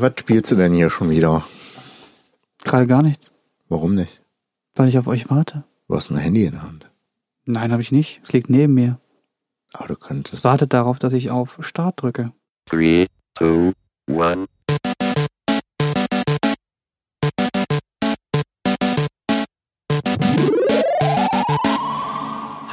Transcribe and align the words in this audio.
was 0.00 0.12
spielst 0.18 0.50
du 0.50 0.56
denn 0.56 0.72
hier 0.72 0.90
schon 0.90 1.10
wieder? 1.10 1.44
Gerade 2.64 2.86
gar 2.86 3.02
nichts, 3.02 3.32
Warum 3.68 3.94
nicht? 3.94 4.20
weil 4.74 4.88
ich 4.88 4.98
auf 4.98 5.06
euch 5.06 5.28
warte. 5.30 5.64
Du 5.88 5.96
hast 5.96 6.10
ein 6.10 6.16
Handy 6.18 6.44
in 6.44 6.52
der 6.52 6.62
Hand. 6.62 6.90
Nein, 7.46 7.72
habe 7.72 7.82
ich 7.82 7.90
nicht. 7.92 8.20
Es 8.22 8.32
liegt 8.32 8.50
neben 8.50 8.74
mir. 8.74 9.00
Aber 9.72 9.88
du 9.88 9.94
Es 9.94 10.00
könntest. 10.00 10.44
wartet 10.44 10.72
darauf, 10.72 10.98
dass 10.98 11.12
ich 11.12 11.30
auf 11.30 11.58
Start 11.60 12.02
drücke. 12.02 12.32
Three, 12.66 13.06
two, 13.34 13.72
one. 14.08 14.46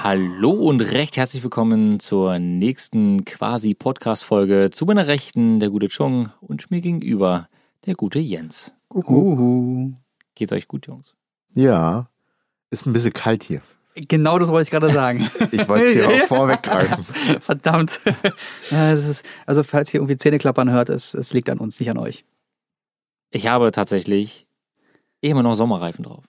Hallo 0.08 0.52
und 0.52 0.82
recht 0.82 1.18
herzlich 1.18 1.42
willkommen 1.42 2.00
zur 2.00 2.38
nächsten 2.38 3.26
quasi 3.26 3.74
Podcast-Folge. 3.74 4.70
Zu 4.70 4.86
meiner 4.86 5.08
Rechten 5.08 5.60
der 5.60 5.72
gute 5.72 5.88
Chung 5.88 6.30
und 6.42 6.70
mir 6.70 6.82
gegenüber 6.82 7.50
der 7.88 7.96
gute 7.96 8.20
Jens. 8.20 8.72
Uhu. 8.94 9.94
Geht's 10.36 10.52
euch 10.52 10.68
gut, 10.68 10.86
Jungs? 10.86 11.16
Ja. 11.56 12.08
Ist 12.70 12.86
ein 12.86 12.94
bisschen 12.94 13.14
kalt 13.14 13.42
hier. 13.42 13.64
Genau 13.96 14.38
das 14.38 14.50
wollte 14.50 14.68
ich 14.68 14.70
gerade 14.70 14.94
sagen. 14.94 15.28
Ich 15.52 15.68
wollte 15.68 15.86
es 15.86 15.94
dir 15.94 16.08
auch 16.08 16.28
vorweggreifen. 16.28 17.04
Verdammt. 17.40 18.00
Ja, 18.70 18.92
es 18.92 19.10
ist, 19.10 19.26
also 19.48 19.64
falls 19.64 19.92
ihr 19.92 20.02
irgendwie 20.02 20.20
Zähneklappern 20.20 20.70
hört, 20.70 20.92
es, 20.92 21.16
es 21.16 21.34
liegt 21.34 21.50
an 21.50 21.58
uns, 21.58 21.80
nicht 21.80 21.90
an 21.90 21.98
euch. 21.98 22.26
Ich 23.32 23.48
habe 23.48 23.72
tatsächlich 23.72 24.48
immer 25.22 25.42
noch 25.42 25.56
Sommerreifen 25.56 26.04
drauf. 26.04 26.26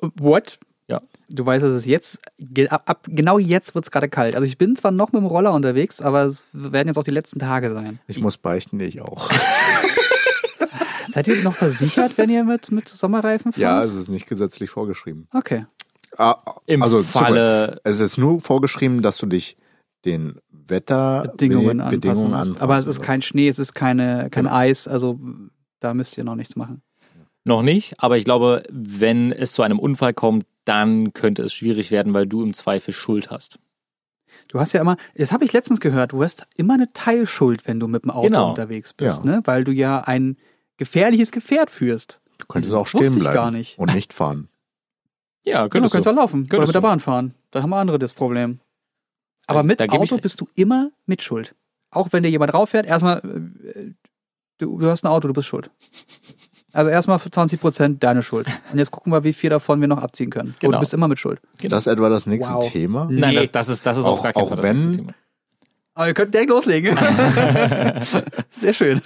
What? 0.00 0.58
Ja. 0.92 1.00
Du 1.30 1.44
weißt, 1.46 1.64
dass 1.64 1.72
es 1.72 1.86
jetzt, 1.86 2.18
ge- 2.38 2.68
ab, 2.68 2.82
ab 2.86 3.06
genau 3.08 3.38
jetzt 3.38 3.74
wird 3.74 3.84
es 3.86 3.90
gerade 3.90 4.08
kalt. 4.08 4.34
Also 4.34 4.46
ich 4.46 4.58
bin 4.58 4.76
zwar 4.76 4.90
noch 4.90 5.12
mit 5.12 5.20
dem 5.22 5.26
Roller 5.26 5.52
unterwegs, 5.52 6.00
aber 6.02 6.24
es 6.24 6.44
werden 6.52 6.88
jetzt 6.88 6.98
auch 6.98 7.04
die 7.04 7.10
letzten 7.10 7.38
Tage 7.38 7.70
sein. 7.70 7.98
Ich 8.06 8.18
muss 8.20 8.36
beichten, 8.36 8.78
ich 8.80 9.00
auch. 9.00 9.30
Seid 11.08 11.28
ihr 11.28 11.42
noch 11.42 11.54
versichert, 11.56 12.16
wenn 12.16 12.30
ihr 12.30 12.44
mit, 12.44 12.70
mit 12.70 12.88
Sommerreifen 12.88 13.52
fahrt? 13.52 13.60
Ja, 13.60 13.82
es 13.84 13.94
ist 13.94 14.08
nicht 14.08 14.26
gesetzlich 14.26 14.70
vorgeschrieben. 14.70 15.28
Okay. 15.32 15.66
Ah, 16.16 16.36
Im 16.66 16.82
also, 16.82 17.02
Falle, 17.02 17.80
Es 17.84 18.00
ist 18.00 18.16
nur 18.18 18.40
vorgeschrieben, 18.40 19.02
dass 19.02 19.18
du 19.18 19.26
dich 19.26 19.56
den 20.04 20.38
Bedingungen 20.50 20.68
Wetterbedingungen 20.68 21.80
anpassen. 21.80 22.24
anpassen 22.26 22.48
musst. 22.52 22.62
Aber 22.62 22.76
es 22.78 22.86
ist 22.86 23.02
kein 23.02 23.22
Schnee, 23.22 23.48
es 23.48 23.58
ist 23.58 23.74
keine, 23.74 24.28
kein 24.30 24.44
Genau. 24.44 24.56
Eis, 24.56 24.88
also 24.88 25.18
da 25.80 25.94
müsst 25.94 26.16
ihr 26.18 26.24
noch 26.24 26.34
nichts 26.34 26.56
machen. 26.56 26.82
noch 27.44 27.62
nicht, 27.62 27.94
aber 27.98 28.16
ich 28.16 28.24
glaube, 28.24 28.62
wenn 28.70 29.32
es 29.32 29.52
zu 29.52 29.62
einem 29.62 29.78
Unfall 29.78 30.14
kommt, 30.14 30.44
dann 30.64 31.12
könnte 31.12 31.42
es 31.42 31.52
schwierig 31.52 31.90
werden, 31.90 32.14
weil 32.14 32.26
du 32.26 32.42
im 32.42 32.54
Zweifel 32.54 32.92
Schuld 32.94 33.30
hast. 33.30 33.58
Du 34.48 34.58
hast 34.60 34.72
ja 34.72 34.80
immer, 34.80 34.96
das 35.14 35.32
habe 35.32 35.44
ich 35.44 35.52
letztens 35.52 35.80
gehört, 35.80 36.12
du 36.12 36.22
hast 36.22 36.46
immer 36.56 36.74
eine 36.74 36.88
Teilschuld, 36.92 37.66
wenn 37.66 37.80
du 37.80 37.86
mit 37.88 38.04
dem 38.04 38.10
Auto 38.10 38.28
Genau. 38.28 38.50
unterwegs 38.50 38.92
bist, 38.92 39.24
Ja. 39.24 39.30
ne? 39.36 39.42
Weil 39.44 39.64
du 39.64 39.72
ja 39.72 40.00
ein 40.00 40.36
gefährliches 40.78 41.32
Gefährt 41.32 41.70
führst. 41.70 42.20
Du 42.38 42.46
könntest 42.46 42.72
auch 42.74 42.86
stehen 42.86 43.14
bleiben 43.18 43.34
gar 43.34 43.50
nicht. 43.50 43.78
und 43.78 43.94
nicht 43.94 44.12
fahren. 44.12 44.48
Ja, 45.44 45.62
Genau, 45.66 45.68
könntest 45.70 45.92
kannst 45.94 46.06
du. 46.06 46.10
auch 46.10 46.14
laufen 46.16 46.40
oder 46.42 46.48
Könntest 46.50 46.68
mit 46.68 46.74
der. 46.76 46.80
Bahn 46.82 47.00
fahren. 47.00 47.34
Da 47.50 47.62
haben 47.62 47.70
wir 47.70 47.76
andere 47.76 47.98
das 47.98 48.14
Problem. 48.14 48.60
Aber 49.48 49.58
Da- 49.58 49.62
mit 49.64 49.80
da 49.80 49.86
Auto 49.86 50.16
bist 50.18 50.40
du 50.40 50.46
immer 50.54 50.92
mit 51.04 51.20
Schuld. 51.20 51.56
Auch 51.90 52.08
wenn 52.12 52.22
dir 52.22 52.28
jemand 52.30 52.54
rauffährt, 52.54 52.86
erstmal, 52.86 53.18
äh, 53.74 53.90
du, 54.58 54.78
du 54.78 54.86
hast 54.86 55.02
ein 55.04 55.08
Auto, 55.08 55.26
du 55.26 55.34
bist 55.34 55.48
schuld. 55.48 55.68
Also 56.72 56.90
erstmal 56.90 57.18
für 57.18 57.30
20 57.30 57.60
Prozent 57.60 58.02
deine 58.02 58.22
Schuld. 58.22 58.46
Und 58.72 58.78
jetzt 58.78 58.90
gucken 58.90 59.12
wir, 59.12 59.24
wie 59.24 59.32
viel 59.34 59.50
davon 59.50 59.80
wir 59.80 59.88
noch 59.88 59.98
abziehen 59.98 60.30
können. 60.30 60.54
Genau. 60.58 60.72
du 60.72 60.80
bist 60.80 60.94
immer 60.94 61.06
mit 61.08 61.18
Schuld. 61.18 61.40
Ist 61.60 61.70
das 61.72 61.86
etwa 61.86 62.08
das 62.08 62.26
nächste 62.26 62.54
Wow. 62.54 62.72
Thema? 62.72 63.08
Nein, 63.10 63.34
Nee. 63.34 63.36
das, 63.36 63.50
das 63.52 63.68
ist, 63.68 63.86
das 63.86 63.98
ist 63.98 64.04
Auch- 64.04 64.24
auf 64.24 64.36
auch 64.36 64.48
Fall 64.48 64.56
das 64.56 64.64
wenn- 64.64 64.76
nächste 64.76 64.96
Thema. 65.02 65.14
Aber 65.94 66.06
ihr 66.08 66.14
könnt 66.14 66.32
direkt 66.32 66.48
loslegen. 66.50 66.96
Sehr 68.50 68.72
schön. 68.72 69.02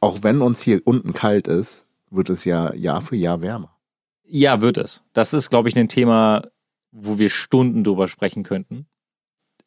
Auch 0.00 0.18
wenn 0.22 0.42
uns 0.42 0.60
hier 0.60 0.82
unten 0.84 1.14
kalt 1.14 1.48
ist, 1.48 1.86
wird 2.10 2.28
es 2.30 2.44
ja 2.44 2.74
Jahr 2.74 3.00
für 3.00 3.16
Jahr 3.16 3.40
wärmer. 3.40 3.74
Ja, 4.26 4.60
wird 4.60 4.76
es. 4.76 5.02
Das 5.14 5.32
ist, 5.32 5.48
glaube 5.50 5.68
ich, 5.70 5.76
ein 5.76 5.88
Thema, 5.88 6.42
wo 6.92 7.18
wir 7.18 7.30
Stunden 7.30 7.84
drüber 7.84 8.08
sprechen 8.08 8.42
könnten. 8.42 8.86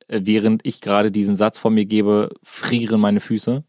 Äh, 0.07 0.21
Während 0.23 0.65
ich 0.65 0.79
gerade 0.81 1.11
diesen 1.11 1.35
Satz 1.35 1.57
von 1.59 1.73
mir 1.73 1.85
gebe, 1.85 2.29
frieren 2.43 2.99
meine 3.01 3.19
Füße. 3.19 3.63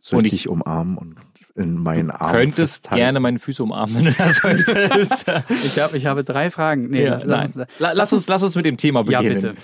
Soll 0.00 0.18
Und 0.20 0.24
ich 0.24 0.32
ich- 0.32 0.42
dich 0.44 0.48
umarmen 0.48 0.96
und 0.96 1.16
in 1.56 1.74
meinen 1.78 2.10
Armen 2.10 2.32
Könntest 2.32 2.74
festhalten? 2.84 2.96
gerne 2.96 3.20
meine 3.20 3.38
Füße 3.38 3.62
umarmen, 3.62 3.96
wenn 3.96 4.04
du 4.06 4.12
das 4.12 4.42
möchtest. 4.42 5.26
Ich, 5.64 5.78
hab, 5.78 5.94
ich 5.94 6.06
habe 6.06 6.24
drei 6.24 6.50
Fragen. 6.50 6.88
Nee, 6.90 7.04
ja, 7.04 7.20
lass 7.24 7.24
nein. 7.24 7.64
uns- 7.66 7.78
La- 7.78 7.92
Lass 7.92 8.12
uns, 8.12 8.26
lass 8.28 8.42
uns 8.42 8.54
mit 8.56 8.64
dem 8.66 8.76
Thema 8.76 9.04
Ja, 9.08 9.20
beginnen. 9.20 9.34
bitte. 9.40 9.54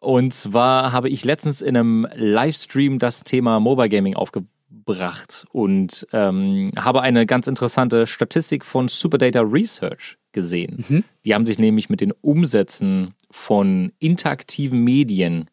Und 0.00 0.32
zwar 0.34 0.92
habe 0.92 1.08
ich 1.08 1.24
letztens 1.24 1.60
in 1.60 1.76
einem 1.76 2.06
Livestream 2.14 2.98
das 2.98 3.22
Thema 3.22 3.60
Mobile 3.60 3.88
Gaming 3.90 4.14
aufgebracht 4.16 5.46
und 5.52 6.06
ähm, 6.12 6.72
habe 6.76 7.02
eine 7.02 7.26
ganz 7.26 7.46
interessante 7.46 8.06
Statistik 8.06 8.64
von 8.64 8.88
Superdata 8.88 9.40
Research 9.42 10.16
gesehen. 10.32 10.84
Mhm. 10.88 11.04
Die 11.24 11.34
haben 11.34 11.44
sich 11.46 11.58
nämlich 11.58 11.90
mit 11.90 12.00
den 12.00 12.12
Umsätzen 12.20 13.14
von 13.30 13.92
interaktiven 13.98 14.82
Medien 14.82 15.50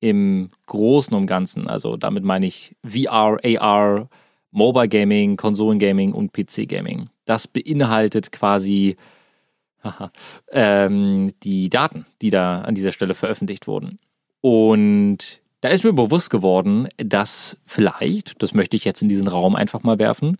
im 0.00 0.50
Großen 0.66 1.14
und 1.14 1.26
Ganzen, 1.26 1.68
also 1.68 1.96
damit 1.96 2.24
meine 2.24 2.46
ich 2.46 2.74
VR, 2.84 3.38
AR, 3.60 4.08
Mobile 4.52 4.88
Gaming, 4.88 5.36
Konsolengaming 5.36 6.12
und 6.12 6.32
PC 6.32 6.68
Gaming. 6.68 7.08
Das 7.24 7.48
beinhaltet 7.48 8.30
quasi 8.30 8.96
haha, 9.82 10.12
ähm, 10.52 11.32
die 11.42 11.68
Daten, 11.68 12.06
die 12.20 12.30
da 12.30 12.60
an 12.60 12.74
dieser 12.74 12.92
Stelle 12.92 13.14
veröffentlicht 13.14 13.66
wurden. 13.66 13.98
Und 14.40 15.40
da 15.60 15.68
ist 15.68 15.84
mir 15.84 15.92
bewusst 15.92 16.30
geworden, 16.30 16.88
dass 16.96 17.56
vielleicht, 17.64 18.42
das 18.42 18.54
möchte 18.54 18.76
ich 18.76 18.84
jetzt 18.84 19.02
in 19.02 19.08
diesen 19.08 19.28
Raum 19.28 19.56
einfach 19.56 19.82
mal 19.82 19.98
werfen, 19.98 20.38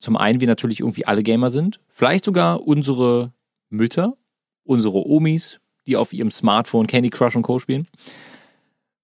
zum 0.00 0.16
einen 0.16 0.40
wir 0.40 0.48
natürlich 0.48 0.80
irgendwie 0.80 1.06
alle 1.06 1.22
Gamer 1.22 1.50
sind, 1.50 1.80
vielleicht 1.88 2.24
sogar 2.24 2.66
unsere 2.66 3.32
Mütter, 3.68 4.16
unsere 4.64 5.06
Omis, 5.06 5.60
die 5.86 5.96
auf 5.96 6.12
ihrem 6.12 6.30
Smartphone 6.30 6.86
Candy 6.86 7.10
Crush 7.10 7.36
und 7.36 7.42
Co. 7.42 7.58
spielen. 7.58 7.86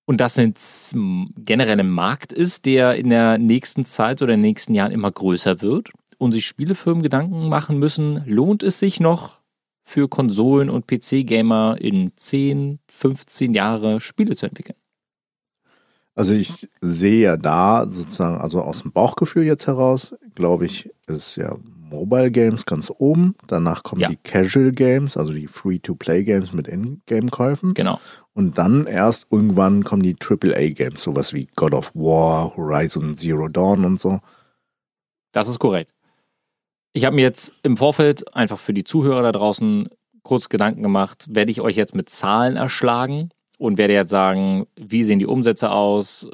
Und 0.06 0.21
das 0.21 0.39
ein 0.39 0.55
generell 1.37 1.81
ein 1.81 1.91
Markt 1.91 2.33
ist, 2.33 2.65
der 2.65 2.94
in 2.94 3.11
der 3.11 3.39
nächsten 3.39 3.84
Zeit 3.84 4.22
oder 4.22 4.34
in 4.34 4.39
den 4.41 4.49
nächsten 4.49 4.72
Jahren 4.75 4.93
immer 4.93 5.11
größer 5.11 5.61
wird 5.61 5.91
und 6.19 6.33
sich 6.33 6.47
Spielefirmen 6.47 7.03
Gedanken 7.03 7.49
machen 7.49 7.78
müssen, 7.78 8.22
lohnt 8.25 8.62
es 8.62 8.78
sich 8.78 9.00
noch 9.00 9.41
für 9.83 10.09
Konsolen- 10.09 10.71
und 10.71 10.87
PC-Gamer 10.87 11.77
in 11.81 12.12
10, 12.17 12.78
15 12.89 13.53
Jahre 13.53 14.00
Spiele 14.00 14.37
zu 14.37 14.47
entwickeln? 14.47 14.78
Also 16.15 16.33
ich 16.33 16.69
sehe 16.81 17.21
ja 17.21 17.37
da 17.37 17.87
sozusagen, 17.88 18.38
also 18.38 18.62
aus 18.62 18.83
dem 18.83 18.93
Bauchgefühl 18.93 19.44
jetzt 19.44 19.67
heraus, 19.67 20.15
glaube 20.34 20.65
ich, 20.67 20.91
ist 21.06 21.37
ja 21.37 21.56
Mobile 21.91 22.31
Games 22.31 22.65
ganz 22.65 22.91
oben. 22.97 23.37
Danach 23.47 23.83
kommen 23.83 24.00
Ja. 24.00 24.09
die 24.09 24.17
Casual 24.17 24.73
Games, 24.73 25.17
also 25.17 25.33
die 25.33 25.47
Free-to-Play 25.47 26.25
Games 26.25 26.53
mit 26.53 26.69
In-Game-Käufen. 26.69 27.75
Genau. 27.75 28.00
Und 28.37 28.59
dann 28.59 28.87
erst 28.87 29.29
irgendwann 29.31 29.83
kommen 29.83 30.03
die 30.03 30.15
AAA 30.15 30.69
Games, 30.75 31.03
sowas 31.03 31.33
wie 31.33 31.49
God 31.57 31.73
of 31.73 31.91
War, 31.95 32.55
Horizon 32.55 33.17
Zero 33.17 33.49
Dawn 33.49 33.83
und 33.87 33.99
so. 33.99 34.21
Das 35.33 35.49
ist 35.49 35.59
korrekt. 35.59 35.95
Ich 36.93 37.07
habe 37.07 37.17
mir 37.17 37.23
jetzt 37.23 37.55
im 37.63 37.79
Vorfeld 37.79 38.37
einfach 38.37 38.59
für 38.59 38.75
die 38.75 38.85
Zuhörer 38.85 39.23
da 39.23 39.33
draußen 39.33 39.89
kurz 40.23 40.51
Gedanken 40.51 40.83
gemacht, 40.83 41.25
werde 41.31 41.51
ich 41.51 41.63
euch 41.63 41.77
jetzt 41.77 41.95
mit 41.95 42.11
Zahlen 42.11 42.57
erschlagen 42.57 43.31
und 43.57 43.79
werde 43.79 43.95
jetzt 43.95 44.11
sagen, 44.11 44.67
wie 44.77 45.03
sehen 45.03 45.19
die 45.19 45.27
Umsätze 45.27 45.71
aus, 45.71 46.29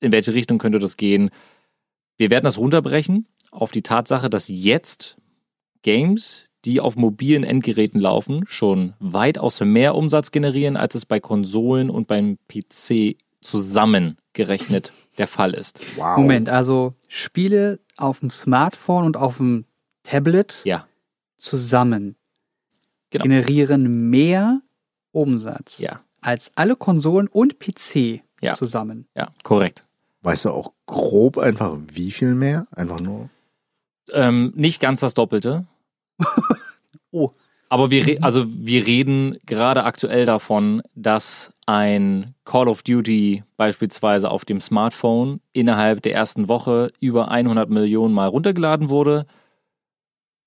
in 0.00 0.12
welche 0.12 0.34
Richtung 0.34 0.58
könnte 0.58 0.80
das 0.80 0.98
gehen. 0.98 1.30
Wir 2.18 2.28
werden 2.28 2.44
das 2.44 2.58
runterbrechen 2.58 3.26
auf 3.50 3.70
die 3.70 3.82
Tatsache, 3.82 4.28
dass 4.28 4.48
jetzt 4.48 5.16
Games, 5.80 6.44
die 6.64 6.80
auf 6.80 6.96
mobilen 6.96 7.44
Endgeräten 7.44 8.00
laufen, 8.00 8.44
schon 8.46 8.94
weitaus 9.00 9.60
mehr 9.60 9.94
Umsatz 9.94 10.30
generieren, 10.30 10.76
als 10.76 10.94
es 10.94 11.04
bei 11.06 11.18
Konsolen 11.20 11.90
und 11.90 12.06
beim 12.06 12.38
PC 12.48 13.16
zusammengerechnet 13.40 14.92
der 15.18 15.26
Fall 15.28 15.54
ist. 15.54 15.80
Wow. 15.96 16.16
Moment, 16.18 16.48
also 16.48 16.94
Spiele 17.08 17.80
auf 17.96 18.20
dem 18.20 18.30
Smartphone 18.30 19.04
und 19.04 19.16
auf 19.16 19.36
dem 19.38 19.64
Tablet 20.04 20.62
Ja, 20.64 20.86
zusammen 21.38 22.16
Genau. 23.10 23.24
generieren 23.24 24.08
mehr 24.08 24.62
Umsatz 25.10 25.78
ja, 25.80 26.00
als 26.22 26.50
alle 26.54 26.76
Konsolen 26.76 27.28
und 27.28 27.58
PC 27.58 28.22
Ja. 28.40 28.54
zusammen. 28.54 29.06
ja, 29.14 29.28
korrekt. 29.42 29.84
Weißt 30.22 30.44
du 30.46 30.50
auch 30.50 30.72
grob 30.86 31.36
einfach 31.36 31.76
wie 31.92 32.10
viel 32.12 32.34
mehr? 32.34 32.66
Einfach 32.70 33.00
nur. 33.00 33.28
Ähm, 34.12 34.52
nicht 34.54 34.80
ganz 34.80 35.00
das 35.00 35.14
Doppelte. 35.14 35.66
Oh. 37.10 37.30
Aber 37.68 37.90
wir, 37.90 38.22
also 38.22 38.44
wir 38.48 38.86
reden 38.86 39.38
gerade 39.46 39.84
aktuell 39.84 40.26
davon, 40.26 40.82
dass 40.94 41.54
ein 41.64 42.34
Call 42.44 42.68
of 42.68 42.82
Duty 42.82 43.44
beispielsweise 43.56 44.30
auf 44.30 44.44
dem 44.44 44.60
Smartphone 44.60 45.40
innerhalb 45.54 46.02
der 46.02 46.12
ersten 46.14 46.48
Woche 46.48 46.90
über 47.00 47.30
100 47.30 47.70
Millionen 47.70 48.12
Mal 48.12 48.28
runtergeladen 48.28 48.90
wurde 48.90 49.26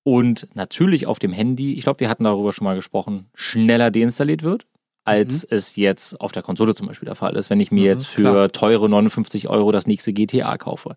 und 0.04 0.48
natürlich 0.56 1.07
auf 1.07 1.18
dem 1.18 1.33
Handy, 1.33 1.74
ich 1.74 1.83
glaube, 1.83 2.00
wir 2.01 2.10
hatten 2.10 2.25
darüber 2.25 2.54
schon 2.54 2.66
mal 2.66 2.75
gesprochen, 2.75 3.25
schneller 3.33 3.89
deinstalliert 3.89 4.44
wird, 4.44 4.68
als 5.04 5.44
es 5.44 5.75
jetzt 5.75 6.19
auf 6.21 6.31
der 6.31 6.44
Konsole 6.44 6.75
zum 6.75 6.88
Beispiel 6.88 7.07
der 7.07 7.16
Fall 7.16 7.36
ist, 7.36 7.50
wenn 7.50 7.60
ich 7.60 7.71
mir 7.71 7.81
Mhm, 7.81 7.86
jetzt 7.88 8.07
für 8.07 8.21
klar. 8.21 8.51
teure 8.51 8.88
59 8.88 9.50
Euro 9.50 9.71
das 9.71 9.88
nächste 9.88 10.13
GTA 10.13 10.57
kaufe. 10.57 10.95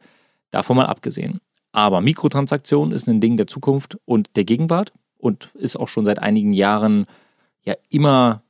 Davon 0.50 0.76
mal 0.76 0.86
abgesehen. 0.86 1.40
Aber 1.72 2.00
Mikrotransaktion 2.00 2.92
ist 2.92 3.08
ein 3.08 3.20
Ding 3.20 3.36
der 3.36 3.46
Zukunft 3.46 3.98
und 4.04 4.30
der 4.36 4.44
Gegenwart 4.44 4.92
und 5.18 5.50
ist 5.54 5.76
auch 5.76 5.88
schon 5.88 6.04
seit 6.04 6.18
einigen 6.18 6.52
Jahren 6.52 7.06
ja 7.62 7.74
immer 7.90 8.42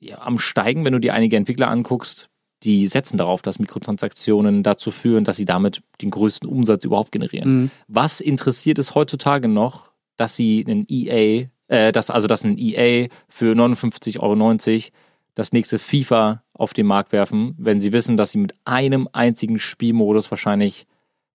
ja, 0.00 0.18
am 0.20 0.38
Steigen, 0.38 0.84
wenn 0.84 0.92
du 0.92 1.00
dir 1.00 1.14
einige 1.14 1.36
Entwickler 1.36 1.68
anguckst. 1.68 2.28
Die 2.62 2.86
setzen 2.88 3.16
darauf, 3.16 3.40
dass 3.40 3.58
Mikrotransaktionen 3.58 4.62
dazu 4.62 4.90
führen, 4.90 5.24
dass 5.24 5.36
sie 5.36 5.46
damit 5.46 5.82
den 6.02 6.10
größten 6.10 6.48
Umsatz 6.48 6.84
überhaupt 6.84 7.12
generieren. 7.12 7.62
Mhm. 7.62 7.70
Was 7.88 8.20
interessiert 8.20 8.78
es 8.78 8.94
heutzutage 8.94 9.48
noch, 9.48 9.92
dass 10.18 10.36
sie 10.36 10.64
einen 10.66 10.86
EA, 10.90 11.46
äh, 11.68 11.92
dass, 11.92 12.10
also 12.10 12.28
dass 12.28 12.44
ein 12.44 12.58
EA 12.58 13.08
für 13.28 13.54
59,90 13.54 14.20
Euro 14.20 14.90
das 15.34 15.52
nächste 15.52 15.78
FIFA 15.78 16.42
auf 16.52 16.74
den 16.74 16.86
Markt 16.86 17.12
werfen, 17.12 17.54
wenn 17.56 17.80
sie 17.80 17.92
wissen, 17.92 18.18
dass 18.18 18.32
sie 18.32 18.38
mit 18.38 18.54
einem 18.66 19.08
einzigen 19.12 19.58
Spielmodus 19.58 20.30
wahrscheinlich 20.30 20.86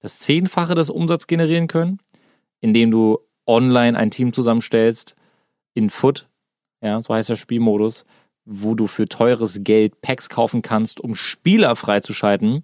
das 0.06 0.20
Zehnfache 0.20 0.76
des 0.76 0.92
Umsatzes 0.92 1.26
generieren 1.26 1.66
können, 1.66 1.98
indem 2.62 2.92
du 2.92 3.18
online 3.48 3.98
ein 3.98 4.12
Team 4.12 4.34
zusammenstellst 4.34 5.16
in 5.74 5.90
Foot, 5.90 6.30
ja, 6.82 7.02
so 7.02 7.12
heißt 7.12 7.30
der 7.30 7.36
Spielmodus, 7.36 8.06
wo 8.46 8.76
du 8.76 8.86
für 8.86 9.08
teures 9.08 9.62
Geld 9.64 10.02
Packs 10.02 10.30
kaufen 10.30 10.62
kannst, 10.62 11.00
um 11.00 11.16
Spieler 11.16 11.76
freizuschalten, 11.76 12.64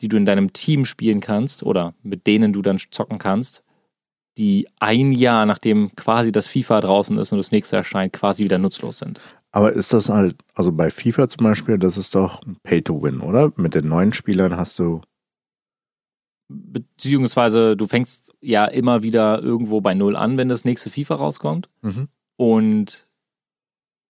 die 0.00 0.08
du 0.08 0.16
in 0.16 0.24
deinem 0.24 0.52
Team 0.52 0.84
spielen 0.84 1.18
kannst 1.18 1.64
oder 1.64 1.94
mit 2.04 2.28
denen 2.28 2.52
du 2.52 2.62
dann 2.62 2.78
zocken 2.78 3.18
kannst, 3.18 3.64
die 4.38 4.68
ein 4.78 5.10
Jahr 5.10 5.46
nachdem 5.46 5.96
quasi 5.96 6.30
das 6.30 6.46
FIFA 6.46 6.80
draußen 6.80 7.18
ist 7.18 7.32
und 7.32 7.38
das 7.38 7.50
nächste 7.50 7.76
erscheint, 7.76 8.12
quasi 8.12 8.44
wieder 8.44 8.58
nutzlos 8.58 8.98
sind. 8.98 9.20
Aber 9.50 9.72
ist 9.72 9.92
das 9.92 10.08
halt, 10.08 10.36
also 10.54 10.70
bei 10.70 10.90
FIFA 10.90 11.28
zum 11.28 11.42
Beispiel, 11.42 11.76
das 11.76 11.96
ist 11.96 12.14
doch 12.14 12.40
Pay 12.62 12.82
to 12.82 13.02
Win, 13.02 13.20
oder? 13.20 13.52
Mit 13.56 13.74
den 13.74 13.88
neuen 13.88 14.12
Spielern 14.12 14.56
hast 14.56 14.78
du. 14.78 15.00
Beziehungsweise 16.52 17.76
du 17.76 17.86
fängst 17.86 18.34
ja 18.40 18.64
immer 18.64 19.02
wieder 19.02 19.40
irgendwo 19.40 19.80
bei 19.80 19.94
Null 19.94 20.16
an, 20.16 20.36
wenn 20.36 20.48
das 20.48 20.64
nächste 20.64 20.90
FIFA 20.90 21.14
rauskommt. 21.14 21.68
Mhm. 21.82 22.08
Und 22.36 23.10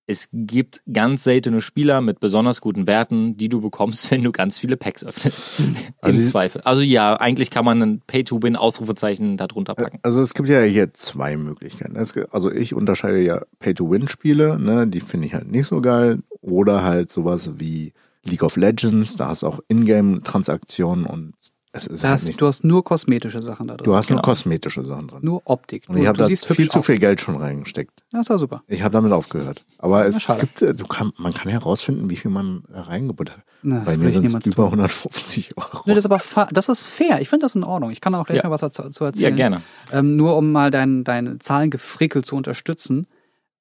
es 0.07 0.29
gibt 0.33 0.83
ganz 0.93 1.23
seltene 1.23 1.61
Spieler 1.61 2.01
mit 2.01 2.19
besonders 2.19 2.61
guten 2.61 2.87
Werten, 2.89 3.37
die 3.37 3.49
du 3.49 3.61
bekommst, 3.61 4.11
wenn 4.11 4.23
du 4.25 4.33
ganz 4.33 4.59
viele 4.59 4.77
Packs 4.77 5.05
öffnest. 5.05 5.61
Also 6.01 6.19
Im 6.19 6.27
Zweifel. 6.27 6.63
Also 6.63 6.83
ja, 6.83 7.15
eigentlich 7.15 7.51
kann 7.51 7.65
man 7.65 7.83
ein 7.83 8.03
Pay-to-Win-Ausrufezeichen 8.07 9.37
darunter 9.37 9.75
packen. 9.75 10.01
Also 10.03 10.21
es 10.23 10.35
gibt 10.35 10.49
ja 10.49 10.63
hier 10.63 10.93
zwei 10.95 11.37
Möglichkeiten. 11.37 11.95
Gibt, 12.13 12.35
also 12.35 12.51
ich 12.51 12.75
unterscheide 12.75 13.21
ja 13.21 13.43
Pay-to-Win-Spiele, 13.61 14.59
ne? 14.59 14.89
die 14.89 15.01
finde 15.01 15.27
ich 15.29 15.35
halt 15.35 15.51
nicht 15.51 15.67
so 15.67 15.81
geil. 15.81 16.21
Oder 16.41 16.83
halt 16.83 17.11
sowas 17.11 17.61
wie 17.61 17.93
League 18.25 18.43
of 18.43 18.57
Legends, 18.57 19.17
da 19.17 19.29
hast 19.29 19.43
du 19.43 19.47
auch 19.47 19.61
Ingame-Transaktionen 19.69 21.07
und 21.07 21.35
es 21.73 21.87
ist 21.87 22.03
Da 22.03 22.09
halt 22.09 22.19
hast, 22.21 22.27
nicht. 22.27 22.41
du 22.41 22.47
hast 22.47 22.65
nur 22.65 22.83
kosmetische 22.83 23.41
Sachen 23.43 23.69
da 23.69 23.77
drin. 23.77 23.85
Du 23.85 23.95
hast 23.95 24.09
genau. 24.09 24.17
nur 24.19 24.23
kosmetische 24.23 24.85
Sachen 24.85 25.09
drin. 25.09 25.19
nur 25.23 25.43
Optik. 25.45 25.89
Und 25.89 25.97
Du, 25.97 26.03
ich 26.03 26.09
habe 26.09 26.19
da 26.19 26.27
siehst 26.27 26.47
viel 26.47 26.69
zu 26.69 26.83
viel 26.83 26.99
Geld 26.99 27.21
schon 27.21 27.37
reingesteckt. 27.37 28.03
Ja, 28.13 28.21
ist 28.21 28.29
doch 28.31 28.39
super. 28.39 28.63
Ich 28.67 28.83
habe 28.83 28.93
damit 28.93 29.13
aufgehört. 29.13 29.65
Aber 29.79 30.05
es 30.07 30.21
schade. 30.21 30.41
gibt, 30.41 30.63
äh, 30.63 30.75
du 30.75 30.85
kann, 30.87 31.13
man 31.17 31.33
kann 31.33 31.49
herausfinden, 31.51 32.11
wie 32.11 32.17
viel 32.17 32.31
man 32.31 32.65
da 32.69 32.83
reingebuttert 32.83 33.39
hat. 33.39 33.45
Na, 33.63 33.79
Bei 33.81 33.85
das 33.85 33.97
mir 33.99 34.13
sind 34.13 34.25
es 34.27 34.47
über 34.47 34.57
tun. 34.57 34.65
150 34.67 35.57
Euro. 35.59 35.83
Nee, 35.87 35.95
das 35.95 36.05
ist 36.05 36.11
aber 36.11 36.47
das 36.53 36.69
ist 36.69 36.85
fair. 36.87 37.21
Ich 37.21 37.29
finde 37.29 37.45
das 37.45 37.55
in 37.55 37.63
Ordnung. 37.63 37.91
Ich 37.91 38.01
kann 38.01 38.15
auch 38.15 38.27
gleich 38.27 38.39
Ja. 38.39 38.45
mal 38.45 38.51
was 38.51 38.63
dazu 38.63 38.89
zu 38.91 39.05
Ja, 39.05 39.09
erzählen. 39.09 39.37
gerne. 39.37 39.63
Ähm, 39.93 40.17
nur 40.17 40.37
um 40.37 40.51
mal 40.53 40.71
dein, 40.71 41.05
dein 41.05 41.39
Zahlengefrickel 41.41 42.25
zu 42.25 42.37
unterstützen. 42.37 43.07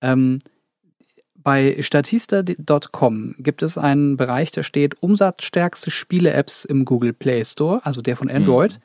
Ähm, 0.02 0.40
bei 1.44 1.78
Statista.com 1.82 3.36
gibt 3.40 3.64
es 3.64 3.78
einen 3.78 4.18
Bereich, 4.18 4.52
der 4.52 4.64
steht 4.64 5.02
umsatzstärkste 5.02 5.92
Spiele-Apps 5.92 6.66
im 6.66 6.84
Google 6.86 7.14
Play 7.14 7.46
Store, 7.46 7.86
also 7.86 8.02
der 8.02 8.18
von 8.18 8.30
Android, 8.30 8.82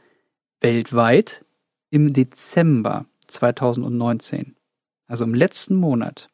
weltweit 0.61 1.45
im 1.91 2.13
Dezember 2.13 3.07
2019. 3.27 4.55
Also 5.07 5.25
im 5.25 5.35
letzten 5.35 5.77
Monat. 5.77 6.29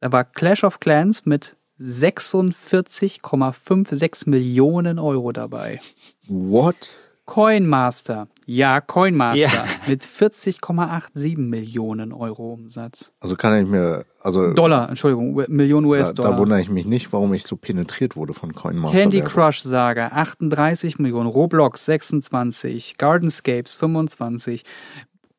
Da 0.00 0.10
war 0.12 0.24
Clash 0.24 0.64
of 0.64 0.80
Clans 0.80 1.24
mit 1.26 1.56
46,56 1.80 4.28
Millionen 4.28 4.98
Euro 4.98 5.30
dabei. 5.32 5.80
What? 6.26 6.96
Coinmaster, 7.26 8.28
ja, 8.46 8.80
Coinmaster 8.80 9.40
Ja. 9.40 9.64
mit 9.86 10.04
40,87 10.04 11.38
Millionen 11.38 12.12
Euro 12.12 12.52
Umsatz. 12.52 13.12
Also 13.20 13.36
kann 13.36 13.62
ich 13.62 13.68
mir, 13.68 14.04
also 14.20 14.52
Dollar, 14.52 14.88
Entschuldigung, 14.88 15.34
Millionen 15.48 15.88
da, 15.88 15.96
da 15.96 16.02
US-Dollar. 16.02 16.38
wundere 16.38 16.60
ich 16.60 16.70
mich 16.70 16.86
nicht, 16.86 17.12
warum 17.12 17.32
ich 17.34 17.46
so 17.46 17.56
penetriert 17.56 18.16
wurde 18.16 18.34
von 18.34 18.54
Coinmaster. 18.54 18.98
Candy. 18.98 19.20
Crush 19.22 19.62
Saga 19.62 20.08
38 20.08 20.98
Millionen, 20.98 21.28
Roblox 21.28 21.84
26, 21.86 22.96
Gardenscapes 22.98 23.76
25, 23.76 24.64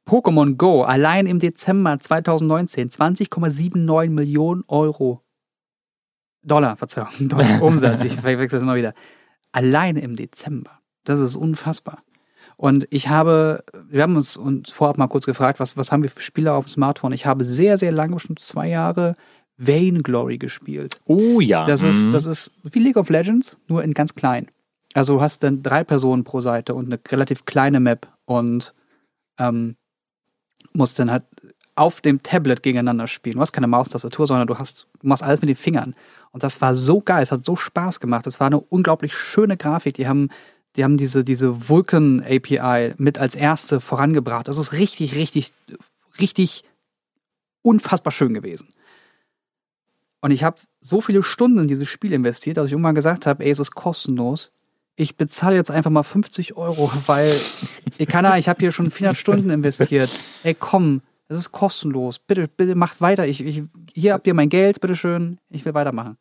Pokémon 0.08 0.56
Go 0.56 0.84
allein 0.84 1.26
im 1.26 1.40
Dezember 1.40 2.00
2019 2.00 2.90
20,79 2.90 4.10
Millionen 4.10 4.64
Euro. 4.68 5.22
Dollar, 6.44 6.78
Verzeihung, 6.78 7.10
Dollar 7.20 7.62
Umsatz, 7.62 8.02
ich 8.02 8.14
verwechsel 8.16 8.58
das 8.58 8.64
immer 8.64 8.76
wieder. 8.76 8.94
Allein 9.52 9.96
im 9.96 10.16
Dezember. 10.16 10.80
Das 11.04 11.20
ist 11.20 11.36
unfassbar. 11.36 12.04
Und 12.58 12.88
ich 12.90 13.10
habe, 13.10 13.64
wir 13.90 14.04
haben 14.04 14.16
uns, 14.16 14.38
uns 14.38 14.72
vorab 14.72 14.98
mal 14.98 15.08
kurz 15.08 15.26
gefragt, 15.26 15.60
was, 15.60 15.76
was 15.78 15.92
haben 15.92 16.04
wir 16.04 16.10
für 16.10 16.22
Spiele 16.22 16.54
auf 16.54 16.66
dem 16.66 16.70
Smartphone? 16.70 17.12
Ich 17.12 17.26
habe 17.26 17.44
sehr, 17.44 17.78
sehr 17.78 17.92
lange, 17.92 18.20
schon 18.20 18.38
zwei 18.38 18.70
Jahre, 18.70 19.16
Vainglory 19.58 20.38
gespielt. 20.38 20.96
Oh 21.06 21.40
ja. 21.40 21.66
Das 21.66 21.84
ist, 21.84 22.06
mhm. 22.06 22.12
das 22.12 22.26
ist 22.26 22.52
wie 22.64 22.80
League 22.80 22.98
of 22.98 23.10
Legends, 23.10 23.58
nur 23.68 23.84
in 23.84 23.94
ganz 23.94 24.16
klein. 24.16 24.48
Also 24.94 25.16
du 25.16 25.22
hast 25.22 25.44
dann 25.44 25.64
drei 25.64 25.84
Personen 25.84 26.24
pro 26.24 26.40
Seite 26.40 26.74
und 26.74 26.86
eine 26.86 27.00
relativ 27.10 27.46
kleine 27.46 27.80
Map 27.80 28.08
und 28.26 28.74
ähm, 29.38 29.76
musst 30.74 31.00
dann 31.00 31.12
halt 31.12 31.24
auf 31.76 32.00
dem 32.00 32.24
Tablet 32.24 32.64
gegeneinander 32.64 33.08
spielen. 33.08 33.36
Du 33.36 33.42
hast 33.42 33.52
keine 33.52 33.68
Maustastatur, 33.68 34.28
sondern 34.28 34.48
du 34.48 34.58
hast, 34.58 34.88
du 35.02 35.08
machst 35.08 35.24
alles 35.24 35.42
mit 35.42 35.50
den 35.50 35.58
Fingern. 35.58 35.94
Und 36.32 36.44
das 36.44 36.62
war 36.62 36.74
so 36.74 37.02
geil, 37.02 37.22
es 37.24 37.32
hat 37.32 37.46
so 37.46 37.56
Spaß 37.58 38.00
gemacht. 38.00 38.28
Es 38.28 38.40
war 38.40 38.48
eine 38.48 38.60
unglaublich 38.60 39.14
schöne 39.14 39.58
Grafik. 39.58 39.96
Die 39.96 40.08
haben, 40.08 40.30
die 40.76 40.84
haben 40.84 40.98
diese, 40.98 41.24
diese 41.24 41.70
Vulkan 41.70 42.22
API 42.22 42.94
mit 42.98 43.18
als 43.18 43.36
erste 43.36 43.80
vorangebracht. 43.80 44.48
Das 44.48 44.58
ist 44.58 44.74
richtig, 44.74 45.16
richtig, 45.16 45.54
richtig 46.20 46.64
unfassbar 47.62 48.12
schön 48.12 48.34
gewesen. 48.34 48.68
Und 50.22 50.32
ich 50.32 50.44
habe 50.44 50.58
so 50.82 51.02
viele 51.02 51.24
Stunden 51.24 51.60
in 51.60 51.68
dieses 51.68 51.88
Spiel 51.88 52.12
investiert, 52.12 52.58
dass 52.58 52.66
ich 52.66 52.72
irgendwann 52.72 52.96
gesagt 52.96 53.26
habe, 53.26 53.44
ey, 53.44 53.52
es 53.52 53.60
ist 53.60 53.76
kostenlos. 53.76 54.52
Ich 54.96 55.18
bezahle 55.18 55.56
jetzt 55.56 55.72
einfach 55.72 55.92
mal 55.92 56.04
50 56.04 56.58
Euro, 56.58 56.92
weil, 57.06 57.40
ich 57.98 58.08
kann 58.08 58.26
ich 58.38 58.50
habe 58.50 58.60
hier 58.60 58.72
schon 58.72 58.92
400 58.92 59.18
Stunden 59.18 59.50
investiert. 59.50 60.10
Ey, 60.44 60.56
komm, 60.56 61.02
es 61.28 61.38
ist 61.38 61.52
kostenlos. 61.52 62.20
Bitte, 62.20 62.48
bitte 62.48 62.76
macht 62.76 63.02
weiter. 63.02 63.28
Ich, 63.28 63.44
ich, 63.44 63.64
hier 63.94 64.14
habt 64.14 64.28
ihr 64.28 64.34
mein 64.34 64.50
Geld, 64.50 64.82
bitteschön. 64.82 65.38
Ich 65.50 65.66
will 65.66 65.74
weitermachen. 65.74 66.18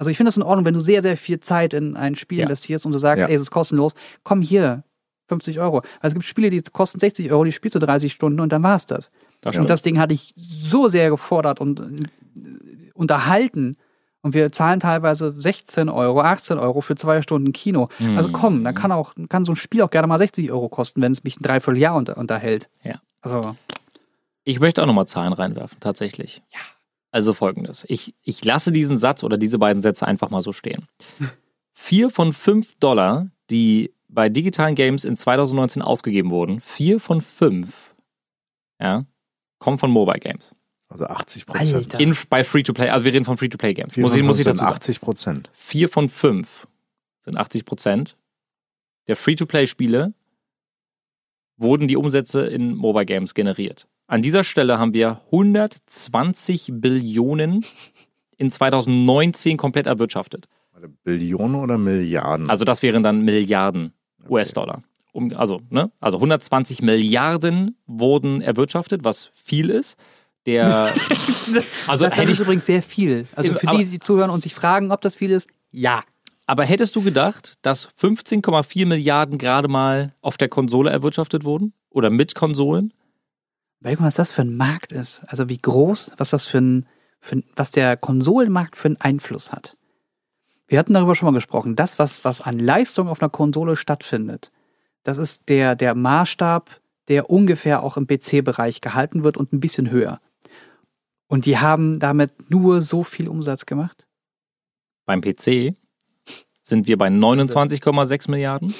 Also 0.00 0.08
ich 0.10 0.16
finde 0.16 0.28
das 0.28 0.38
in 0.38 0.42
Ordnung, 0.42 0.64
wenn 0.64 0.72
du 0.72 0.80
sehr, 0.80 1.02
sehr 1.02 1.18
viel 1.18 1.40
Zeit 1.40 1.74
in 1.74 1.94
ein 1.94 2.14
Spiel 2.14 2.38
Ja. 2.38 2.44
investierst 2.44 2.86
und 2.86 2.92
du 2.92 2.98
sagst, 2.98 3.20
Ja. 3.24 3.28
ey, 3.28 3.34
es 3.34 3.42
ist 3.42 3.50
kostenlos. 3.50 3.92
Komm 4.24 4.40
hier, 4.40 4.82
50 5.28 5.60
Euro. 5.60 5.82
Weil 6.00 6.08
es 6.08 6.14
gibt 6.14 6.24
Spiele, 6.24 6.48
die 6.48 6.62
kosten 6.62 6.98
60 6.98 7.30
Euro, 7.30 7.44
die 7.44 7.52
spielst 7.52 7.74
du 7.74 7.78
30 7.80 8.10
Stunden 8.10 8.40
und 8.40 8.50
dann 8.50 8.62
war's 8.62 8.86
das. 8.86 9.10
das 9.42 9.58
Und 9.58 9.68
das 9.68 9.82
Ding 9.82 9.98
hatte 9.98 10.14
ich 10.14 10.32
so 10.36 10.88
sehr 10.88 11.10
gefordert 11.10 11.60
und 11.60 11.80
äh, 11.80 12.90
unterhalten. 12.94 13.76
Und 14.22 14.32
wir 14.34 14.50
zahlen 14.52 14.80
teilweise 14.80 15.34
16 15.38 15.88
Euro, 15.90 16.22
18 16.22 16.58
Euro 16.58 16.80
für 16.80 16.94
zwei 16.96 17.20
Stunden 17.20 17.52
Kino. 17.52 17.88
Also 17.98 18.28
Mhm. 18.30 18.32
komm, 18.32 18.64
dann 18.64 18.74
kann 18.74 18.92
auch, 18.92 19.12
kann 19.28 19.44
so 19.44 19.52
ein 19.52 19.56
Spiel 19.56 19.82
auch 19.82 19.90
gerne 19.90 20.06
mal 20.08 20.18
60 20.18 20.50
Euro 20.50 20.68
kosten, 20.70 21.02
wenn 21.02 21.12
es 21.12 21.24
mich 21.24 21.38
ein 21.38 21.42
Dreivierteljahr 21.42 21.94
unter, 21.94 22.16
unterhält. 22.16 22.70
Ja. 22.82 23.00
Also, 23.20 23.54
Ich 24.44 24.60
möchte 24.60 24.82
auch 24.82 24.86
nochmal 24.86 25.06
Zahlen 25.06 25.34
reinwerfen, 25.34 25.78
tatsächlich. 25.80 26.42
Ja. 26.52 26.58
Also 27.12 27.34
folgendes. 27.34 27.84
Ich, 27.88 28.14
ich 28.22 28.44
lasse 28.44 28.72
diesen 28.72 28.96
Satz 28.96 29.24
oder 29.24 29.36
diese 29.36 29.58
beiden 29.58 29.82
Sätze 29.82 30.06
einfach 30.06 30.30
mal 30.30 30.42
so 30.42 30.52
stehen. 30.52 30.86
Vier 31.72 32.10
von 32.10 32.32
fünf 32.32 32.78
Dollar, 32.78 33.28
die 33.48 33.92
bei 34.08 34.28
digitalen 34.28 34.74
Games 34.74 35.04
in 35.04 35.16
2019 35.16 35.82
ausgegeben 35.82 36.30
wurden, 36.30 36.60
vier 36.60 37.00
von 37.00 37.22
fünf, 37.22 37.94
ja, 38.80 39.06
kommen 39.58 39.78
von 39.78 39.90
Mobile 39.90 40.18
Games. 40.18 40.54
Also 40.88 41.04
80 41.04 41.46
Prozent. 41.46 42.28
Bei 42.28 42.42
Free-to-Play, 42.42 42.88
also 42.90 43.04
wir 43.04 43.12
reden 43.14 43.24
von 43.24 43.36
Free-to-Play-Games. 43.36 43.96
Muss 43.96 44.16
ich, 44.16 44.22
muss 44.24 44.40
ich 44.40 44.44
dazu 44.44 44.58
sagen. 44.58 44.72
80 44.72 45.00
Prozent. 45.00 45.50
Vier 45.54 45.88
von 45.88 46.08
fünf 46.08 46.66
sind 47.24 47.36
80 47.36 47.64
Prozent 47.64 48.16
der 49.06 49.16
Free-to-Play-Spiele 49.16 50.12
wurden 51.60 51.86
die 51.88 51.96
Umsätze 51.96 52.42
in 52.46 52.74
Mobile 52.74 53.06
Games 53.06 53.34
generiert. 53.34 53.86
An 54.06 54.22
dieser 54.22 54.42
Stelle 54.42 54.78
haben 54.78 54.92
wir 54.94 55.20
120 55.26 56.70
Billionen 56.72 57.64
in 58.36 58.50
2019 58.50 59.56
komplett 59.56 59.86
erwirtschaftet. 59.86 60.48
Billionen 61.04 61.56
oder 61.56 61.78
Milliarden? 61.78 62.48
Also 62.48 62.64
das 62.64 62.82
wären 62.82 63.02
dann 63.02 63.22
Milliarden 63.24 63.92
Okay. 64.22 64.32
US-Dollar. 64.34 64.82
Um, 65.12 65.32
also, 65.34 65.60
ne? 65.70 65.90
also 66.00 66.18
120 66.18 66.82
Milliarden 66.82 67.76
wurden 67.86 68.42
erwirtschaftet, 68.42 69.02
was 69.02 69.30
viel 69.34 69.70
ist. 69.70 69.96
Der, 70.46 70.94
also 71.86 72.04
das 72.06 72.16
hätte 72.16 72.30
ist 72.30 72.34
ich, 72.34 72.40
übrigens 72.40 72.66
sehr 72.66 72.82
viel. 72.82 73.26
Also 73.34 73.54
für 73.54 73.68
Aber- 73.68 73.78
die, 73.78 73.86
die 73.86 73.98
zuhören 73.98 74.30
und 74.30 74.42
sich 74.42 74.54
fragen, 74.54 74.90
ob 74.92 75.00
das 75.00 75.16
viel 75.16 75.30
ist, 75.30 75.48
ja. 75.70 76.02
Aber 76.50 76.64
hättest 76.64 76.96
du 76.96 77.02
gedacht, 77.02 77.58
dass 77.62 77.90
15,4 77.90 78.84
Milliarden 78.84 79.38
gerade 79.38 79.68
mal 79.68 80.16
auf 80.20 80.36
der 80.36 80.48
Konsole 80.48 80.90
erwirtschaftet 80.90 81.44
wurden? 81.44 81.74
Oder 81.90 82.10
mit 82.10 82.34
Konsolen? 82.34 82.92
Weil 83.78 84.00
was 84.00 84.16
das 84.16 84.32
für 84.32 84.42
ein 84.42 84.56
Markt 84.56 84.90
ist. 84.90 85.22
Also 85.28 85.48
wie 85.48 85.58
groß, 85.58 86.10
was 86.16 86.30
das 86.30 86.46
für 86.46 86.58
ein, 86.58 86.88
für 87.20 87.36
ein 87.36 87.44
was 87.54 87.70
der 87.70 87.96
Konsolenmarkt 87.96 88.76
für 88.76 88.88
einen 88.88 89.00
Einfluss 89.00 89.52
hat. 89.52 89.76
Wir 90.66 90.80
hatten 90.80 90.92
darüber 90.92 91.14
schon 91.14 91.26
mal 91.26 91.38
gesprochen. 91.38 91.76
Das, 91.76 92.00
was, 92.00 92.24
was 92.24 92.40
an 92.40 92.58
Leistung 92.58 93.06
auf 93.06 93.22
einer 93.22 93.30
Konsole 93.30 93.76
stattfindet, 93.76 94.50
das 95.04 95.18
ist 95.18 95.48
der, 95.48 95.76
der 95.76 95.94
Maßstab, 95.94 96.80
der 97.06 97.30
ungefähr 97.30 97.84
auch 97.84 97.96
im 97.96 98.08
PC-Bereich 98.08 98.80
gehalten 98.80 99.22
wird 99.22 99.36
und 99.36 99.52
ein 99.52 99.60
bisschen 99.60 99.92
höher. 99.92 100.20
Und 101.28 101.46
die 101.46 101.58
haben 101.58 102.00
damit 102.00 102.50
nur 102.50 102.82
so 102.82 103.04
viel 103.04 103.28
Umsatz 103.28 103.66
gemacht. 103.66 104.08
Beim 105.06 105.20
PC 105.20 105.76
sind 106.70 106.86
wir 106.88 106.96
bei 106.96 107.08
29,6 107.08 108.30
Milliarden. 108.30 108.72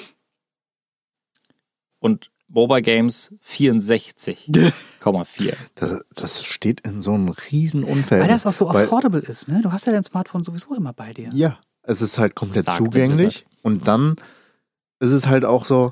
Und 1.99 2.31
Mobile 2.47 2.81
Games 2.81 3.33
64,4. 3.47 4.73
Das, 5.75 6.03
das 6.13 6.43
steht 6.43 6.81
in 6.81 7.01
so 7.01 7.13
einem 7.13 7.29
riesen 7.51 7.83
Weil 7.83 7.91
Unverhältnis. 7.91 8.43
das 8.43 8.55
auch 8.55 8.57
so 8.67 8.73
Weil- 8.73 8.85
affordable 8.85 9.19
ist, 9.21 9.47
ne? 9.47 9.61
Du 9.61 9.71
hast 9.71 9.85
ja 9.85 9.93
dein 9.93 10.03
Smartphone 10.03 10.43
sowieso 10.43 10.75
immer 10.75 10.93
bei 10.93 11.13
dir. 11.13 11.29
Ja, 11.33 11.59
es 11.83 12.01
ist 12.01 12.17
halt 12.17 12.35
komplett 12.35 12.65
Sagte 12.65 12.83
zugänglich. 12.83 13.45
Und 13.61 13.87
dann 13.87 14.15
ist 14.99 15.11
es 15.11 15.27
halt 15.27 15.45
auch 15.45 15.65
so, 15.65 15.91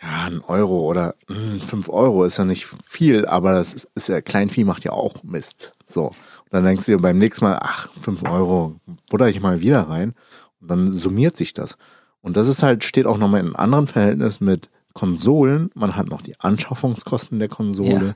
ja, 0.00 0.26
ein 0.26 0.40
Euro 0.42 0.80
oder 0.82 1.14
mh, 1.28 1.64
fünf 1.64 1.88
Euro 1.88 2.24
ist 2.24 2.36
ja 2.38 2.44
nicht 2.44 2.66
viel, 2.84 3.26
aber 3.26 3.54
das 3.54 3.74
ist, 3.74 3.88
ist 3.94 4.08
ja, 4.08 4.20
Kleinvieh 4.20 4.64
macht 4.64 4.84
ja 4.84 4.92
auch 4.92 5.22
Mist. 5.24 5.72
So. 5.86 6.06
Und 6.08 6.14
dann 6.52 6.64
denkst 6.64 6.86
du 6.86 6.92
dir 6.92 6.98
beim 6.98 7.18
nächsten 7.18 7.44
Mal, 7.46 7.58
ach, 7.60 7.88
fünf 8.00 8.22
Euro, 8.28 8.76
butter 9.10 9.28
ich 9.28 9.40
mal 9.40 9.60
wieder 9.60 9.88
rein. 9.88 10.14
Und 10.66 10.70
dann 10.70 10.92
summiert 10.92 11.36
sich 11.36 11.54
das. 11.54 11.76
Und 12.20 12.36
das 12.36 12.48
ist 12.48 12.62
halt, 12.64 12.82
steht 12.82 13.06
auch 13.06 13.18
nochmal 13.18 13.40
in 13.40 13.46
einem 13.46 13.56
anderen 13.56 13.86
Verhältnis 13.86 14.40
mit 14.40 14.68
Konsolen. 14.94 15.70
Man 15.74 15.94
hat 15.94 16.08
noch 16.08 16.22
die 16.22 16.40
Anschaffungskosten 16.40 17.38
der 17.38 17.48
Konsole. 17.48 18.06
Ja. 18.06 18.14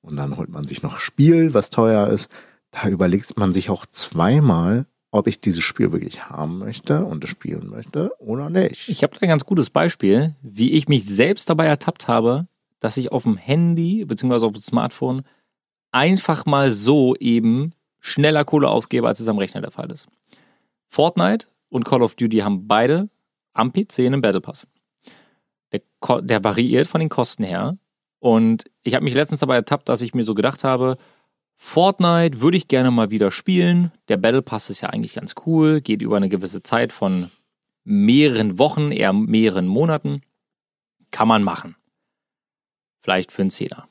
Und 0.00 0.16
dann 0.16 0.36
holt 0.36 0.48
man 0.48 0.64
sich 0.64 0.82
noch 0.82 0.98
Spiel, 0.98 1.54
was 1.54 1.70
teuer 1.70 2.08
ist. 2.08 2.28
Da 2.72 2.88
überlegt 2.88 3.38
man 3.38 3.52
sich 3.52 3.70
auch 3.70 3.86
zweimal, 3.86 4.86
ob 5.12 5.28
ich 5.28 5.38
dieses 5.38 5.62
Spiel 5.62 5.92
wirklich 5.92 6.28
haben 6.28 6.58
möchte 6.58 7.04
und 7.04 7.22
es 7.22 7.30
spielen 7.30 7.68
möchte 7.68 8.10
oder 8.18 8.50
nicht. 8.50 8.88
Ich 8.88 9.04
habe 9.04 9.14
da 9.14 9.20
ein 9.20 9.28
ganz 9.28 9.44
gutes 9.44 9.70
Beispiel, 9.70 10.34
wie 10.42 10.72
ich 10.72 10.88
mich 10.88 11.04
selbst 11.04 11.48
dabei 11.48 11.66
ertappt 11.66 12.08
habe, 12.08 12.48
dass 12.80 12.96
ich 12.96 13.12
auf 13.12 13.22
dem 13.22 13.36
Handy 13.36 14.04
bzw. 14.04 14.46
auf 14.46 14.54
dem 14.54 14.62
Smartphone 14.62 15.22
einfach 15.92 16.46
mal 16.46 16.72
so 16.72 17.14
eben 17.16 17.74
schneller 18.00 18.44
Kohle 18.44 18.68
ausgebe, 18.68 19.06
als 19.06 19.20
es 19.20 19.28
am 19.28 19.38
Rechner 19.38 19.60
der 19.60 19.70
Fall 19.70 19.92
ist. 19.92 20.08
Fortnite 20.88 21.46
und 21.72 21.84
Call 21.84 22.02
of 22.02 22.14
Duty 22.16 22.38
haben 22.38 22.68
beide 22.68 23.08
am 23.54 23.72
PC 23.72 24.00
einen 24.00 24.20
Battle 24.20 24.42
Pass. 24.42 24.66
Der, 25.72 25.80
der 26.20 26.44
variiert 26.44 26.86
von 26.86 27.00
den 27.00 27.08
Kosten 27.08 27.44
her. 27.44 27.78
Und 28.18 28.64
ich 28.82 28.94
habe 28.94 29.04
mich 29.04 29.14
letztens 29.14 29.40
dabei 29.40 29.56
ertappt, 29.56 29.88
dass 29.88 30.02
ich 30.02 30.14
mir 30.14 30.24
so 30.24 30.34
gedacht 30.34 30.64
habe, 30.64 30.98
Fortnite 31.56 32.42
würde 32.42 32.58
ich 32.58 32.68
gerne 32.68 32.90
mal 32.90 33.10
wieder 33.10 33.30
spielen. 33.30 33.90
Der 34.08 34.18
Battle 34.18 34.42
Pass 34.42 34.68
ist 34.68 34.82
ja 34.82 34.90
eigentlich 34.90 35.14
ganz 35.14 35.34
cool, 35.46 35.80
geht 35.80 36.02
über 36.02 36.18
eine 36.18 36.28
gewisse 36.28 36.62
Zeit 36.62 36.92
von 36.92 37.30
mehreren 37.84 38.58
Wochen, 38.58 38.92
eher 38.92 39.14
mehreren 39.14 39.66
Monaten. 39.66 40.20
Kann 41.10 41.28
man 41.28 41.42
machen. 41.42 41.74
Vielleicht 43.00 43.32
für 43.32 43.42
einen 43.42 43.50
Zehner. 43.50 43.88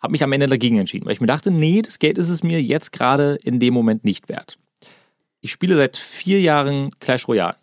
Hab 0.00 0.10
mich 0.10 0.22
am 0.22 0.32
Ende 0.32 0.48
dagegen 0.48 0.78
entschieden, 0.78 1.06
weil 1.06 1.14
ich 1.14 1.20
mir 1.20 1.26
dachte, 1.26 1.50
nee, 1.50 1.80
das 1.80 1.98
Geld 1.98 2.18
ist 2.18 2.28
es 2.28 2.42
mir 2.42 2.62
jetzt 2.62 2.92
gerade 2.92 3.36
in 3.42 3.58
dem 3.58 3.72
Moment 3.72 4.04
nicht 4.04 4.28
wert. 4.28 4.58
Ich 5.40 5.52
spiele 5.52 5.76
seit 5.76 5.96
vier 5.96 6.40
Jahren 6.40 6.90
Clash 6.98 7.28
Royale. 7.28 7.56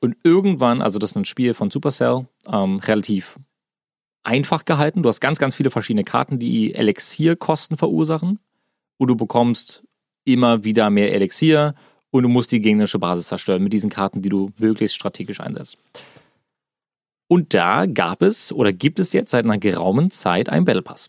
Und 0.00 0.16
irgendwann, 0.22 0.82
also 0.82 0.98
das 0.98 1.10
ist 1.10 1.16
ein 1.16 1.24
Spiel 1.24 1.54
von 1.54 1.70
Supercell, 1.70 2.26
ähm, 2.46 2.78
relativ 2.78 3.38
einfach 4.22 4.64
gehalten. 4.64 5.02
Du 5.02 5.08
hast 5.08 5.20
ganz, 5.20 5.38
ganz 5.38 5.54
viele 5.54 5.70
verschiedene 5.70 6.04
Karten, 6.04 6.38
die 6.38 6.74
Elixierkosten 6.74 7.76
verursachen. 7.76 8.38
Und 8.98 9.08
du 9.08 9.16
bekommst 9.16 9.84
immer 10.24 10.64
wieder 10.64 10.90
mehr 10.90 11.12
Elixier 11.12 11.74
und 12.10 12.22
du 12.22 12.28
musst 12.28 12.50
die 12.50 12.60
gegnerische 12.60 12.98
Basis 12.98 13.28
zerstören 13.28 13.62
mit 13.62 13.72
diesen 13.72 13.90
Karten, 13.90 14.22
die 14.22 14.28
du 14.28 14.50
möglichst 14.58 14.96
strategisch 14.96 15.40
einsetzt. 15.40 15.78
Und 17.28 17.54
da 17.54 17.86
gab 17.86 18.22
es 18.22 18.52
oder 18.52 18.72
gibt 18.72 19.00
es 19.00 19.12
jetzt 19.12 19.30
seit 19.30 19.44
einer 19.44 19.58
geraumen 19.58 20.10
Zeit 20.10 20.48
einen 20.48 20.64
Battle 20.64 20.82
Pass. 20.82 21.08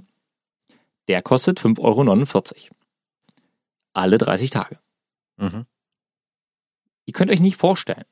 Der 1.07 1.21
kostet 1.21 1.59
5,49 1.59 1.79
Euro. 1.79 2.75
Alle 3.93 4.17
30 4.17 4.49
Tage. 4.49 4.79
Mhm. 5.37 5.65
Ihr 7.07 7.13
könnt 7.13 7.31
euch 7.31 7.39
nicht 7.39 7.57
vorstellen, 7.57 8.03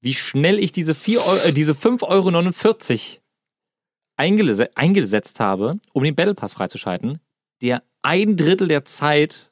wie 0.00 0.14
schnell 0.14 0.60
ich 0.60 0.70
diese, 0.70 0.94
4 0.94 1.24
Euro, 1.24 1.36
äh, 1.38 1.52
diese 1.52 1.72
5,49 1.74 3.14
Euro 3.16 3.22
eingese 4.16 4.76
eingesetzt 4.76 5.40
habe, 5.40 5.80
um 5.92 6.04
den 6.04 6.14
Battle 6.14 6.34
Pass 6.34 6.52
freizuschalten, 6.52 7.18
der 7.62 7.82
ein 8.02 8.36
Drittel 8.36 8.68
der 8.68 8.84
Zeit 8.84 9.50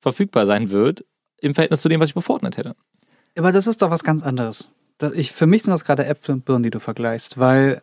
verfügbar 0.00 0.46
sein 0.46 0.68
wird, 0.70 1.04
im 1.40 1.54
Verhältnis 1.54 1.80
zu 1.80 1.88
dem, 1.88 2.00
was 2.00 2.10
ich 2.10 2.14
bei 2.14 2.20
Fortnite 2.20 2.58
hätte. 2.58 2.76
Aber 3.38 3.52
das 3.52 3.66
ist 3.66 3.80
doch 3.82 3.90
was 3.90 4.04
ganz 4.04 4.22
anderes. 4.22 4.70
Ich, 5.14 5.32
für 5.32 5.46
mich 5.46 5.62
sind 5.62 5.72
das 5.72 5.84
gerade 5.84 6.06
Äpfel 6.06 6.34
und 6.34 6.44
Birnen, 6.44 6.62
die 6.64 6.70
du 6.70 6.80
vergleichst, 6.80 7.38
weil 7.38 7.82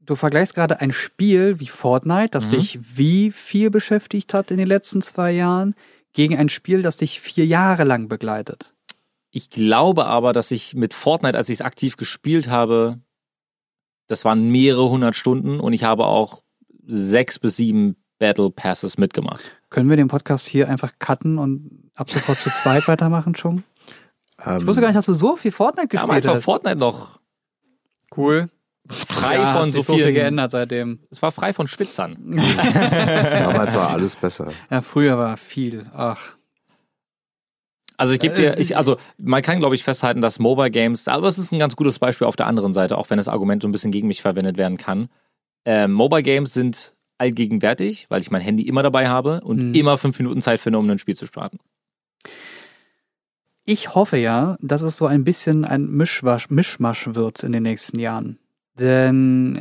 du 0.00 0.14
vergleichst 0.14 0.54
gerade 0.54 0.80
ein 0.80 0.92
Spiel 0.92 1.58
wie 1.60 1.66
Fortnite, 1.66 2.30
das 2.30 2.46
Mhm. 2.46 2.50
dich 2.52 2.78
wie 2.96 3.30
viel 3.32 3.70
beschäftigt 3.70 4.32
hat 4.34 4.50
in 4.50 4.58
den 4.58 4.68
letzten 4.68 5.02
zwei 5.02 5.32
Jahren, 5.32 5.74
gegen 6.12 6.36
ein 6.36 6.48
Spiel, 6.48 6.82
das 6.82 6.96
dich 6.96 7.20
vier 7.20 7.46
Jahre 7.46 7.84
lang 7.84 8.08
begleitet. 8.08 8.74
Ich 9.30 9.50
glaube 9.50 10.06
aber, 10.06 10.32
dass 10.32 10.50
ich 10.50 10.74
mit 10.74 10.92
Fortnite, 10.92 11.36
als 11.38 11.48
ich 11.48 11.58
es 11.58 11.60
aktiv 11.62 11.96
gespielt 11.96 12.48
habe, 12.48 13.00
das 14.06 14.24
waren 14.24 14.50
mehrere 14.50 14.90
hundert 14.90 15.16
Stunden 15.16 15.58
und 15.58 15.72
ich 15.72 15.84
habe 15.84 16.04
auch 16.04 16.42
sechs 16.86 17.38
bis 17.38 17.56
sieben 17.56 17.96
Battle 18.18 18.50
Passes 18.50 18.98
mitgemacht. 18.98 19.40
Können 19.70 19.88
wir 19.88 19.96
den 19.96 20.08
Podcast 20.08 20.46
hier 20.48 20.68
einfach 20.68 20.92
cutten 20.98 21.38
und 21.38 21.90
ab 21.94 22.10
sofort 22.10 22.38
zu 22.38 22.50
zweit 22.50 22.86
weitermachen 22.88 23.34
schon? 23.34 23.64
Ähm, 24.44 24.60
Ich 24.60 24.66
wusste 24.66 24.82
gar 24.82 24.88
nicht, 24.88 24.98
dass 24.98 25.06
du 25.06 25.14
so 25.14 25.36
viel 25.36 25.50
Fortnite 25.52 25.88
gespielt 25.88 26.02
Damals 26.08 26.26
war 26.26 26.34
hast. 26.34 26.44
Fortnite 26.44 26.76
noch 26.76 27.20
Cool. 28.14 28.50
Frei 28.92 29.36
Ja, 29.36 29.52
von 29.52 29.62
hat 29.62 29.68
so 29.68 29.78
sich 29.80 29.84
so 29.84 29.94
viel 29.96 30.12
geändert 30.12 30.50
seitdem. 30.50 31.00
es 31.10 31.20
war 31.22 31.32
frei 31.32 31.52
von 31.52 31.66
Schwitzern. 31.68 32.16
Damals 32.36 33.74
war 33.74 33.90
alles 33.90 34.16
besser. 34.16 34.52
Ja, 34.70 34.80
früher 34.82 35.18
war 35.18 35.36
viel. 35.36 35.86
Ach. 35.94 36.36
Also 37.98 38.14
ich 38.14 38.20
gebe 38.20 38.34
dir, 38.34 38.58
ich, 38.58 38.76
also 38.76 38.96
man 39.18 39.42
kann 39.42 39.58
glaube 39.60 39.74
ich 39.74 39.84
festhalten, 39.84 40.20
dass 40.20 40.38
Mobile 40.38 40.70
Games, 40.70 41.06
aber 41.08 41.28
es 41.28 41.38
ist 41.38 41.52
ein 41.52 41.58
ganz 41.58 41.76
gutes 41.76 41.98
Beispiel 41.98 42.26
auf 42.26 42.36
der 42.36 42.46
anderen 42.46 42.72
Seite, 42.72 42.98
auch 42.98 43.10
wenn 43.10 43.18
das 43.18 43.28
Argument 43.28 43.62
so 43.62 43.68
ein 43.68 43.72
bisschen 43.72 43.92
gegen 43.92 44.08
mich 44.08 44.22
verwendet 44.22 44.56
werden 44.56 44.76
kann. 44.78 45.08
Ähm, 45.64 45.92
Mobile 45.92 46.22
Games 46.24 46.52
sind 46.52 46.94
allgegenwärtig, 47.18 48.06
weil 48.08 48.20
ich 48.20 48.30
mein 48.32 48.40
Handy 48.40 48.64
immer 48.64 48.82
dabei 48.82 49.08
habe 49.08 49.42
und 49.42 49.68
Mhm. 49.68 49.74
immer 49.74 49.98
fünf 49.98 50.18
Minuten 50.18 50.42
Zeit 50.42 50.58
finde, 50.60 50.78
um 50.80 50.90
ein 50.90 50.98
Spiel 50.98 51.14
zu 51.16 51.26
starten. 51.26 51.58
Ich 53.64 53.94
hoffe 53.94 54.16
ja, 54.16 54.56
dass 54.60 54.82
es 54.82 54.96
so 54.96 55.06
ein 55.06 55.22
bisschen 55.22 55.64
ein 55.64 55.86
Mischwasch, 55.88 56.50
Mischmasch 56.50 57.14
wird 57.14 57.44
in 57.44 57.52
den 57.52 57.62
nächsten 57.62 58.00
Jahren. 58.00 58.38
Denn 58.78 59.60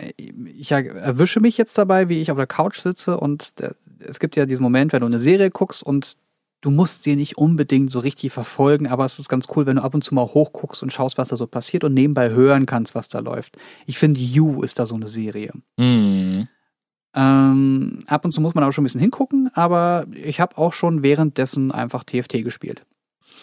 ich 0.58 0.72
er- 0.72 0.86
erwische 0.96 1.40
mich 1.40 1.58
jetzt 1.58 1.78
dabei, 1.78 2.08
wie 2.10 2.22
ich 2.22 2.32
auf 2.32 2.38
der 2.38 2.48
Couch 2.48 2.80
sitze 2.80 3.20
und 3.20 3.60
der- 3.60 3.76
es 4.00 4.20
gibt 4.20 4.36
ja 4.36 4.46
diesen 4.46 4.64
Moment, 4.64 4.94
wenn 4.94 5.02
du 5.02 5.06
eine 5.06 5.20
Serie 5.20 5.52
guckst 5.52 5.84
und 5.84 6.16
du 6.62 6.72
musst 6.72 7.04
sie 7.04 7.16
nicht 7.16 7.38
unbedingt 7.38 7.92
so 7.92 8.00
richtig 8.00 8.32
verfolgen, 8.32 8.88
aber 8.88 9.04
es 9.06 9.20
ist 9.20 9.30
ganz 9.30 9.48
cool, 9.56 9.66
wenn 9.66 9.76
du 9.78 9.84
ab 9.84 9.94
und 9.96 10.04
zu 10.04 10.14
mal 10.16 10.26
hochguckst 10.28 10.82
und 10.84 10.94
schaust, 10.94 11.18
was 11.18 11.30
da 11.30 11.36
so 11.36 11.48
passiert 11.48 11.84
und 11.84 11.94
nebenbei 11.94 12.30
hören 12.30 12.66
kannst, 12.66 12.96
was 12.96 13.10
da 13.10 13.20
läuft. 13.20 13.58
Ich 13.86 13.98
finde, 13.98 14.20
You 14.20 14.64
ist 14.64 14.80
da 14.80 14.86
so 14.86 14.96
eine 14.96 15.08
Serie. 15.08 15.52
Mhm. 15.78 16.48
Ähm, 17.14 18.04
ab 18.08 18.24
und 18.24 18.32
zu 18.32 18.40
muss 18.42 18.56
man 18.56 18.64
auch 18.64 18.72
schon 18.72 18.84
ein 18.84 18.86
bisschen 18.86 19.02
hingucken, 19.02 19.50
aber 19.54 20.06
ich 20.14 20.40
habe 20.40 20.58
auch 20.58 20.72
schon 20.74 21.04
währenddessen 21.04 21.72
einfach 21.72 22.04
TFT 22.06 22.42
gespielt. 22.44 22.86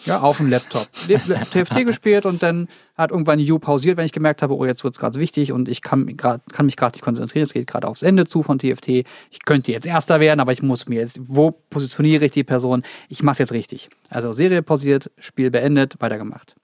Ja, 0.05 0.21
auf 0.21 0.37
dem 0.37 0.49
Laptop. 0.49 0.87
TFT 0.91 1.75
gespielt 1.85 2.25
und 2.25 2.41
dann 2.41 2.67
hat 2.95 3.11
irgendwann 3.11 3.39
You 3.39 3.59
pausiert, 3.59 3.97
wenn 3.97 4.05
ich 4.05 4.11
gemerkt 4.11 4.41
habe, 4.41 4.55
oh, 4.55 4.65
jetzt 4.65 4.83
wird's 4.83 4.99
gerade 4.99 5.19
wichtig 5.19 5.51
und 5.51 5.67
ich 5.67 5.81
kann, 5.81 6.17
grad, 6.17 6.41
kann 6.51 6.65
mich 6.65 6.77
gerade 6.77 6.95
nicht 6.95 7.03
konzentrieren. 7.03 7.43
Es 7.43 7.53
geht 7.53 7.67
gerade 7.67 7.87
aufs 7.87 8.01
Ende 8.01 8.25
zu 8.25 8.43
von 8.43 8.59
TFT. 8.59 8.89
Ich 9.29 9.45
könnte 9.45 9.71
jetzt 9.71 9.85
Erster 9.85 10.19
werden, 10.19 10.39
aber 10.39 10.51
ich 10.51 10.61
muss 10.61 10.87
mir 10.87 11.01
jetzt, 11.01 11.19
wo 11.21 11.51
positioniere 11.51 12.25
ich 12.25 12.31
die 12.31 12.43
Person? 12.43 12.83
Ich 13.09 13.23
mach's 13.23 13.39
jetzt 13.39 13.51
richtig. 13.51 13.89
Also 14.09 14.31
Serie 14.33 14.61
pausiert, 14.61 15.11
Spiel 15.17 15.51
beendet, 15.51 15.95
weitergemacht. 15.99 16.55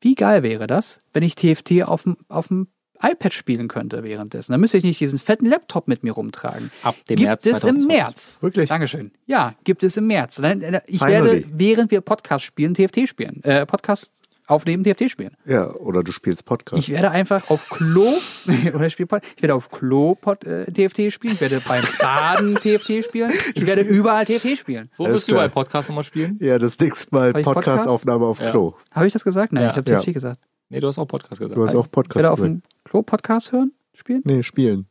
Wie 0.00 0.14
geil 0.14 0.42
wäre 0.42 0.66
das, 0.66 0.98
wenn 1.12 1.22
ich 1.22 1.34
TFT 1.34 1.84
auf 1.84 2.02
dem 2.02 2.66
iPad 3.02 3.32
spielen 3.32 3.68
könnte 3.68 4.02
währenddessen? 4.02 4.52
Dann 4.52 4.60
müsste 4.60 4.78
ich 4.78 4.84
nicht 4.84 5.00
diesen 5.00 5.18
fetten 5.18 5.46
Laptop 5.46 5.88
mit 5.88 6.02
mir 6.04 6.12
rumtragen. 6.12 6.70
Ab 6.82 6.96
dem 7.08 7.16
gibt 7.16 7.28
März 7.28 7.46
es 7.46 7.52
im 7.52 7.60
2020. 7.80 7.88
März. 7.88 8.38
Wirklich? 8.40 8.68
Dankeschön. 8.68 9.12
Ja, 9.26 9.54
gibt 9.64 9.82
es 9.84 9.96
im 9.96 10.06
März. 10.06 10.38
Äh, 10.38 10.80
Ich 10.86 10.98
Finally. 10.98 11.24
werde, 11.24 11.44
während 11.52 11.90
wir 11.90 12.00
Podcast 12.00 12.44
spielen, 12.44 12.74
TFT 12.74 13.08
spielen. 13.08 13.42
Äh, 13.44 13.66
Podcast 13.66 14.12
aufnehmen, 14.48 14.84
TFT 14.84 15.10
spielen. 15.10 15.36
Ja, 15.44 15.74
oder 15.74 16.04
du 16.04 16.12
spielst 16.12 16.44
Podcast. 16.44 16.80
Ich 16.80 16.90
werde 16.94 17.10
einfach 17.10 17.50
auf 17.50 17.68
Klo 17.68 18.14
oder 18.74 18.86
ich, 18.86 18.92
spiel, 18.92 19.06
Pod- 19.06 19.22
ich 19.36 19.42
werde 19.42 19.54
auf 19.56 19.70
Klo 19.72 20.14
Pod, 20.14 20.44
äh, 20.44 20.64
TFT 20.70 21.12
spielen, 21.12 21.34
ich 21.34 21.40
werde 21.40 21.60
beim 21.66 21.82
Baden 21.98 22.54
TFT 22.62 23.04
spielen, 23.04 23.32
ich 23.54 23.66
werde 23.66 23.80
überall 23.82 24.24
TFT 24.24 24.56
spielen. 24.56 24.88
Wo 24.96 25.06
wirst 25.08 25.28
du 25.28 25.34
bei 25.34 25.48
Podcast 25.48 25.88
nochmal 25.88 26.04
spielen? 26.04 26.38
ja, 26.40 26.60
das 26.60 26.78
nächste 26.78 27.12
Mal? 27.12 27.32
Podcast-Aufnahme 27.32 28.24
auf 28.24 28.38
Ja. 28.40 28.50
Klo. 28.52 28.74
Habe 28.92 29.08
ich 29.08 29.12
das 29.12 29.24
gesagt? 29.24 29.52
Nein, 29.52 29.64
Ja. 29.64 29.70
ich 29.70 29.76
habe 29.78 29.90
Ja. 29.90 29.98
TFT 29.98 30.12
gesagt. 30.12 30.40
Nee, 30.68 30.78
du 30.78 30.86
hast 30.86 30.98
auch 30.98 31.06
Podcast 31.06 31.40
gesagt. 31.40 31.56
Du 31.56 31.64
hast 31.64 31.74
auch 31.74 31.86
Ich 31.86 31.90
Podcast 31.90 32.16
werde 32.16 32.30
auf 32.30 32.38
gesagt. 32.40 32.62
Klo 32.86 33.02
Podcast 33.02 33.50
hören, 33.50 33.72
spielen. 33.94 34.22
Nee, 34.24 34.44
spielen. 34.44 34.86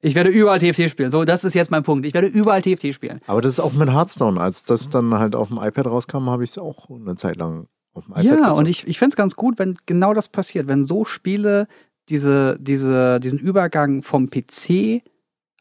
Ich 0.00 0.14
werde 0.14 0.30
überall 0.30 0.60
TFT 0.60 0.88
spielen. 0.88 1.10
So, 1.10 1.24
das 1.24 1.42
ist 1.42 1.54
jetzt 1.54 1.68
mein 1.68 1.82
Punkt. 1.82 2.06
Ich 2.06 2.14
werde 2.14 2.28
überall 2.28 2.62
TFT 2.62 2.94
spielen. 2.94 3.20
Aber 3.26 3.40
das 3.40 3.54
ist 3.54 3.60
auch 3.60 3.72
mit 3.72 3.90
Hearthstone. 3.90 4.40
Als 4.40 4.62
das 4.62 4.88
dann 4.88 5.12
halt 5.14 5.34
auf 5.34 5.48
dem 5.48 5.58
iPad 5.58 5.86
rauskam, 5.86 6.30
habe 6.30 6.44
ich 6.44 6.50
es 6.50 6.58
auch 6.58 6.88
eine 6.88 7.16
Zeit 7.16 7.34
lang 7.34 7.66
auf 7.92 8.04
dem 8.04 8.12
iPad 8.12 8.24
ja, 8.24 8.36
gezockt. 8.36 8.58
und 8.58 8.68
ich, 8.68 8.86
ich 8.86 8.98
fände 9.00 9.14
es 9.14 9.16
ganz 9.16 9.34
gut, 9.34 9.58
wenn 9.58 9.76
genau 9.84 10.14
das 10.14 10.28
passiert, 10.28 10.68
wenn 10.68 10.84
so 10.84 11.04
Spiele 11.04 11.66
diese, 12.08 12.56
diese, 12.60 13.18
diesen 13.18 13.40
Übergang 13.40 14.04
vom 14.04 14.30
PC 14.30 15.02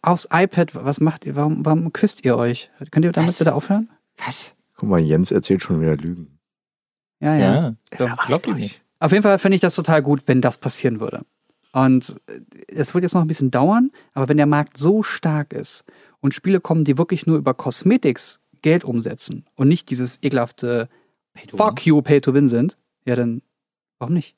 aufs 0.03 0.27
iPad, 0.31 0.75
was 0.75 0.99
macht 0.99 1.25
ihr? 1.25 1.35
Warum, 1.35 1.65
warum 1.65 1.91
küsst 1.91 2.23
ihr 2.23 2.37
euch? 2.37 2.69
Könnt 2.91 3.05
ihr 3.05 3.13
damit 3.13 3.29
Was? 3.29 3.39
bitte 3.39 3.55
aufhören? 3.55 3.89
Was? 4.23 4.53
Guck 4.75 4.89
mal, 4.89 4.99
Jens 4.99 5.31
erzählt 5.31 5.63
schon 5.63 5.81
wieder 5.81 5.97
Lügen. 5.97 6.37
Ja, 7.19 7.35
ja. 7.35 7.55
Ja. 7.55 7.75
So. 7.97 8.51
Ihr 8.51 8.55
nicht? 8.55 8.81
Auf 8.99 9.11
jeden 9.11 9.23
Fall 9.23 9.39
finde 9.39 9.55
ich 9.55 9.61
das 9.61 9.73
total 9.73 10.03
gut, 10.03 10.21
wenn 10.27 10.39
das 10.39 10.57
passieren 10.57 10.99
würde. 10.99 11.25
Und 11.73 12.15
äh, 12.27 12.39
es 12.69 12.93
wird 12.93 13.03
jetzt 13.03 13.13
noch 13.13 13.21
ein 13.21 13.27
bisschen 13.27 13.51
dauern, 13.51 13.91
aber 14.13 14.29
wenn 14.29 14.37
der 14.37 14.45
Markt 14.45 14.77
so 14.77 15.03
stark 15.03 15.51
ist 15.51 15.83
und 16.21 16.33
Spiele 16.33 16.61
kommen, 16.61 16.85
die 16.85 16.97
wirklich 16.97 17.27
nur 17.27 17.37
über 17.37 17.53
Cosmetics 17.53 18.39
Geld 18.61 18.85
umsetzen 18.85 19.45
und 19.55 19.67
nicht 19.67 19.89
dieses 19.89 20.23
ekelhafte 20.23 20.87
Fuck 21.49 21.85
you, 21.85 22.01
Pay 22.01 22.21
to 22.21 22.33
Win 22.33 22.47
sind, 22.47 22.77
ja 23.05 23.17
dann 23.17 23.41
warum 23.99 24.13
nicht? 24.13 24.35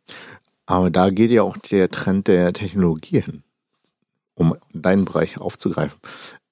Aber 0.66 0.90
da 0.90 1.10
geht 1.10 1.30
ja 1.30 1.44
auch 1.44 1.58
der 1.58 1.90
Trend 1.90 2.28
der 2.28 2.54
Technologie 2.54 3.22
hin, 3.22 3.44
um 4.34 4.56
deinen 4.74 5.06
Bereich 5.06 5.38
aufzugreifen. 5.38 6.00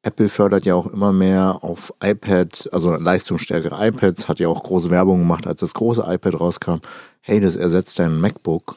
Apple 0.03 0.27
fördert 0.29 0.65
ja 0.65 0.75
auch 0.75 0.87
immer 0.87 1.13
mehr 1.13 1.63
auf 1.63 1.93
iPad, 2.03 2.69
also 2.73 2.95
leistungsstärkere 2.95 3.87
iPads, 3.87 4.27
hat 4.27 4.39
ja 4.39 4.49
auch 4.49 4.61
große 4.61 4.89
Werbung 4.89 5.19
gemacht, 5.19 5.47
als 5.47 5.61
das 5.61 5.73
große 5.73 6.03
iPad 6.05 6.39
rauskam. 6.39 6.77
Hey, 7.21 7.39
das 7.39 7.55
ersetzt 7.55 7.97
dein 7.99 8.19
MacBook. 8.19 8.75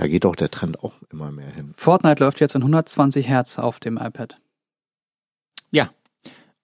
Da 0.00 0.08
geht 0.08 0.24
auch 0.24 0.34
der 0.34 0.50
Trend 0.50 0.82
auch 0.82 0.94
immer 1.12 1.30
mehr 1.30 1.50
hin. 1.50 1.74
Fortnite 1.76 2.24
läuft 2.24 2.40
jetzt 2.40 2.54
in 2.54 2.62
120 2.62 3.28
Hertz 3.28 3.58
auf 3.58 3.80
dem 3.80 3.98
iPad. 3.98 4.38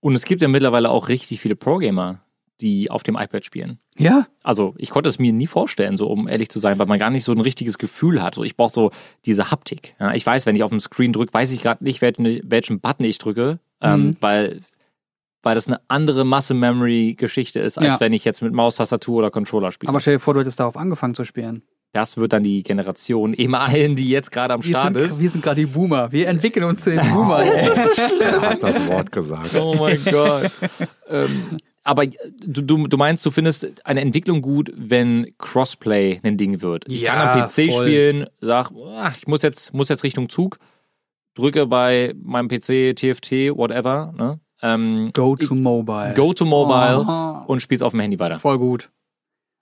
Und 0.01 0.15
es 0.15 0.25
gibt 0.25 0.41
ja 0.41 0.47
mittlerweile 0.47 0.91
auch 0.91 1.09
richtig 1.09 1.41
viele 1.41 1.57
Pro-Gamer, 1.57 2.21
die 2.61 2.91
auf 2.93 3.03
dem 3.03 3.17
iPad 3.17 3.45
spielen. 3.45 3.81
Ja, 3.99 4.27
Also 4.45 4.75
ich 4.79 4.91
konnte 4.91 5.09
es 5.09 5.19
mir 5.19 5.33
nie 5.33 5.49
vorstellen, 5.49 5.97
so 5.97 6.07
um 6.09 6.29
ehrlich 6.29 6.49
zu 6.49 6.61
sein, 6.61 6.79
weil 6.79 6.87
man 6.87 6.99
gar 6.99 7.11
nicht 7.11 7.25
so 7.25 7.33
ein 7.33 7.41
richtiges 7.41 7.77
Gefühl 7.77 8.23
hat. 8.23 8.37
So, 8.37 8.45
ich 8.45 8.57
brauche 8.57 8.73
so 8.73 8.91
diese 9.25 9.51
Haptik. 9.51 9.97
Ja, 9.99 10.15
ich 10.15 10.25
weiß, 10.25 10.47
wenn 10.47 10.55
ich 10.55 10.63
auf 10.63 10.71
dem 10.71 10.79
Screen 10.81 11.13
drücke, 11.13 11.35
weiß 11.35 11.51
ich 11.53 11.61
gerade 11.63 11.83
nicht, 11.83 12.03
welchen, 12.03 12.41
welchen 12.49 12.79
Button 12.81 13.05
ich 13.05 13.19
drücke, 13.19 13.59
ähm, 13.81 14.07
Mhm. 14.09 14.17
weil, 14.21 14.61
weil 15.43 15.55
das 15.57 15.67
eine 15.67 15.81
andere 15.89 16.25
Muscle-Memory-Geschichte 16.25 17.59
ist, 17.59 17.79
als 17.79 17.87
Ja. 17.97 18.01
wenn 18.01 18.13
ich 18.13 18.25
jetzt 18.25 18.43
mit 18.43 18.53
Maus, 18.53 18.77
Tastatur 18.77 19.19
oder 19.19 19.31
Controller 19.33 19.73
spiele. 19.73 19.89
aber 19.89 19.99
stell 20.01 20.15
dir 20.17 20.21
vor, 20.21 20.35
du 20.35 20.41
hättest 20.41 20.61
darauf 20.61 20.77
angefangen 20.77 21.15
zu 21.15 21.25
spielen. 21.25 21.63
Das 21.97 22.17
wird 22.17 22.33
dann 22.33 22.43
die 22.43 22.63
Generation 22.63 23.33
eben 23.35 23.55
allen, 23.55 23.97
die 23.97 24.09
jetzt 24.09 24.31
gerade 24.31 24.55
am 24.55 24.63
Wir 24.65 24.71
Start 24.71 24.95
sind, 24.95 25.03
ist. 25.07 25.19
wir 25.19 25.31
sind 25.31 25.43
gerade 25.43 25.61
die 25.61 25.67
Boomer. 25.67 26.13
Wir 26.13 26.29
entwickeln 26.29 26.65
uns 26.65 26.83
zu 26.83 26.91
den 26.91 27.01
Boomer. 27.13 27.41
ey. 27.41 27.49
Er 28.21 28.41
hat 28.43 28.63
das 28.63 28.87
Wort 28.87 29.11
gesagt. 29.13 29.55
Oh 29.55 29.75
mein 29.75 29.99
Gott. 30.05 30.51
ähm, 31.09 31.59
aber 31.83 32.07
du, 32.07 32.63
du, 32.63 32.87
du 32.89 32.97
meinst, 32.97 33.25
du 33.25 33.31
findest 33.31 33.67
eine 33.87 34.01
Entwicklung 34.01 34.43
gut, 34.43 34.73
wenn 34.77 35.33
Crossplay 35.39 36.21
ein 36.23 36.37
Ding 36.37 36.61
wird. 36.61 36.85
Ich 36.89 37.01
Ja, 37.03 37.15
kann 37.15 37.41
am 37.41 37.47
PC 37.49 37.73
voll. 37.73 37.87
spielen, 37.87 38.27
sag, 38.41 38.71
ach, 38.97 39.17
ich 39.17 39.27
muss 39.27 39.43
jetzt, 39.43 39.73
muss 39.73 39.89
jetzt 39.89 40.03
Richtung 40.03 40.29
Zug, 40.29 40.59
drücke 41.35 41.67
bei 41.67 42.13
meinem 42.23 42.49
PC, 42.49 42.95
TFT, 42.97 43.57
whatever, 43.57 44.13
ne? 44.17 44.41
Ähm, 44.63 45.11
Go 45.13 45.37
to 45.37 45.55
Mobile. 45.55 46.15
go 46.17 46.33
to 46.33 46.45
mobile 46.47 47.05
Aha. 47.07 47.45
und 47.47 47.61
spiel's 47.61 47.83
auf 47.83 47.93
dem 47.93 48.01
Handy 48.01 48.19
weiter. 48.19 48.39
Voll 48.39 48.59
gut. 48.59 48.91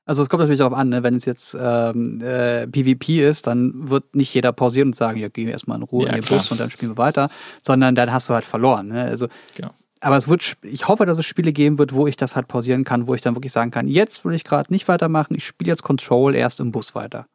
Also 0.07 0.23
es 0.23 0.29
kommt 0.29 0.41
natürlich 0.41 0.59
darauf 0.59 0.77
an, 0.77 0.91
ne? 0.91 1.03
wenn 1.03 1.15
es 1.15 1.25
jetzt 1.25 1.57
ähm, 1.59 2.21
äh, 2.21 2.67
PvP 2.67 3.27
ist, 3.27 3.47
dann 3.47 3.89
wird 3.89 4.15
nicht 4.15 4.35
jeder 4.35 4.53
pausieren 4.53 4.89
und 4.89 4.97
sagen, 4.97 5.19
ja, 5.19 5.29
gehen 5.29 5.47
wir 5.47 5.53
erstmal 5.53 5.79
in 5.79 5.83
Ruhe 5.83 6.05
Ja, 6.05 6.11
in 6.11 6.17
den 6.17 6.25
klar. 6.25 6.41
Bus 6.41 6.51
und 6.51 6.61
dann 6.61 6.71
spielen 6.71 6.93
wir 6.93 6.99
weiter, 6.99 7.31
sondern 7.63 7.95
dann 7.95 8.13
hast 8.13 8.29
du 8.29 8.35
halt 8.35 8.45
verloren. 8.45 8.89
Ne? 8.89 9.05
Also, 9.05 9.29
Genau. 9.55 9.71
Aber 10.01 10.19
es 10.19 10.29
wird, 10.29 10.59
ich 10.61 10.87
hoffe, 10.87 11.07
dass 11.07 11.17
es 11.17 11.25
Spiele 11.25 11.55
geben 11.55 11.79
wird, 11.79 11.95
wo 11.95 12.07
ich 12.07 12.17
das 12.17 12.37
halt 12.37 12.47
pausieren 12.47 12.85
kann, 12.85 13.07
wo 13.07 13.15
ich 13.15 13.23
dann 13.23 13.35
wirklich 13.35 13.53
sagen 13.53 13.71
kann, 13.71 13.89
jetzt 13.89 14.27
will 14.27 14.35
ich 14.35 14.45
gerade 14.45 14.71
nicht 14.71 14.87
weitermachen, 14.87 15.35
ich 15.35 15.47
spiele 15.47 15.71
jetzt 15.71 15.83
Control 15.83 16.35
erst 16.35 16.61
im 16.61 16.73
Bus 16.73 16.95
weiter. 16.95 17.27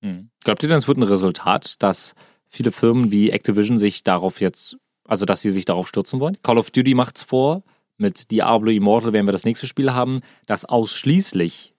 Hm. 0.00 0.30
Glaubt 0.42 0.62
ihr 0.62 0.70
denn, 0.70 0.78
es 0.78 0.88
wird 0.88 0.96
ein 0.96 1.02
Resultat, 1.02 1.74
dass 1.82 2.14
viele 2.48 2.72
Firmen 2.72 3.10
wie 3.10 3.30
Activision 3.30 3.76
sich 3.76 4.02
darauf 4.02 4.40
jetzt, 4.40 4.78
also 5.06 5.26
dass 5.26 5.42
sie 5.42 5.50
sich 5.50 5.66
darauf 5.66 5.88
stürzen 5.88 6.20
wollen? 6.20 6.38
Call 6.42 6.56
of 6.56 6.70
Duty 6.70 6.94
macht's 6.94 7.22
vor. 7.22 7.62
Mit 7.98 8.30
Diablo 8.30 8.70
Immortal 8.70 9.12
werden 9.12 9.26
wir 9.26 9.32
das 9.32 9.44
nächste 9.44 9.66
Spiel 9.66 9.92
haben, 9.92 10.20
das 10.46 10.64
ausschließlich 10.64 11.74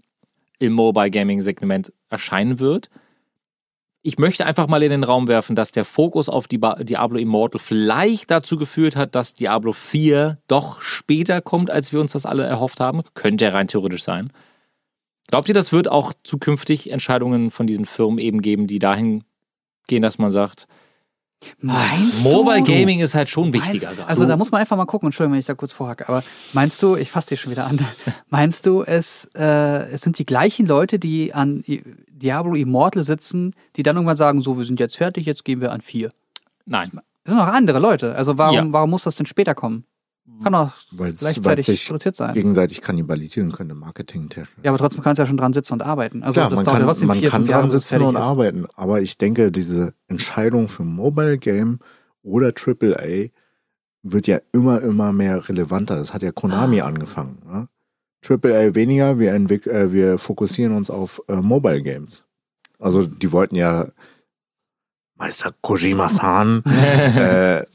im 0.59 0.73
Mobile 0.73 1.09
Gaming 1.09 1.41
Segment 1.41 1.93
erscheinen 2.09 2.59
wird. 2.59 2.89
Ich 4.01 4.17
möchte 4.17 4.45
einfach 4.45 4.67
mal 4.67 4.83
in 4.83 4.91
den 4.91 5.03
Raum 5.03 5.27
werfen, 5.27 5.55
dass 5.55 5.71
der 5.71 5.85
Fokus 5.85 6.29
auf 6.29 6.47
Diablo 6.47 7.17
Immortal 7.17 7.59
vielleicht 7.59 8.31
dazu 8.31 8.57
geführt 8.57 8.97
hat, 8.97 9.15
dass 9.15 9.33
Diablo 9.33 9.71
4 9.71 10.37
doch 10.47 10.81
später 10.81 11.41
kommt, 11.41 11.71
als 11.71 11.93
wir 11.93 12.01
uns 12.01 12.11
das 12.11 12.25
alle 12.25 12.43
erhofft 12.43 12.79
haben. 12.79 13.01
Könnte 13.13 13.45
ja 13.45 13.51
rein 13.51 13.67
theoretisch 13.67 14.03
sein. 14.03 14.31
Glaubt 15.27 15.47
ihr, 15.47 15.53
das 15.53 15.71
wird 15.71 15.89
auch 15.89 16.13
zukünftig 16.23 16.91
Entscheidungen 16.91 17.51
von 17.51 17.67
diesen 17.67 17.85
Firmen 17.85 18.19
eben 18.19 18.41
geben, 18.41 18.67
die 18.67 18.79
dahin 18.79 19.23
gehen, 19.87 20.01
dass 20.01 20.17
man 20.17 20.31
sagt, 20.31 20.67
Meinst 21.61 22.21
Mobile 22.23 22.63
du? 22.63 22.71
Gaming 22.71 22.99
ist 22.99 23.15
halt 23.15 23.29
schon 23.29 23.53
wichtiger 23.53 23.87
Meinst, 23.87 23.97
gerade. 23.97 24.07
also 24.09 24.25
da 24.25 24.35
muss 24.37 24.51
man 24.51 24.61
einfach 24.61 24.75
mal 24.77 24.85
gucken, 24.85 25.07
Entschuldigung, 25.07 25.33
wenn 25.33 25.39
ich 25.39 25.45
da 25.45 25.53
kurz 25.55 25.73
vorhacke, 25.73 26.07
aber 26.09 26.23
meinst 26.53 26.81
du, 26.83 26.95
ich 26.95 27.11
fasse 27.11 27.29
dich 27.29 27.41
schon 27.41 27.51
wieder 27.51 27.65
an, 27.65 27.79
meinst 28.29 28.65
du, 28.65 28.83
es, 28.83 29.29
äh, 29.35 29.89
es 29.91 30.01
sind 30.01 30.19
die 30.19 30.25
gleichen 30.25 30.65
Leute, 30.65 30.99
die 30.99 31.33
an 31.33 31.63
Diablo 32.09 32.55
Immortal 32.55 33.03
sitzen, 33.03 33.53
die 33.75 33.83
dann 33.83 33.95
irgendwann 33.95 34.15
sagen, 34.17 34.41
so, 34.41 34.57
wir 34.57 34.65
sind 34.65 34.79
jetzt 34.79 34.97
fertig, 34.97 35.25
jetzt 35.25 35.45
gehen 35.45 35.61
wir 35.61 35.71
an 35.71 35.81
vier. 35.81 36.09
Nein. 36.65 36.89
Das 37.23 37.33
sind 37.33 37.39
auch 37.39 37.47
andere 37.47 37.79
Leute, 37.79 38.15
also 38.15 38.37
warum, 38.37 38.55
Ja. 38.55 38.65
warum 38.71 38.89
muss 38.89 39.03
das 39.03 39.15
denn 39.15 39.25
später 39.25 39.55
kommen? 39.55 39.85
Kann 40.43 40.53
doch 40.53 40.71
Weil 40.91 41.13
gleichzeitig 41.13 41.65
sich 41.65 41.87
produziert 41.87 42.15
sein. 42.15 42.33
gegenseitig 42.33 42.81
kannibalisieren 42.81 43.51
könnte, 43.51 43.75
marketingtechnisch. 43.75 44.49
Ja, 44.63 44.71
aber 44.71 44.77
trotzdem 44.77 45.03
kannst 45.03 45.19
du 45.19 45.23
ja 45.23 45.27
schon 45.27 45.37
dran 45.37 45.53
sitzen 45.53 45.73
und 45.73 45.81
arbeiten. 45.81 46.23
Also 46.23 46.39
Klar, 46.39 46.49
das 46.49 46.57
man 46.57 46.65
dauert 46.65 46.77
kann, 46.77 46.87
trotzdem 46.87 47.07
man 47.07 47.17
vier, 47.19 47.29
kann 47.29 47.45
Jahre, 47.45 47.61
dran 47.61 47.75
es 47.75 47.87
sitzen 47.89 48.01
und 48.01 48.15
ist. 48.15 48.21
arbeiten, 48.21 48.65
aber 48.75 49.01
ich 49.01 49.17
denke, 49.17 49.51
diese 49.51 49.93
Entscheidung 50.07 50.67
für 50.67 50.83
Mobile 50.83 51.37
Game 51.37 51.79
oder 52.23 52.53
AAA 52.53 53.29
wird 54.03 54.27
ja 54.27 54.39
immer, 54.53 54.81
immer 54.81 55.11
mehr 55.11 55.49
relevanter. 55.49 55.97
Das 55.97 56.13
hat 56.13 56.23
ja 56.23 56.31
Konami 56.31 56.81
angefangen. 56.81 57.39
Ne? 57.45 57.67
AAA 58.27 58.75
weniger, 58.75 59.19
wir, 59.19 59.33
äh, 59.33 59.91
wir 59.91 60.17
fokussieren 60.17 60.75
uns 60.75 60.89
auf 60.89 61.21
äh, 61.27 61.35
Mobile 61.35 61.81
Games. 61.81 62.23
Also 62.77 63.05
die 63.05 63.31
wollten 63.31 63.55
ja 63.55 63.87
Meister 65.17 65.53
Kojima-san 65.61 66.63
äh, 66.65 67.65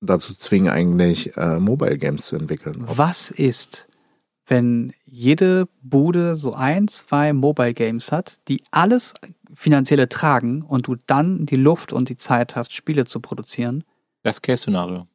dazu 0.00 0.34
zwingen, 0.34 0.70
eigentlich 0.72 1.36
äh, 1.36 1.58
Mobile 1.58 1.98
Games 1.98 2.26
zu 2.26 2.36
entwickeln. 2.36 2.84
Was 2.86 3.30
ist, 3.30 3.88
wenn 4.46 4.92
jede 5.04 5.68
Bude 5.82 6.36
so 6.36 6.52
ein, 6.52 6.88
zwei 6.88 7.32
Mobile 7.32 7.74
Games 7.74 8.12
hat, 8.12 8.38
die 8.48 8.62
alles 8.70 9.14
finanzielle 9.54 10.08
tragen 10.08 10.62
und 10.62 10.86
du 10.86 10.96
dann 11.06 11.46
die 11.46 11.56
Luft 11.56 11.92
und 11.92 12.08
die 12.08 12.16
Zeit 12.16 12.54
hast, 12.56 12.72
Spiele 12.72 13.04
zu 13.06 13.20
produzieren, 13.20 13.84
Das 14.22 14.42
Case-Szenario. 14.42 15.06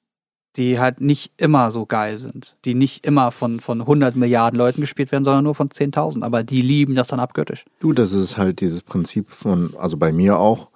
die 0.58 0.80
halt 0.80 1.02
nicht 1.02 1.32
immer 1.38 1.72
so 1.72 1.86
geil 1.86 2.18
sind, 2.18 2.58
die 2.66 2.74
nicht 2.74 3.06
immer 3.06 3.32
von, 3.32 3.60
von 3.60 3.82
100 3.82 4.16
Milliarden 4.16 4.58
Leuten 4.58 4.82
gespielt 4.82 5.12
werden, 5.12 5.24
sondern 5.24 5.44
nur 5.46 5.56
von 5.56 5.70
10.000, 5.70 6.24
aber 6.24 6.44
die 6.44 6.62
lieben 6.62 6.96
das 6.96 7.08
dann 7.08 7.20
abgöttisch. 7.20 7.66
Du, 7.80 7.94
das 7.94 8.12
ist 8.12 8.38
halt 8.38 8.60
dieses 8.60 8.82
Prinzip 8.82 9.32
von, 9.32 9.74
also 9.78 9.98
bei 9.98 10.12
mir 10.12 10.38
auch, 10.38 10.70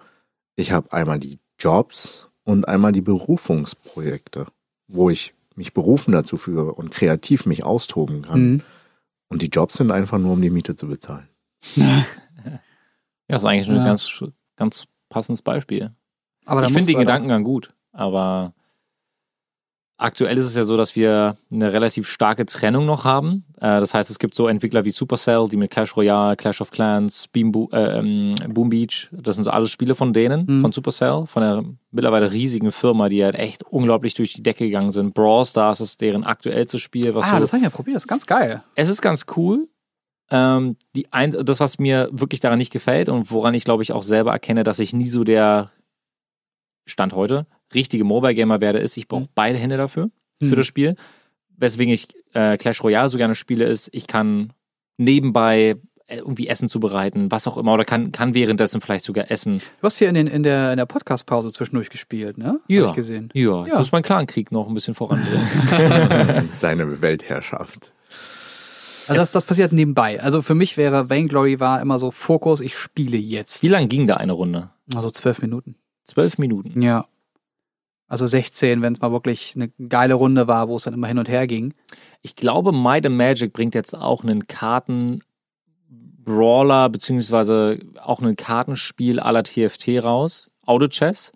ich 0.56 0.72
habe 0.72 0.92
einmal 0.94 1.20
die 1.20 1.40
Jobs 1.60 2.27
und 2.48 2.68
einmal 2.68 2.94
die 2.94 3.02
Berufungsprojekte, 3.02 4.48
wo 4.88 5.10
ich 5.10 5.34
mich 5.56 5.74
berufen 5.74 6.14
dazu 6.14 6.38
führe 6.38 6.74
und 6.74 6.92
kreativ 6.92 7.46
mich 7.46 7.64
austoben 7.66 8.22
kann. 8.24 8.40
Mhm. 8.52 8.62
Und 9.30 9.42
die 9.42 9.48
Jobs 9.50 9.76
sind 9.78 9.92
einfach 9.92 10.18
nur, 10.18 10.32
um 10.34 10.42
die 10.42 10.50
Miete 10.50 10.76
zu 10.76 10.88
bezahlen. 10.88 11.28
Ja, 13.30 13.36
ist 13.36 13.44
eigentlich 13.44 13.68
ein 13.68 13.76
Ja. 13.76 13.84
ganz, 13.84 14.10
ganz 14.56 14.86
passendes 15.10 15.42
Beispiel. 15.42 15.92
Aber 16.46 16.62
da 16.62 16.68
ich 16.68 16.74
finde 16.74 16.94
den 16.94 17.00
Gedankengang 17.00 17.44
gut, 17.44 17.74
aber 17.92 18.54
aktuell 19.98 20.38
ist 20.38 20.46
es 20.48 20.56
ja 20.56 20.64
so, 20.64 20.78
dass 20.78 20.96
wir 20.96 21.38
eine 21.52 21.74
relativ 21.74 22.08
starke 22.08 22.46
Trennung 22.46 22.86
noch 22.86 23.04
haben. 23.04 23.46
Äh, 23.58 23.80
das 23.80 23.94
heißt, 23.94 24.10
es 24.10 24.20
gibt 24.20 24.36
so 24.36 24.48
Entwickler 24.48 24.86
wie 24.86 24.92
Supercell, 24.92 25.48
die 25.50 25.58
mit 25.58 25.72
Clash 25.72 25.98
Royale, 25.98 26.36
Clash 26.36 26.62
of 26.62 26.70
Clans, 26.72 27.28
Beam 27.30 27.52
Bo 27.52 27.70
äh, 27.74 27.98
ähm, 28.00 28.36
Boom 28.50 28.70
Beach, 28.70 29.10
das 29.12 29.36
sind 29.36 29.44
so 29.44 29.50
alles 29.52 29.72
Spiele 29.72 29.96
von 29.96 30.14
denen, 30.14 30.46
Mhm. 30.48 30.62
von 30.62 30.72
Supercell, 30.72 31.26
von 31.28 31.42
der 31.42 31.64
mittlerweile 31.92 32.32
riesigen 32.32 32.72
Firma, 32.72 33.10
die 33.10 33.24
halt 33.24 33.36
echt 33.36 33.64
unglaublich 33.64 34.14
durch 34.14 34.34
die 34.34 34.44
Decke 34.44 34.66
gegangen 34.66 34.92
sind. 34.92 35.14
Brawl 35.14 35.46
Stars 35.46 35.82
ist 35.82 36.00
deren 36.02 36.24
aktuellstes 36.24 36.80
Spiel, 36.82 37.10
Ah, 37.18 37.34
so 37.34 37.40
das 37.40 37.52
habe 37.54 37.58
ich 37.58 37.64
ja 37.64 37.70
probiert, 37.70 37.96
das 37.96 38.04
ist 38.04 38.08
ganz 38.10 38.26
geil. 38.26 38.64
es 38.76 38.90
ist 38.90 39.02
ganz 39.02 39.26
cool, 39.36 39.68
Ähm, 40.30 40.76
die 40.94 41.12
ein, 41.14 41.32
das, 41.32 41.60
was 41.62 41.80
mir 41.80 42.10
wirklich 42.12 42.42
daran 42.42 42.58
nicht 42.60 42.74
gefällt 42.74 43.08
und 43.08 43.32
woran 43.32 43.54
ich 43.54 43.64
glaube 43.64 43.82
ich 43.84 43.94
auch 43.94 44.04
selber 44.04 44.32
erkenne, 44.34 44.64
dass 44.66 44.78
ich 44.80 44.92
nie 44.94 45.08
so 45.10 45.24
der 45.24 45.72
Stand 46.86 47.14
heute 47.14 47.48
richtige 47.74 48.04
Mobile 48.04 48.36
Gamer 48.36 48.62
werde, 48.62 48.80
ist, 48.80 48.98
ich 48.98 49.08
brauche 49.08 49.28
beide 49.36 49.58
Hände 49.58 49.78
dafür, 49.78 50.10
für 50.40 50.50
Hm. 50.50 50.56
das 50.56 50.66
Spiel. 50.68 50.96
Weswegen 51.58 51.94
ich 51.94 52.08
äh, 52.34 52.58
Clash 52.58 52.84
Royale 52.84 53.10
so 53.10 53.18
gerne 53.18 53.36
spiele, 53.36 53.66
ist, 53.66 53.90
ich 53.92 54.06
kann 54.08 54.54
nebenbei 54.98 55.76
äh, 56.08 56.18
irgendwie 56.18 56.48
Essen 56.48 56.70
zubereiten, 56.70 57.32
was 57.32 57.48
auch 57.48 57.58
immer, 57.58 57.74
oder 57.74 57.84
kann, 57.86 58.12
kann 58.12 58.34
währenddessen 58.34 58.80
vielleicht 58.82 59.04
sogar 59.06 59.30
essen. 59.32 59.60
Du 59.82 59.86
hast 59.86 59.98
hier 59.98 60.08
in, 60.10 60.16
den, 60.16 60.28
in 60.28 60.44
der, 60.44 60.72
in 60.72 60.78
der 60.78 60.86
Podcast-Pause 60.86 61.52
zwischendurch 61.52 61.90
gespielt, 61.90 62.38
ne? 62.38 62.60
Ja. 62.68 62.84
Hab 62.84 62.90
ich 62.92 62.96
gesehen. 62.96 63.30
Ja, 63.34 63.64
ich 63.64 63.68
Ja. 63.70 63.78
muss 63.78 63.92
meinen 63.92 64.04
Clankrieg 64.04 64.52
noch 64.52 64.68
ein 64.68 64.74
bisschen 64.74 64.96
voranbringen. 64.96 65.48
Deine 66.62 67.02
Weltherrschaft. 67.02 67.92
Also 69.08 69.22
das, 69.22 69.32
das 69.32 69.44
passiert 69.46 69.72
nebenbei. 69.72 70.22
Also 70.22 70.42
für 70.42 70.54
mich 70.56 70.76
wäre 70.78 71.10
Vainglory 71.10 71.60
war 71.60 71.82
immer 71.82 71.98
so 71.98 72.12
Fokus, 72.12 72.60
ich 72.62 72.76
spiele 72.78 73.18
jetzt. 73.18 73.64
Wie 73.64 73.70
lang 73.70 73.88
ging 73.88 74.06
da 74.06 74.16
eine 74.16 74.34
Runde? 74.34 74.70
Also 74.94 75.12
zwölf 75.12 75.42
Minuten. 75.42 75.76
Zwölf 76.04 76.38
Minuten. 76.38 76.82
Ja. 76.82 77.06
Also 78.08 78.26
16, 78.26 78.82
wenn 78.82 78.94
es 78.94 79.02
mal 79.02 79.12
wirklich 79.12 79.54
eine 79.56 79.70
geile 79.90 80.14
Runde 80.14 80.48
war, 80.48 80.70
wo 80.70 80.78
es 80.78 80.84
dann 80.84 80.94
immer 80.94 81.08
hin 81.08 81.20
und 81.20 81.28
her 81.28 81.46
ging. 81.46 81.74
Ich 82.22 82.38
glaube, 82.38 82.72
Might 82.72 83.06
and 83.06 83.18
Magic 83.18 83.52
bringt 83.52 83.76
jetzt 83.76 83.98
auch 83.98 84.24
einen 84.24 84.48
Karten-Brawler, 84.48 86.88
beziehungsweise 86.90 87.82
auch 88.02 88.22
ein 88.22 88.38
Kartenspiel 88.38 89.18
la 89.18 89.44
TFT 89.44 90.02
raus, 90.02 90.50
Auto 90.66 90.88
Chess, 90.88 91.34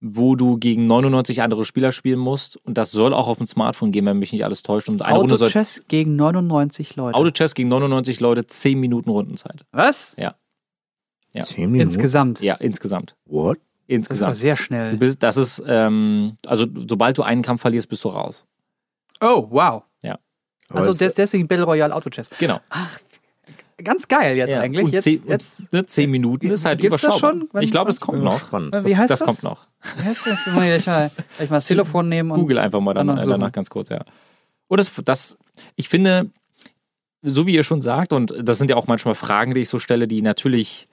wo 0.00 0.34
du 0.34 0.56
gegen 0.56 0.86
99 0.86 1.42
andere 1.42 1.66
Spieler 1.66 1.92
spielen 1.92 2.20
musst. 2.20 2.56
Und 2.56 2.78
das 2.78 2.90
soll 2.90 3.12
auch 3.12 3.28
auf 3.28 3.36
dem 3.36 3.46
Smartphone 3.46 3.92
gehen, 3.92 4.06
wenn 4.06 4.18
mich 4.18 4.32
nicht 4.32 4.44
alles 4.44 4.62
täuscht. 4.62 4.88
Und 4.88 5.02
eine 5.02 5.18
Runde 5.18 5.36
soll 5.36 5.48
Auto-Chess 5.48 5.84
gegen 5.88 6.16
99 6.16 6.96
Leute. 6.96 7.18
Auto 7.18 7.32
Chess 7.32 7.54
gegen 7.54 7.68
99 7.68 8.20
Leute, 8.20 8.46
10 8.46 8.80
Minuten 8.80 9.10
Rundenzeit. 9.10 9.66
Was? 9.72 10.16
Ja. 10.16 10.36
Zehn 11.42 11.70
Minuten? 11.70 11.90
Insgesamt. 11.90 12.40
Ja, 12.40 12.54
insgesamt. 12.54 13.14
What? 13.26 13.58
Das 13.88 13.94
war 13.94 13.96
Insgesamt. 13.96 14.36
sehr 14.36 14.54
Du 14.56 14.62
schnell. 14.62 14.96
bist, 14.98 15.22
das 15.22 15.36
ist, 15.38 15.62
ähm, 15.66 16.36
also 16.46 16.66
sobald 16.88 17.16
du 17.18 17.22
einen 17.22 17.42
Kampf 17.42 17.62
verlierst, 17.62 17.88
bist 17.88 18.04
du 18.04 18.08
raus. 18.08 18.46
Oh, 19.20 19.46
wow. 19.50 19.82
Aber 20.70 20.80
Also 20.80 20.90
es- 20.90 20.98
des, 20.98 21.14
deswegen 21.14 21.48
Battle 21.48 21.64
Royale 21.64 21.94
Auto-Chess. 21.94 22.28
Genau. 22.38 22.60
Ganz 23.82 24.06
geil 24.08 24.36
jetzt 24.36 24.50
Ja. 24.50 24.60
eigentlich. 24.60 24.84
Und 24.84 24.92
Jetzt, 24.92 25.04
zehn, 25.04 25.22
jetzt, 25.26 25.72
ne, 25.72 25.86
zehn 25.86 26.10
Minuten 26.10 26.50
ist 26.50 26.66
halt 26.66 26.80
Gibt's 26.80 27.00
das 27.00 27.04
überschaubar. 27.04 27.30
schon? 27.40 27.48
Wenn- 27.52 27.62
ich 27.62 27.70
glaube, 27.70 27.90
es 27.90 28.00
kommt 28.00 28.18
Ja, 28.18 28.24
noch. 28.24 28.40
Spannend. 28.40 28.74
Wie 28.84 28.94
heißt 28.94 29.10
das? 29.10 29.20
das? 29.20 29.26
kommt 29.26 29.42
noch. 29.44 29.66
Wie 29.96 30.04
heißt 30.04 30.26
das? 30.26 30.46
Ich 30.46 30.52
mal, 30.52 30.66
gleich 30.66 30.86
mal 30.86 31.10
das 31.48 31.66
Telefon 31.68 32.10
nehmen 32.10 32.30
und 32.32 32.40
Google 32.40 32.58
einfach 32.58 32.80
mal 32.80 32.92
dann, 32.92 33.06
danach 33.06 33.24
danach 33.24 33.52
ganz 33.52 33.70
kurz, 33.70 33.88
ja. 33.88 34.04
Und 34.66 34.78
das, 34.78 34.90
das, 35.04 35.38
ich 35.76 35.88
finde, 35.88 36.28
so 37.22 37.46
wie 37.46 37.54
ihr 37.54 37.62
schon 37.62 37.80
sagt, 37.80 38.12
und 38.12 38.34
das 38.42 38.58
sind 38.58 38.68
ja 38.68 38.76
auch 38.76 38.88
manchmal 38.88 39.14
Fragen, 39.14 39.54
die 39.54 39.60
ich 39.60 39.68
so 39.70 39.78
stelle, 39.78 40.06
die 40.06 40.20
natürlich 40.20 40.86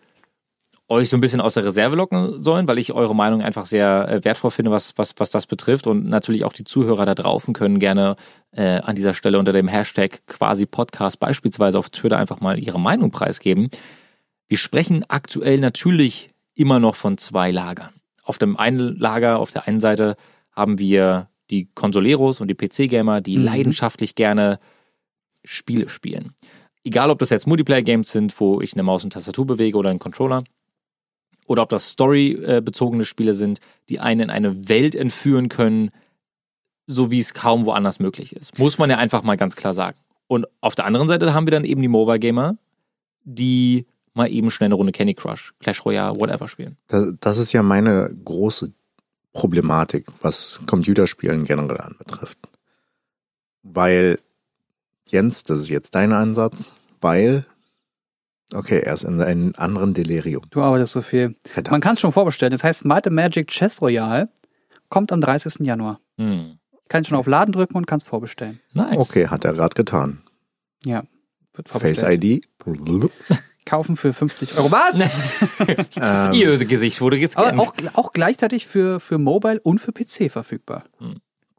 euch 0.87 1.09
so 1.09 1.17
ein 1.17 1.21
bisschen 1.21 1.41
aus 1.41 1.55
der 1.55 1.65
Reserve 1.65 1.95
locken 1.95 2.43
sollen, 2.43 2.67
weil 2.67 2.77
ich 2.77 2.93
eure 2.93 3.15
Meinung 3.15 3.41
einfach 3.41 3.65
sehr 3.65 4.07
äh, 4.07 4.23
wertvoll 4.23 4.51
finde, 4.51 4.71
was, 4.71 4.93
was, 4.97 5.15
was 5.17 5.31
das 5.31 5.47
betrifft. 5.47 5.87
Und 5.87 6.05
natürlich 6.07 6.45
auch 6.45 6.53
die 6.53 6.63
Zuhörer 6.63 7.05
da 7.05 7.15
draußen 7.15 7.53
können 7.53 7.79
gerne 7.79 8.15
äh, 8.51 8.79
an 8.79 8.95
dieser 8.95 9.13
Stelle 9.15 9.39
unter 9.39 9.51
dem 9.53 9.67
Hashtag 9.67 10.21
quasi 10.27 10.65
Podcast 10.67 11.19
beispielsweise 11.19 11.79
auf 11.79 11.89
Twitter 11.89 12.17
einfach 12.17 12.39
mal 12.39 12.59
ihre 12.59 12.79
Meinung 12.79 13.09
preisgeben. 13.09 13.69
Wir 14.47 14.57
sprechen 14.57 15.03
aktuell 15.07 15.59
natürlich 15.59 16.29
immer 16.53 16.79
noch 16.79 16.95
von 16.95 17.17
zwei 17.17 17.49
Lagern. 17.49 17.89
Auf 18.23 18.37
dem 18.37 18.55
einen 18.57 18.95
Lager, 18.97 19.39
auf 19.39 19.51
der 19.51 19.67
einen 19.67 19.79
Seite 19.79 20.15
haben 20.51 20.77
wir 20.77 21.29
die 21.49 21.67
Consoleros 21.73 22.41
und 22.41 22.47
die 22.47 22.55
PC-Gamer, 22.55 23.21
die 23.21 23.37
Mhm. 23.37 23.43
leidenschaftlich 23.43 24.13
gerne 24.15 24.59
Spiele 25.43 25.89
spielen. 25.89 26.33
Egal, 26.83 27.09
ob 27.09 27.19
das 27.19 27.31
jetzt 27.31 27.47
Multiplayer-Games 27.47 28.11
sind, 28.11 28.39
wo 28.39 28.61
ich 28.61 28.73
eine 28.73 28.83
Maus 28.83 29.03
und 29.03 29.13
Tastatur 29.13 29.45
bewege 29.47 29.77
oder 29.77 29.89
einen 29.89 29.99
Controller, 29.99 30.43
oder 31.45 31.63
ob 31.63 31.69
das 31.69 31.91
storybezogene 31.91 33.05
Spiele 33.05 33.33
sind, 33.33 33.59
die 33.89 33.99
einen 33.99 34.21
in 34.21 34.29
eine 34.29 34.67
Welt 34.67 34.95
entführen 34.95 35.49
können, 35.49 35.91
so 36.87 37.11
wie 37.11 37.19
es 37.19 37.33
kaum 37.33 37.65
woanders 37.65 37.99
möglich 37.99 38.35
ist. 38.35 38.57
Muss 38.59 38.77
man 38.77 38.89
ja 38.89 38.97
einfach 38.97 39.23
mal 39.23 39.37
ganz 39.37 39.55
klar 39.55 39.73
sagen. 39.73 39.97
Und 40.27 40.47
auf 40.61 40.75
der 40.75 40.85
anderen 40.85 41.07
Seite 41.07 41.33
haben 41.33 41.47
wir 41.47 41.51
dann 41.51 41.65
eben 41.65 41.81
die 41.81 41.87
Mobile 41.87 42.19
Gamer, 42.19 42.57
die 43.23 43.85
mal 44.13 44.31
eben 44.31 44.49
schnell 44.49 44.67
eine 44.67 44.75
Runde 44.75 44.91
Candy 44.91 45.13
Crush, 45.13 45.53
Clash 45.59 45.85
Royale, 45.85 46.19
whatever 46.19 46.47
spielen. 46.47 46.77
Das, 46.87 47.13
das 47.19 47.37
ist 47.37 47.53
ja 47.53 47.61
meine 47.61 48.09
große 48.23 48.71
Problematik, 49.33 50.07
was 50.21 50.61
Computerspielen 50.65 51.43
generell 51.43 51.81
anbetrifft. 51.81 52.39
Weil, 53.61 54.19
Jens, 55.07 55.43
das 55.43 55.59
ist 55.59 55.69
jetzt 55.69 55.93
dein 55.95 56.13
Ansatz, 56.13 56.71
weil, 57.01 57.45
okay, 58.55 58.79
er 58.79 58.93
ist 58.93 59.03
in 59.03 59.21
einem 59.21 59.53
anderen 59.57 59.93
Delirium. 59.93 60.43
du 60.49 60.61
arbeitest 60.61 60.93
so 60.93 61.01
viel. 61.01 61.35
Verdammt. 61.45 61.71
Man 61.71 61.81
kann 61.81 61.93
es 61.95 61.99
schon 61.99 62.11
vorbestellen. 62.11 62.51
Das 62.51 62.63
heißt, 62.63 62.85
Might 62.85 63.09
Magic 63.09 63.47
Chess 63.47 63.81
Royale 63.81 64.29
kommt 64.89 65.11
am 65.11 65.21
30. 65.21 65.65
Januar. 65.65 65.99
Hm. 66.17 66.59
Ich 66.83 66.89
kann 66.89 67.03
schon 67.03 67.17
auf 67.17 67.27
Laden 67.27 67.51
drücken 67.51 67.75
und 67.75 67.87
kann 67.87 67.97
es 67.97 68.03
vorbestellen. 68.03 68.59
Nice. 68.73 68.97
Okay, 68.97 69.27
hat 69.27 69.43
er 69.43 69.53
gerade 69.53 69.73
getan. 69.73 70.21
Ja. 70.83 71.03
Wird 71.53 71.69
Face. 71.69 72.03
ID. 72.03 72.45
Kaufen 73.65 73.97
für 73.97 74.13
50 74.13 74.57
Euro. 74.57 74.71
Was? 74.71 74.93
ähm, 75.97 76.33
Ihr 76.33 76.57
Gesicht 76.59 77.01
wurde 77.01 77.19
gescannt. 77.19 77.53
Aber 77.53 77.63
auch, 77.63 77.73
auch 77.93 78.13
gleichzeitig 78.13 78.67
für, 78.67 78.99
für 78.99 79.17
Mobile 79.17 79.59
und 79.59 79.79
für 79.79 79.91
PC 79.91 80.31
verfügbar. 80.31 80.83
Hm. 80.99 81.15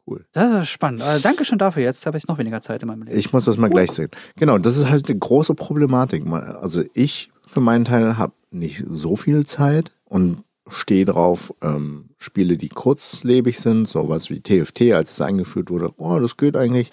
Cool. 0.07 0.25
Das 0.31 0.63
ist 0.63 0.69
spannend. 0.69 1.01
Also 1.01 1.21
danke 1.21 1.43
schon 1.43 1.57
dafür. 1.57 1.83
Jetzt 1.83 2.05
habe 2.05 2.17
ich 2.17 2.27
noch 2.27 2.37
weniger 2.37 2.61
Zeit 2.61 2.81
in 2.81 2.87
meinem 2.87 3.03
Leben. 3.03 3.17
Ich 3.17 3.33
muss 3.33 3.45
das 3.45 3.57
mal 3.57 3.69
gleich 3.69 3.91
sehen. 3.91 4.09
Genau, 4.37 4.57
das 4.57 4.77
ist 4.77 4.89
halt 4.89 5.09
eine 5.09 5.19
große 5.19 5.53
Problematik. 5.53 6.25
Also 6.31 6.83
ich 6.93 7.29
für 7.45 7.59
meinen 7.59 7.85
Teil 7.85 8.17
habe 8.17 8.33
nicht 8.51 8.85
so 8.87 9.15
viel 9.15 9.45
Zeit 9.45 9.93
und 10.05 10.43
stehe 10.69 11.05
drauf, 11.05 11.53
ähm, 11.61 12.09
Spiele, 12.17 12.57
die 12.57 12.69
kurzlebig 12.69 13.59
sind, 13.59 13.87
sowas 13.87 14.29
wie 14.29 14.41
TFT, 14.41 14.93
als 14.93 15.11
es 15.11 15.21
eingeführt 15.21 15.69
wurde. 15.69 15.91
Oh, 15.97 16.19
das 16.19 16.37
geht 16.37 16.55
eigentlich 16.55 16.91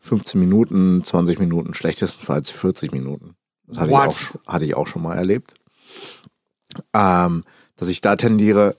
15 0.00 0.40
Minuten, 0.40 1.02
20 1.04 1.38
Minuten, 1.38 1.74
schlechtestenfalls 1.74 2.50
40 2.50 2.92
Minuten. 2.92 3.34
Das 3.66 3.78
hatte, 3.78 3.90
ich 3.90 3.96
auch, 3.96 4.16
hatte 4.46 4.64
ich 4.64 4.76
auch 4.76 4.86
schon 4.86 5.02
mal 5.02 5.16
erlebt. 5.16 5.54
Ähm, 6.94 7.44
dass 7.76 7.88
ich 7.88 8.00
da 8.00 8.16
tendiere, 8.16 8.76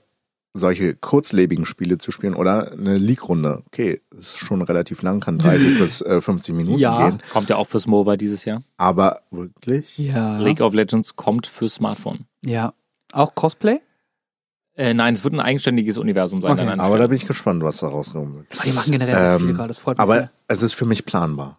solche 0.52 0.94
kurzlebigen 0.96 1.64
Spiele 1.64 1.98
zu 1.98 2.10
spielen 2.10 2.34
oder 2.34 2.72
eine 2.72 2.98
League-Runde. 2.98 3.62
Okay, 3.66 4.00
ist 4.18 4.38
schon 4.38 4.62
relativ 4.62 5.02
lang, 5.02 5.20
kann 5.20 5.38
30 5.38 5.78
bis 5.78 6.00
äh, 6.02 6.20
50 6.20 6.54
Minuten 6.54 6.78
Ja. 6.78 7.08
gehen. 7.08 7.22
Kommt 7.32 7.48
ja 7.48 7.56
auch 7.56 7.68
fürs 7.68 7.86
Mobile 7.86 8.18
dieses 8.18 8.44
Jahr. 8.44 8.62
Aber 8.76 9.20
wirklich? 9.30 9.96
ja. 9.98 10.38
League 10.38 10.60
of 10.60 10.74
Legends 10.74 11.14
kommt 11.16 11.46
fürs 11.46 11.74
Smartphone. 11.74 12.26
ja. 12.44 12.72
Auch 13.12 13.34
Cosplay? 13.34 13.80
Äh, 14.76 14.94
nein, 14.94 15.14
es 15.14 15.24
wird 15.24 15.34
ein 15.34 15.40
eigenständiges 15.40 15.98
Universum 15.98 16.40
sein. 16.40 16.52
Okay. 16.52 16.78
Aber 16.78 16.96
da 16.96 17.08
bin 17.08 17.16
ich 17.16 17.26
gespannt, 17.26 17.62
was 17.64 17.78
da 17.78 17.88
rauskommen 17.88 18.34
wird. 18.36 18.46
Oh, 18.56 18.62
die 18.64 18.72
machen 18.72 18.92
generell 18.92 19.14
sehr 19.16 19.34
Ähm, 19.34 19.46
viel 19.46 19.54
gerade. 19.54 19.66
Das 19.68 19.80
freut 19.80 19.98
mich 19.98 20.02
Aber 20.02 20.14
sehr. 20.14 20.30
es 20.46 20.62
ist 20.62 20.74
für 20.74 20.86
mich 20.86 21.04
planbar. 21.04 21.58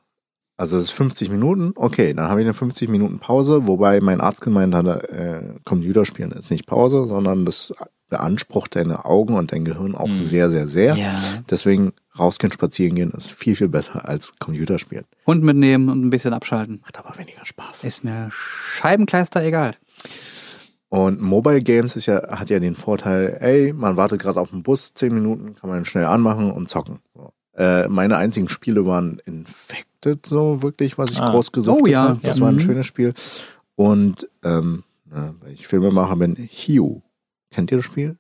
Also 0.56 0.78
es 0.78 0.84
ist 0.84 0.92
50 0.92 1.30
Minuten, 1.30 1.74
okay, 1.76 2.14
dann 2.14 2.30
habe 2.30 2.40
ich 2.40 2.46
eine 2.46 2.54
50 2.54 2.88
Minuten 2.88 3.20
Pause, 3.20 3.68
wobei 3.68 4.00
mein 4.00 4.22
Arzt 4.22 4.40
gemeint 4.42 4.74
hatte, 4.74 5.10
äh, 5.10 5.60
Computerspielen 5.66 6.32
ist 6.32 6.52
nicht 6.52 6.68
Pause, 6.68 7.06
sondern 7.08 7.46
das 7.46 7.74
beansprucht 8.12 8.76
deine 8.76 9.06
Augen 9.06 9.34
und 9.34 9.52
dein 9.52 9.66
Gehirn 9.66 9.96
auch 9.96 10.08
Mhm. 10.08 10.24
sehr, 10.26 10.52
sehr, 10.52 10.68
sehr. 10.68 10.96
Ja. 10.96 11.16
Deswegen 11.50 11.94
rausgehen, 12.20 12.52
spazieren 12.54 12.94
gehen 12.96 13.10
ist 13.12 13.32
viel, 13.32 13.56
viel 13.56 13.70
besser 13.70 14.08
als 14.08 14.34
Computerspielen. 14.38 15.06
Hund 15.26 15.42
mitnehmen 15.44 15.90
und 15.90 16.06
ein 16.06 16.10
bisschen 16.12 16.34
abschalten. 16.34 16.80
Macht 16.84 17.00
aber 17.00 17.18
weniger 17.18 17.44
Spaß. 17.46 17.84
Ist 17.86 18.04
mir 18.04 18.30
Scheibenkleister 18.32 19.44
egal. 19.44 19.76
Und 20.90 21.22
Mobile 21.22 21.62
Games 21.62 21.96
ist 21.96 22.06
ja, 22.06 22.38
hat 22.38 22.50
ja 22.50 22.60
den 22.60 22.76
Vorteil, 22.76 23.38
ey, 23.40 23.72
man 23.74 23.96
wartet 23.96 24.22
gerade 24.22 24.40
auf 24.40 24.50
den 24.52 24.62
Bus, 24.62 24.94
10 24.94 25.14
Minuten, 25.14 25.56
kann 25.56 25.70
man 25.70 25.86
schnell 25.86 26.06
anmachen 26.06 26.52
und 26.52 26.70
zocken. 26.70 27.00
So. 27.16 27.32
Äh, 27.56 27.88
meine 27.88 28.18
einzigen 28.18 28.50
Spiele 28.50 28.86
waren 28.86 29.20
Infected, 29.26 30.26
so 30.26 30.62
wirklich, 30.62 30.98
was 30.98 31.10
ich 31.12 31.20
Ah. 31.22 31.32
groß 31.32 31.54
gesucht 31.54 31.82
Oh 31.84 31.86
ja, 31.88 32.04
habe. 32.10 32.20
Das 32.24 32.38
ja. 32.38 32.42
war 32.44 32.50
ein 32.50 32.56
Mhm. 32.56 32.60
schönes 32.60 32.86
Spiel. 32.86 33.14
Und 33.76 34.28
ähm, 34.44 34.84
na, 35.10 35.34
weil 35.40 35.54
ich 35.54 35.66
Filmemacher 35.68 36.18
bin, 36.18 36.36
Hue. 36.36 37.02
Kennt 37.52 37.72
ihr 37.72 37.78
das 37.78 37.86
Spiel? 37.86 38.18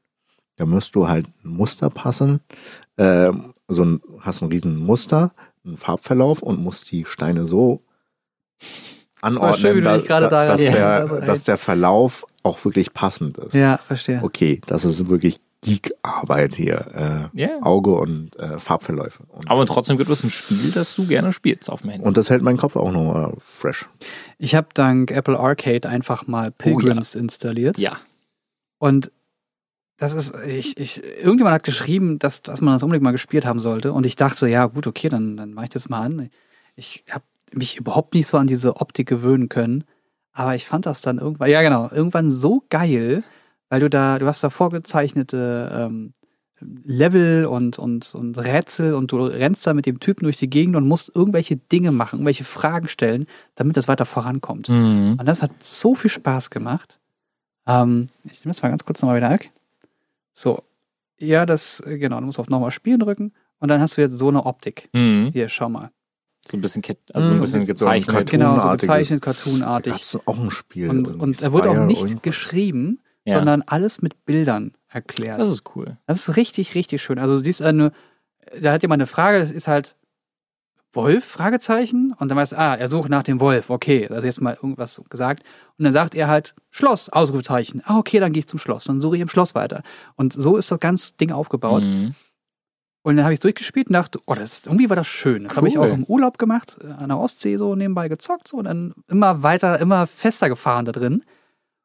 Da 0.57 0.65
musst 0.65 0.93
du 0.95 1.07
halt 1.07 1.27
ein 1.43 1.49
Muster 1.49 1.89
passen. 1.89 2.41
Ähm, 2.97 3.53
so 3.67 3.83
ein, 3.83 4.01
hast 4.19 4.41
ein 4.41 4.49
riesen 4.49 4.75
Muster, 4.77 5.33
einen 5.65 5.77
Farbverlauf 5.77 6.41
und 6.41 6.61
musst 6.61 6.91
die 6.91 7.05
Steine 7.05 7.45
so 7.47 7.81
anordnen, 9.21 9.57
schön, 9.75 9.83
da- 9.83 9.97
da- 9.97 10.45
dass, 10.45 10.61
ja, 10.61 10.71
der, 10.71 10.87
also, 10.87 11.15
ey. 11.17 11.25
dass 11.25 11.43
der 11.43 11.57
Verlauf 11.57 12.25
auch 12.43 12.63
wirklich 12.65 12.93
passend 12.93 13.37
ist. 13.37 13.53
Ja, 13.53 13.77
verstehe. 13.77 14.21
Okay, 14.23 14.61
das 14.67 14.83
ist 14.83 15.09
wirklich 15.09 15.39
Geek-Arbeit 15.61 16.55
hier. 16.55 17.29
Äh, 17.33 17.39
Ja. 17.39 17.61
Auge 17.61 17.91
und 17.93 18.35
äh, 18.39 18.57
Farbverläufe. 18.57 19.23
Und, 19.29 19.49
Aber 19.49 19.65
trotzdem 19.67 19.97
gibt 19.97 20.09
es 20.09 20.23
ein 20.23 20.31
Spiel, 20.31 20.71
das 20.71 20.95
du 20.95 21.05
gerne 21.05 21.31
spielst 21.31 21.69
auf 21.69 21.81
dem 21.81 21.91
Handy. 21.91 22.05
und 22.07 22.17
das 22.17 22.31
hält 22.31 22.41
meinen 22.41 22.57
Kopf 22.57 22.75
auch 22.75 22.91
nochmal 22.91 23.33
fresh. 23.39 23.87
Ich 24.39 24.55
habe 24.55 24.69
dank 24.73 25.11
Apple 25.11 25.39
Arcade 25.39 25.87
einfach 25.87 26.25
mal 26.27 26.51
Pilgrims 26.51 27.13
installiert. 27.15 27.77
ja. 27.77 27.97
Und 28.79 29.11
das 30.01 30.15
ist, 30.15 30.33
ich, 30.47 30.79
ich, 30.79 31.03
irgendjemand 31.21 31.53
hat 31.53 31.63
geschrieben, 31.63 32.17
dass, 32.17 32.41
dass 32.41 32.59
man 32.59 32.73
das 32.73 32.81
unbedingt 32.81 33.03
mal 33.03 33.11
gespielt 33.11 33.45
haben 33.45 33.59
sollte. 33.59 33.93
Und 33.93 34.07
ich 34.07 34.15
dachte, 34.15 34.47
ja, 34.47 34.65
gut, 34.65 34.87
okay, 34.87 35.09
dann, 35.09 35.37
dann 35.37 35.53
mache 35.53 35.65
ich 35.65 35.69
das 35.69 35.89
mal 35.89 36.01
an. 36.01 36.31
Ich 36.75 37.03
habe 37.11 37.23
mich 37.53 37.77
überhaupt 37.77 38.15
nicht 38.15 38.25
so 38.25 38.37
an 38.37 38.47
diese 38.47 38.77
Optik 38.77 39.07
gewöhnen 39.07 39.47
können. 39.47 39.83
Aber 40.33 40.55
ich 40.55 40.65
fand 40.65 40.87
das 40.87 41.03
dann 41.03 41.19
irgendwann, 41.19 41.51
ja 41.51 41.61
genau, 41.61 41.87
irgendwann 41.91 42.31
so 42.31 42.63
geil, 42.69 43.23
weil 43.69 43.79
du 43.79 43.91
da, 43.91 44.17
du 44.17 44.25
hast 44.25 44.43
da 44.43 44.49
vorgezeichnete 44.49 45.71
ähm, 45.71 46.13
Level 46.83 47.45
und, 47.45 47.77
und, 47.77 48.15
und 48.15 48.39
Rätsel 48.39 48.95
und 48.95 49.11
du 49.11 49.23
rennst 49.23 49.67
da 49.67 49.75
mit 49.75 49.85
dem 49.85 49.99
Typen 49.99 50.23
durch 50.23 50.37
die 50.37 50.49
Gegend 50.49 50.75
und 50.77 50.87
musst 50.87 51.11
irgendwelche 51.13 51.57
Dinge 51.57 51.91
machen, 51.91 52.15
irgendwelche 52.15 52.43
Fragen 52.43 52.87
stellen, 52.87 53.27
damit 53.53 53.77
das 53.77 53.87
weiter 53.87 54.05
vorankommt. 54.05 54.67
Mhm. 54.67 55.17
Und 55.19 55.25
das 55.27 55.43
hat 55.43 55.51
so 55.61 55.93
viel 55.93 56.09
Spaß 56.09 56.49
gemacht. 56.49 56.99
Ähm, 57.67 58.07
ich 58.23 58.43
nehme 58.43 58.49
das 58.49 58.63
mal 58.63 58.69
ganz 58.69 58.83
kurz 58.83 58.99
nochmal 59.03 59.17
wieder 59.17 59.29
weg. 59.29 59.51
So. 60.41 60.63
Ja, 61.19 61.45
das, 61.45 61.79
äh, 61.81 61.97
genau, 61.97 62.19
du 62.19 62.25
musst 62.25 62.39
auf 62.39 62.49
nochmal 62.49 62.71
Spielen 62.71 62.99
drücken 62.99 63.33
und 63.59 63.67
dann 63.69 63.79
hast 63.79 63.97
du 63.97 64.01
jetzt 64.01 64.17
so 64.17 64.27
eine 64.29 64.45
Optik. 64.45 64.89
Mhm. 64.93 65.29
Hier, 65.33 65.49
schau 65.49 65.69
mal. 65.69 65.91
So 66.47 66.57
ein 66.57 66.61
bisschen, 66.61 66.81
also 67.13 67.27
so 67.27 67.33
ein 67.33 67.37
Mhm. 67.37 67.41
bisschen 67.43 67.59
So 67.61 67.63
ein 67.65 67.67
gezeichnet. 68.01 68.15
Cartoon. 68.15 68.39
Genau, 68.39 68.59
so 68.59 68.69
gezeichnet, 68.71 69.21
cartoonartig. 69.21 69.93
gab 69.93 70.01
es 70.01 70.19
auch 70.25 70.39
ein 70.39 70.49
Spiel. 70.49 70.89
Und, 70.89 71.07
irgendwie 71.09 71.23
und 71.23 71.41
da 71.43 71.53
wurde 71.53 71.69
auch 71.69 71.85
nichts 71.85 72.03
irgendwas. 72.05 72.21
geschrieben, 72.23 72.99
Ja. 73.25 73.37
sondern 73.37 73.61
alles 73.67 74.01
mit 74.01 74.25
Bildern 74.25 74.73
erklärt. 74.89 75.39
Das 75.39 75.49
ist 75.49 75.75
cool. 75.75 75.97
Das 76.07 76.27
ist 76.27 76.35
richtig, 76.37 76.73
richtig 76.73 77.03
schön. 77.03 77.19
Also, 77.19 77.39
dies 77.39 77.61
eine, 77.61 77.91
da 78.59 78.71
hat 78.73 78.81
jemand 78.81 79.01
eine 79.01 79.07
Frage, 79.07 79.39
das 79.39 79.51
ist 79.51 79.67
halt 79.67 79.95
Wolf, 80.93 81.23
Fragezeichen. 81.23 82.13
Und 82.19 82.29
dann 82.29 82.37
weißt 82.37 82.53
du, 82.53 82.57
ah, 82.59 82.75
er 82.75 82.87
sucht 82.87 83.09
nach 83.09 83.23
dem 83.23 83.39
Wolf. 83.39 83.69
Okay, 83.69 84.07
also 84.09 84.25
jetzt 84.25 84.41
mal 84.41 84.55
irgendwas 84.55 85.01
gesagt. 85.09 85.43
Und 85.77 85.83
dann 85.85 85.93
sagt 85.93 86.15
er 86.15 86.27
halt 86.27 86.53
Schloss, 86.69 87.09
Ausrufezeichen. 87.09 87.81
Ah, 87.85 87.97
okay, 87.97 88.19
dann 88.19 88.33
gehe 88.33 88.41
ich 88.41 88.47
zum 88.47 88.59
Schloss. 88.59 88.85
Dann 88.85 89.01
suche 89.01 89.15
ich 89.15 89.21
im 89.21 89.29
Schloss 89.29 89.55
weiter. 89.55 89.83
Und 90.15 90.33
so 90.33 90.57
ist 90.57 90.71
das 90.71 90.79
ganze 90.79 91.13
Ding 91.15 91.31
aufgebaut. 91.31 91.83
Mhm. 91.83 92.15
Und 93.03 93.15
dann 93.15 93.25
habe 93.25 93.33
ich 93.33 93.37
es 93.37 93.41
durchgespielt 93.41 93.87
und 93.87 93.93
dachte, 93.93 94.19
oh, 94.27 94.35
das, 94.35 94.61
irgendwie 94.65 94.89
war 94.89 94.95
das 94.95 95.07
schön. 95.07 95.45
Das 95.45 95.57
habe 95.57 95.67
ich 95.67 95.77
Cool. 95.77 95.89
auch 95.89 95.93
im 95.93 96.03
Urlaub 96.03 96.37
gemacht, 96.37 96.77
äh, 96.83 96.91
an 96.91 97.09
der 97.09 97.17
Ostsee 97.17 97.57
so 97.57 97.75
nebenbei 97.75 98.09
gezockt 98.09 98.47
so, 98.47 98.57
und 98.57 98.65
dann 98.65 98.93
immer 99.07 99.41
weiter, 99.41 99.79
immer 99.79 100.05
fester 100.05 100.49
gefahren 100.49 100.85
da 100.85 100.91
drin. 100.91 101.23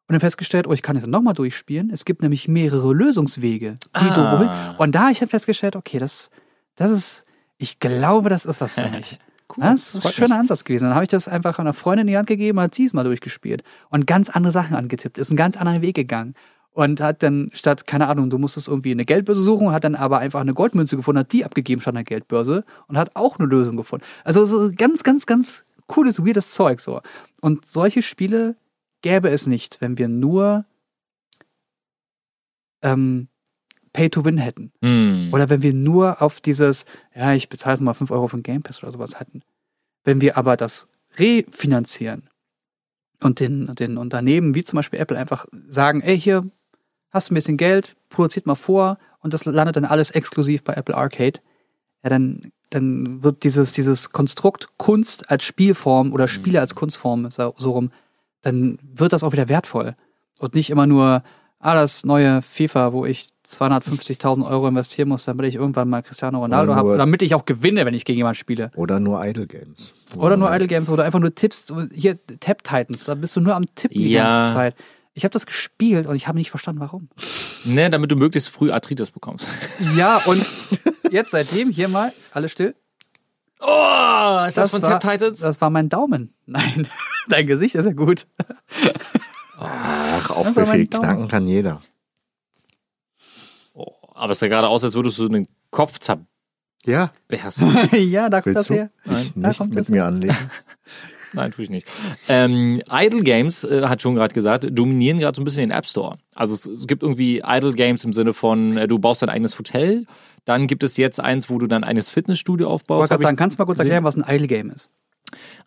Und 0.08 0.12
dann 0.12 0.20
festgestellt, 0.20 0.66
oh, 0.68 0.72
ich 0.72 0.82
kann 0.82 0.94
jetzt 0.94 1.08
nochmal 1.08 1.34
durchspielen. 1.34 1.90
Es 1.90 2.04
gibt 2.04 2.22
nämlich 2.22 2.46
mehrere 2.48 2.92
Lösungswege, 2.92 3.74
die 4.00 4.08
du 4.10 4.32
wohin. 4.32 4.48
Ah. 4.48 4.74
Und 4.78 4.94
da 4.94 5.02
habe 5.02 5.12
ich 5.12 5.18
dann 5.18 5.28
festgestellt, 5.28 5.74
okay, 5.74 5.98
das, 5.98 6.30
das 6.76 6.90
ist, 6.92 7.25
ich 7.58 7.78
glaube, 7.78 8.28
das 8.28 8.44
ist 8.44 8.60
was 8.60 8.74
für 8.74 8.88
mich. 8.88 9.18
Cool. 9.48 9.62
Das 9.62 9.94
ist 9.94 10.04
ein 10.04 10.12
schöner 10.12 10.34
mich. 10.34 10.40
Ansatz 10.40 10.64
gewesen. 10.64 10.86
Dann 10.86 10.94
habe 10.94 11.04
ich 11.04 11.08
das 11.08 11.28
einfach 11.28 11.60
einer 11.60 11.72
Freundin 11.72 12.08
in 12.08 12.12
die 12.12 12.18
Hand 12.18 12.26
gegeben, 12.26 12.58
hat 12.58 12.74
sie 12.74 12.84
es 12.84 12.92
mal 12.92 13.04
durchgespielt 13.04 13.62
und 13.90 14.04
ganz 14.04 14.28
andere 14.28 14.50
Sachen 14.50 14.74
angetippt, 14.74 15.18
ist 15.18 15.30
einen 15.30 15.36
ganz 15.36 15.56
anderen 15.56 15.82
Weg 15.82 15.94
gegangen. 15.94 16.34
Und 16.72 17.00
hat 17.00 17.22
dann 17.22 17.50
statt, 17.54 17.86
keine 17.86 18.08
Ahnung, 18.08 18.28
du 18.28 18.38
musstest 18.38 18.66
irgendwie 18.66 18.90
eine 18.90 19.04
Geldbörse 19.04 19.40
suchen, 19.40 19.70
hat 19.70 19.84
dann 19.84 19.94
aber 19.94 20.18
einfach 20.18 20.40
eine 20.40 20.52
Goldmünze 20.52 20.96
gefunden, 20.96 21.20
hat 21.20 21.32
die 21.32 21.44
abgegeben 21.44 21.80
statt 21.80 21.94
einer 21.94 22.02
Geldbörse 22.02 22.64
und 22.88 22.98
hat 22.98 23.14
auch 23.14 23.38
eine 23.38 23.46
Lösung 23.46 23.76
gefunden. 23.76 24.04
Also 24.24 24.44
so 24.46 24.72
ganz, 24.76 25.04
ganz, 25.04 25.26
ganz 25.26 25.64
cooles, 25.86 26.26
weirdes 26.26 26.52
Zeug 26.52 26.80
so. 26.80 27.00
Und 27.40 27.64
solche 27.66 28.02
Spiele 28.02 28.56
gäbe 29.00 29.30
es 29.30 29.46
nicht, 29.46 29.80
wenn 29.80 29.96
wir 29.96 30.08
nur 30.08 30.64
ähm, 32.82 33.28
Pay 33.96 34.10
to 34.10 34.26
Win 34.26 34.36
hätten. 34.36 34.72
Mhm. 34.82 35.30
Oder 35.32 35.48
wenn 35.48 35.62
wir 35.62 35.72
nur 35.72 36.20
auf 36.20 36.42
dieses, 36.42 36.84
ja, 37.14 37.32
ich 37.32 37.48
bezahle 37.48 37.72
jetzt 37.72 37.80
mal 37.80 37.94
5 37.94 38.10
Euro 38.10 38.28
für 38.28 38.36
den 38.36 38.42
Game 38.42 38.62
Pass 38.62 38.82
oder 38.82 38.92
sowas 38.92 39.18
hätten. 39.18 39.40
Wenn 40.04 40.20
wir 40.20 40.36
aber 40.36 40.58
das 40.58 40.86
refinanzieren 41.16 42.28
und 43.22 43.40
den, 43.40 43.74
den 43.74 43.96
Unternehmen 43.96 44.54
wie 44.54 44.64
zum 44.64 44.76
Beispiel 44.76 45.00
Apple 45.00 45.16
einfach 45.16 45.46
sagen, 45.66 46.02
ey, 46.02 46.20
hier 46.20 46.46
hast 47.10 47.30
du 47.30 47.32
ein 47.32 47.36
bisschen 47.36 47.56
Geld, 47.56 47.96
produziert 48.10 48.44
mal 48.44 48.54
vor 48.54 48.98
und 49.20 49.32
das 49.32 49.46
landet 49.46 49.76
dann 49.76 49.86
alles 49.86 50.10
exklusiv 50.10 50.62
bei 50.62 50.74
Apple 50.74 50.94
Arcade, 50.94 51.40
ja, 52.04 52.10
dann, 52.10 52.52
dann 52.68 53.22
wird 53.22 53.44
dieses, 53.44 53.72
dieses 53.72 54.12
Konstrukt 54.12 54.68
Kunst 54.76 55.30
als 55.30 55.44
Spielform 55.44 56.12
oder 56.12 56.28
Spiele 56.28 56.60
als 56.60 56.74
Kunstform 56.74 57.30
so, 57.30 57.54
so 57.56 57.70
rum, 57.70 57.90
dann 58.42 58.78
wird 58.82 59.14
das 59.14 59.24
auch 59.24 59.32
wieder 59.32 59.48
wertvoll. 59.48 59.96
Und 60.38 60.54
nicht 60.54 60.68
immer 60.68 60.86
nur, 60.86 61.22
ah, 61.58 61.74
das 61.74 62.04
neue 62.04 62.42
FIFA, 62.42 62.92
wo 62.92 63.06
ich 63.06 63.30
250.000 63.48 64.48
Euro 64.48 64.68
investieren 64.68 65.08
muss, 65.08 65.24
damit 65.24 65.46
ich 65.46 65.54
irgendwann 65.56 65.88
mal 65.88 66.02
Cristiano 66.02 66.38
Ronaldo 66.40 66.72
Oder 66.72 66.78
habe, 66.80 66.96
damit 66.98 67.22
ich 67.22 67.34
auch 67.34 67.44
gewinne, 67.44 67.84
wenn 67.86 67.94
ich 67.94 68.04
gegen 68.04 68.16
jemanden 68.18 68.36
spiele. 68.38 68.70
Oder 68.76 69.00
nur 69.00 69.24
Idle 69.24 69.46
Games. 69.46 69.94
Oder 70.16 70.36
nur 70.36 70.54
Idle 70.54 70.66
Games, 70.68 70.88
wo 70.90 70.96
du 70.96 71.02
einfach 71.04 71.18
nur 71.20 71.34
tippst, 71.34 71.66
so 71.68 71.82
hier 71.92 72.18
Tap 72.40 72.62
Titans, 72.64 73.04
da 73.04 73.14
bist 73.14 73.34
du 73.36 73.40
nur 73.40 73.54
am 73.54 73.66
Tippen 73.74 73.98
die 74.00 74.10
Ja. 74.10 74.28
ganze 74.38 74.52
Zeit. 74.54 74.74
Ich 75.14 75.24
habe 75.24 75.32
das 75.32 75.46
gespielt 75.46 76.06
und 76.06 76.14
ich 76.14 76.28
habe 76.28 76.36
nicht 76.36 76.50
verstanden, 76.50 76.80
warum. 76.80 77.08
Ne, 77.64 77.88
damit 77.88 78.10
du 78.12 78.16
möglichst 78.16 78.50
früh 78.50 78.70
Arthritis 78.70 79.10
bekommst. 79.10 79.46
Ja, 79.96 80.18
und 80.26 80.44
jetzt 81.10 81.30
seitdem 81.30 81.70
hier 81.70 81.88
mal, 81.88 82.12
alles 82.32 82.52
still. 82.52 82.74
Oh, 83.60 84.44
ist 84.46 84.58
das, 84.58 84.70
von 84.70 84.82
war, 84.82 84.98
Tap 85.00 85.12
Titans? 85.12 85.40
Das 85.40 85.60
war 85.62 85.70
mein 85.70 85.88
Daumen. 85.88 86.34
Nein, 86.44 86.86
dein 87.28 87.46
Gesicht 87.46 87.74
ist 87.74 87.86
ja 87.86 87.92
gut. 87.92 88.26
Ach, 89.58 90.30
auf 90.30 90.46
Das 90.48 90.56
war 90.56 90.66
mein 90.66 90.72
Befehl 90.72 90.86
Daumen. 90.88 91.04
knacken 91.04 91.28
kann 91.28 91.46
jeder. 91.46 91.80
Aber 94.16 94.32
es 94.32 94.38
sah 94.38 94.48
gerade 94.48 94.68
aus, 94.68 94.82
als 94.84 94.94
würdest 94.94 95.18
du 95.18 95.28
den 95.28 95.46
Kopf 95.70 95.98
Ja, 96.86 97.10
zerbersten. 97.28 97.88
ja, 98.10 98.28
da 98.28 98.40
kommt 98.40 98.46
willst 98.46 98.56
das 98.56 98.66
du 98.68 98.74
her. 98.74 98.90
dich 99.06 99.32
da 99.34 99.48
nicht 99.48 99.58
kommt 99.58 99.70
mit 99.70 99.78
das 99.80 99.88
mir 99.88 100.04
anlegen? 100.04 100.36
Nein, 101.32 101.50
tue 101.52 101.64
ich 101.64 101.70
nicht. 101.70 101.86
Ähm, 102.28 102.80
Idle 102.90 103.22
Games, 103.22 103.62
äh, 103.64 103.82
hat 103.82 104.00
schon 104.00 104.14
gerade 104.14 104.32
gesagt, 104.32 104.66
dominieren 104.70 105.18
gerade 105.18 105.36
so 105.36 105.42
ein 105.42 105.44
bisschen 105.44 105.60
den 105.68 105.70
App 105.70 105.84
Store. 105.84 106.16
Also 106.34 106.54
es, 106.54 106.64
es 106.66 106.86
gibt 106.86 107.02
irgendwie 107.02 107.42
Idle 107.44 107.74
Games 107.74 108.04
im 108.04 108.12
Sinne 108.14 108.32
von, 108.32 108.76
äh, 108.78 108.88
du 108.88 108.98
baust 108.98 109.20
dein 109.22 109.28
eigenes 109.28 109.58
Hotel. 109.58 110.06
Dann 110.46 110.66
gibt 110.68 110.82
es 110.84 110.96
jetzt 110.96 111.20
eins, 111.20 111.50
wo 111.50 111.58
du 111.58 111.66
dann 111.66 111.84
eines 111.84 112.08
Fitnessstudio 112.08 112.68
Ich 112.68 112.72
aufbaust. 112.72 113.10
gerade 113.10 113.22
sagen, 113.22 113.36
kannst 113.36 113.58
du 113.58 113.62
mal 113.62 113.66
kurz 113.66 113.78
gesehen. 113.78 113.90
erklären, 113.90 114.04
was 114.04 114.16
ein 114.16 114.24
Idle 114.34 114.46
Game 114.46 114.70
ist? 114.70 114.90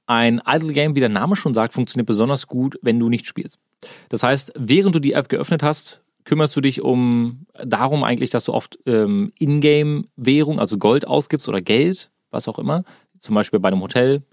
Ein 0.08 0.42
Idle 0.48 0.74
Game, 0.74 0.96
wie 0.96 1.02
der 1.02 1.10
Name 1.10 1.36
schon 1.36 1.54
sagt, 1.54 1.74
funktioniert 1.74 2.08
besonders 2.08 2.48
gut, 2.48 2.80
wenn 2.82 2.98
du 2.98 3.10
nicht 3.10 3.28
spielst. 3.28 3.60
Das 4.08 4.24
heißt, 4.24 4.54
während 4.58 4.96
du 4.96 5.00
die 5.00 5.12
App 5.14 5.30
geöffnet 5.30 5.62
hast, 5.62 6.02
kümmerst 6.26 6.56
du 6.56 6.62
dich 6.62 6.82
um 6.82 7.46
darum 7.64 8.04
eigentlich, 8.04 8.30
dass 8.30 8.46
du 8.46 8.54
oft 8.54 8.80
ähm, 8.86 9.32
Ingame-Währung, 9.38 10.60
also 10.60 10.78
Gold 10.78 11.08
ausgibst 11.08 11.50
oder 11.50 11.62
Geld, 11.62 12.12
was 12.32 12.48
auch 12.48 12.60
immer. 12.60 12.84
Zum 13.18 13.36
Beispiel 13.36 13.60
bei 13.60 13.70
einem 13.70 13.82
Hotel 13.82 14.24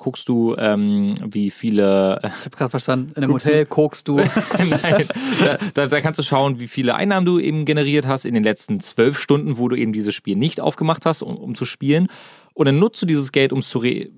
guckst 0.00 0.28
du, 0.28 0.56
ähm, 0.56 1.14
wie 1.24 1.50
viele 1.50 2.20
Ich 2.24 2.44
habe 2.44 2.56
gerade 2.56 2.70
verstanden, 2.70 3.12
in 3.14 3.22
einem 3.22 3.32
Guckst 3.32 3.46
Hotel 3.46 3.66
kokst 3.66 4.08
du. 4.08 4.16
Nein, 4.58 5.06
da, 5.38 5.58
da, 5.74 5.86
da 5.86 6.00
kannst 6.00 6.18
du 6.18 6.22
schauen, 6.24 6.58
wie 6.58 6.68
viele 6.68 6.94
Einnahmen 6.96 7.26
du 7.26 7.38
eben 7.38 7.64
generiert 7.66 8.06
hast 8.06 8.24
in 8.24 8.34
den 8.34 8.42
letzten 8.42 8.80
zwölf 8.80 9.20
Stunden, 9.20 9.58
wo 9.58 9.68
du 9.68 9.76
eben 9.76 9.92
dieses 9.92 10.14
Spiel 10.14 10.36
nicht 10.36 10.60
aufgemacht 10.60 11.06
hast, 11.06 11.22
um, 11.22 11.36
um 11.36 11.54
zu 11.54 11.66
spielen. 11.66 12.08
Und 12.54 12.66
dann 12.66 12.78
nutzt 12.78 13.00
du 13.00 13.06
dieses 13.06 13.30
Geld, 13.30 13.52
um 13.52 13.60
es 13.60 13.68
zu 13.68 13.78
re 13.78 14.10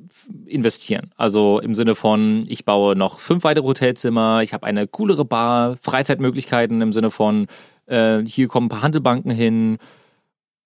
investieren. 0.46 1.10
Also 1.16 1.60
im 1.60 1.74
Sinne 1.74 1.94
von, 1.94 2.44
ich 2.48 2.64
baue 2.64 2.96
noch 2.96 3.20
fünf 3.20 3.44
weitere 3.44 3.64
Hotelzimmer, 3.64 4.42
ich 4.42 4.52
habe 4.52 4.66
eine 4.66 4.86
coolere 4.86 5.24
Bar, 5.24 5.76
Freizeitmöglichkeiten 5.80 6.80
im 6.80 6.92
Sinne 6.92 7.10
von, 7.10 7.46
äh, 7.86 8.20
hier 8.24 8.48
kommen 8.48 8.66
ein 8.66 8.70
paar 8.70 8.82
Handelbanken 8.82 9.30
hin, 9.30 9.78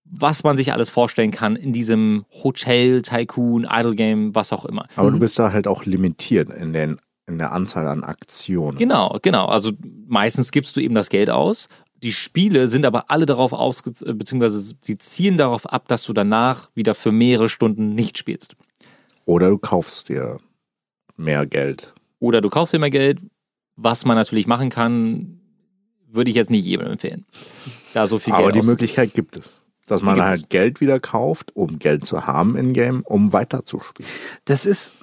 was 0.05 0.45
man 0.45 0.57
sich 0.57 0.73
alles 0.73 0.89
vorstellen 0.89 1.33
kann 1.33 1.57
in 1.57 1.73
diesem 1.73 2.25
Hotel, 2.45 3.03
Tycoon, 3.03 3.67
Idle 3.71 3.97
Game, 3.97 4.35
was 4.35 4.53
auch 4.53 4.65
immer. 4.65 4.87
Aber 4.97 5.09
Mhm. 5.11 5.15
du 5.15 5.21
bist 5.21 5.39
da 5.39 5.53
halt 5.53 5.67
auch 5.67 5.85
limitiert 5.85 6.49
in, 6.51 6.73
den, 6.73 6.99
in 7.27 7.39
der 7.39 7.53
Anzahl 7.53 7.89
an 7.89 8.05
Aktionen. 8.05 8.79
Genau, 8.79 9.19
genau. 9.21 9.47
Also 9.47 9.73
meistens 10.07 10.53
gibst 10.53 10.77
du 10.77 10.81
eben 10.81 10.95
das 10.95 11.09
Geld 11.09 11.29
aus. 11.29 11.69
Die 12.03 12.13
Spiele 12.13 12.69
sind 12.69 12.85
aber 12.85 13.11
alle 13.11 13.27
darauf 13.27 13.53
äh, 13.53 14.13
beziehungsweise 14.13 14.75
sie 14.81 14.99
zielen 14.99 15.39
darauf 15.39 15.67
ab, 15.67 15.89
dass 15.89 16.05
du 16.05 16.13
danach 16.13 16.69
wieder 16.75 16.95
für 16.95 17.11
mehrere 17.11 17.49
Stunden 17.49 17.95
nicht 17.95 18.19
spielst. 18.19 18.55
Oder 19.27 19.51
du 19.51 19.59
kaufst 19.59 20.09
dir 20.09 20.39
mehr 21.17 21.45
Geld. 21.45 21.93
Oder 22.19 22.41
du 22.41 22.49
kaufst 22.49 22.73
dir 22.73 22.79
mehr 22.79 22.91
Geld, 22.91 23.21
was 23.77 24.07
man 24.07 24.17
natürlich 24.17 24.47
machen 24.47 24.71
kann, 24.71 25.41
würde 26.09 26.31
ich 26.31 26.37
jetzt 26.37 26.51
nicht 26.51 26.65
jedem 26.65 26.87
empfehlen. 26.87 27.27
Da 27.93 28.07
so 28.07 28.19
viel 28.19 28.33
Aber 28.33 28.45
Geld 28.45 28.55
die 28.55 28.59
auszugeben. 28.61 28.73
Möglichkeit 28.73 29.15
gibt 29.15 29.37
es. 29.37 29.61
Dass 29.87 30.03
man 30.03 30.21
halt 30.21 30.51
Geld 30.51 30.81
wieder 30.81 30.99
kauft, 30.99 31.55
um 31.55 31.79
Geld 31.79 32.05
zu 32.05 32.27
haben 32.27 32.57
in-game, 32.57 33.03
um 33.03 33.33
weiterzuspielen. 33.33 34.11
Das 34.45 34.67
ist, 34.67 34.97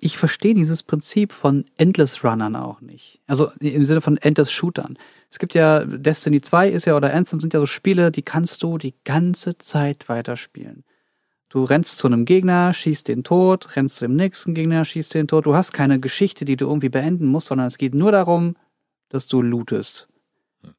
ich 0.00 0.16
verstehe 0.16 0.54
dieses 0.54 0.82
Prinzip 0.82 1.32
von 1.32 1.66
Endless 1.76 2.24
Runnern 2.24 2.56
auch 2.56 2.80
nicht. 2.80 3.20
Also 3.26 3.50
im 3.60 3.84
Sinne 3.84 4.00
von 4.00 4.16
Endless 4.16 4.50
Shootern. 4.50 4.98
Es 5.30 5.38
gibt 5.38 5.54
ja, 5.54 5.84
Destiny 5.84 6.40
2 6.40 6.70
ist 6.70 6.86
ja, 6.86 6.96
oder 6.96 7.12
Anthem 7.12 7.40
sind 7.40 7.52
ja 7.52 7.60
so 7.60 7.66
Spiele, 7.66 8.10
die 8.10 8.22
kannst 8.22 8.62
du 8.62 8.78
die 8.78 8.94
ganze 9.04 9.58
Zeit 9.58 10.08
weiterspielen. 10.08 10.84
Du 11.56 11.64
rennst 11.64 11.96
zu 11.96 12.06
einem 12.06 12.26
Gegner, 12.26 12.74
schießt 12.74 13.08
den 13.08 13.24
tot, 13.24 13.76
rennst 13.76 13.96
zu 13.96 14.04
dem 14.04 14.14
nächsten 14.14 14.52
Gegner, 14.52 14.84
schießt 14.84 15.14
den 15.14 15.26
tot. 15.26 15.46
Du 15.46 15.54
hast 15.54 15.72
keine 15.72 15.98
Geschichte, 15.98 16.44
die 16.44 16.54
du 16.56 16.66
irgendwie 16.66 16.90
beenden 16.90 17.24
musst, 17.24 17.46
sondern 17.46 17.66
es 17.66 17.78
geht 17.78 17.94
nur 17.94 18.12
darum, 18.12 18.56
dass 19.08 19.26
du 19.26 19.40
lootest. 19.40 20.06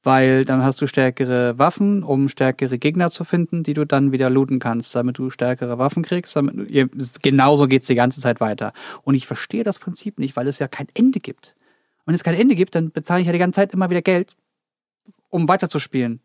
Weil 0.04 0.46
dann 0.46 0.62
hast 0.62 0.80
du 0.80 0.86
stärkere 0.86 1.58
Waffen, 1.58 2.04
um 2.04 2.30
stärkere 2.30 2.78
Gegner 2.78 3.10
zu 3.10 3.24
finden, 3.24 3.64
die 3.64 3.74
du 3.74 3.86
dann 3.88 4.12
wieder 4.12 4.30
looten 4.30 4.60
kannst, 4.60 4.94
damit 4.96 5.18
du 5.18 5.32
stärkere 5.32 5.80
Waffen 5.80 6.04
kriegst. 6.04 6.36
Damit, 6.36 6.56
du- 6.56 6.66
ihr- 6.66 6.92
genauso 7.24 7.66
geht's 7.68 7.88
die 7.88 7.96
ganze 7.96 8.22
Zeit 8.22 8.40
weiter. 8.40 8.72
Und 9.02 9.16
ich 9.16 9.26
verstehe 9.26 9.64
das 9.64 9.80
Prinzip 9.80 10.20
nicht, 10.20 10.36
weil 10.36 10.48
es 10.48 10.60
ja 10.60 10.68
kein 10.68 10.90
Ende 10.94 11.20
gibt. 11.20 11.56
Und 12.02 12.10
wenn 12.10 12.14
es 12.14 12.24
kein 12.24 12.36
Ende 12.36 12.54
gibt, 12.54 12.76
dann 12.76 12.92
bezahle 12.92 13.22
ich 13.22 13.26
ja 13.26 13.34
die 13.34 13.40
ganze 13.40 13.56
Zeit 13.62 13.74
immer 13.74 13.90
wieder 13.90 14.04
Geld, 14.04 14.36
um 15.30 15.48
weiterzuspielen. 15.48 16.20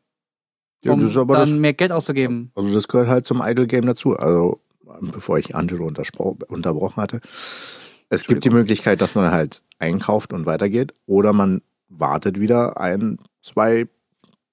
Ja, 0.85 0.92
um 0.92 1.01
das 1.01 1.11
ist 1.11 1.16
aber 1.16 1.37
dann 1.37 1.51
das, 1.51 1.59
mehr 1.59 1.75
Geld 1.75 1.92
auszugeben. 1.92 2.51
also 2.55 2.73
das 2.75 2.88
gehört 2.88 3.09
halt 3.09 3.27
zum 3.27 3.40
Idle 3.40 3.66
Game 3.66 3.87
dazu. 3.87 4.16
Also 4.16 4.61
bevor 5.01 5.38
ich 5.38 5.55
Angelo 5.55 5.87
unterbrochen 5.87 7.03
hatte. 7.03 7.21
Es 8.09 8.25
gibt 8.25 8.45
die 8.45 8.51
Möglichkeit, 8.51 9.01
dass 9.01 9.14
man 9.14 9.33
halt 9.33 9.62
einkauft 9.79 10.33
und 10.33 10.47
weitergeht 10.47 10.95
oder 11.07 11.33
man 11.33 11.62
wartet 11.88 12.38
wieder 12.38 12.79
ein, 12.81 13.18
zwei 13.40 13.87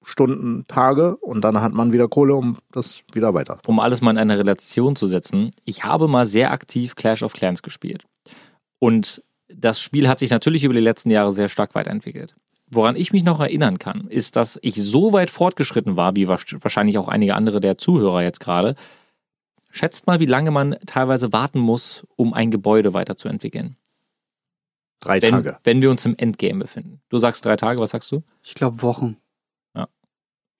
Stunden, 0.02 0.64
Tage 0.66 1.16
und 1.16 1.42
dann 1.42 1.60
hat 1.60 1.74
man 1.74 1.92
wieder 1.92 2.08
Kohle, 2.08 2.34
um 2.34 2.56
das 2.72 3.02
wieder 3.12 3.34
weiter. 3.34 3.58
um 3.66 3.80
alles 3.80 4.00
mal 4.00 4.12
in 4.12 4.18
eine 4.18 4.38
Relation 4.38 4.96
zu 4.96 5.06
setzen, 5.06 5.50
ich 5.64 5.84
habe 5.84 6.08
mal 6.08 6.24
sehr 6.24 6.52
aktiv 6.52 6.94
Clash 6.96 7.22
of 7.22 7.34
Clans 7.34 7.62
gespielt. 7.62 8.04
Und 8.78 9.22
das 9.48 9.78
Spiel 9.78 10.08
hat 10.08 10.18
sich 10.18 10.30
natürlich 10.30 10.64
über 10.64 10.72
die 10.72 10.80
letzten 10.80 11.10
Jahre 11.10 11.32
sehr 11.32 11.50
stark 11.50 11.74
weiterentwickelt. 11.74 12.34
Woran 12.70 12.94
ich 12.96 13.12
mich 13.12 13.24
noch 13.24 13.40
erinnern 13.40 13.78
kann, 13.78 14.06
ist, 14.08 14.36
dass 14.36 14.58
ich 14.62 14.76
so 14.76 15.12
weit 15.12 15.30
fortgeschritten 15.30 15.96
war, 15.96 16.14
wie 16.14 16.28
wahrsch- 16.28 16.56
wahrscheinlich 16.62 16.98
auch 16.98 17.08
einige 17.08 17.34
andere 17.34 17.60
der 17.60 17.78
Zuhörer 17.78 18.22
jetzt 18.22 18.38
gerade. 18.40 18.76
Schätzt 19.70 20.06
mal, 20.06 20.20
wie 20.20 20.26
lange 20.26 20.50
man 20.50 20.76
teilweise 20.86 21.32
warten 21.32 21.58
muss, 21.58 22.06
um 22.16 22.32
ein 22.32 22.50
Gebäude 22.50 22.92
weiterzuentwickeln. 22.92 23.76
Drei 25.00 25.20
Wenn, 25.22 25.30
Tage. 25.32 25.58
wenn 25.64 25.80
wir 25.82 25.90
uns 25.90 26.04
im 26.04 26.16
Endgame 26.16 26.60
befinden. 26.60 27.00
Du 27.08 27.18
sagst 27.18 27.44
drei 27.44 27.56
Tage, 27.56 27.80
was 27.80 27.90
sagst 27.90 28.12
du? 28.12 28.22
Ich 28.42 28.54
glaube 28.54 28.82
Wochen. 28.82 29.16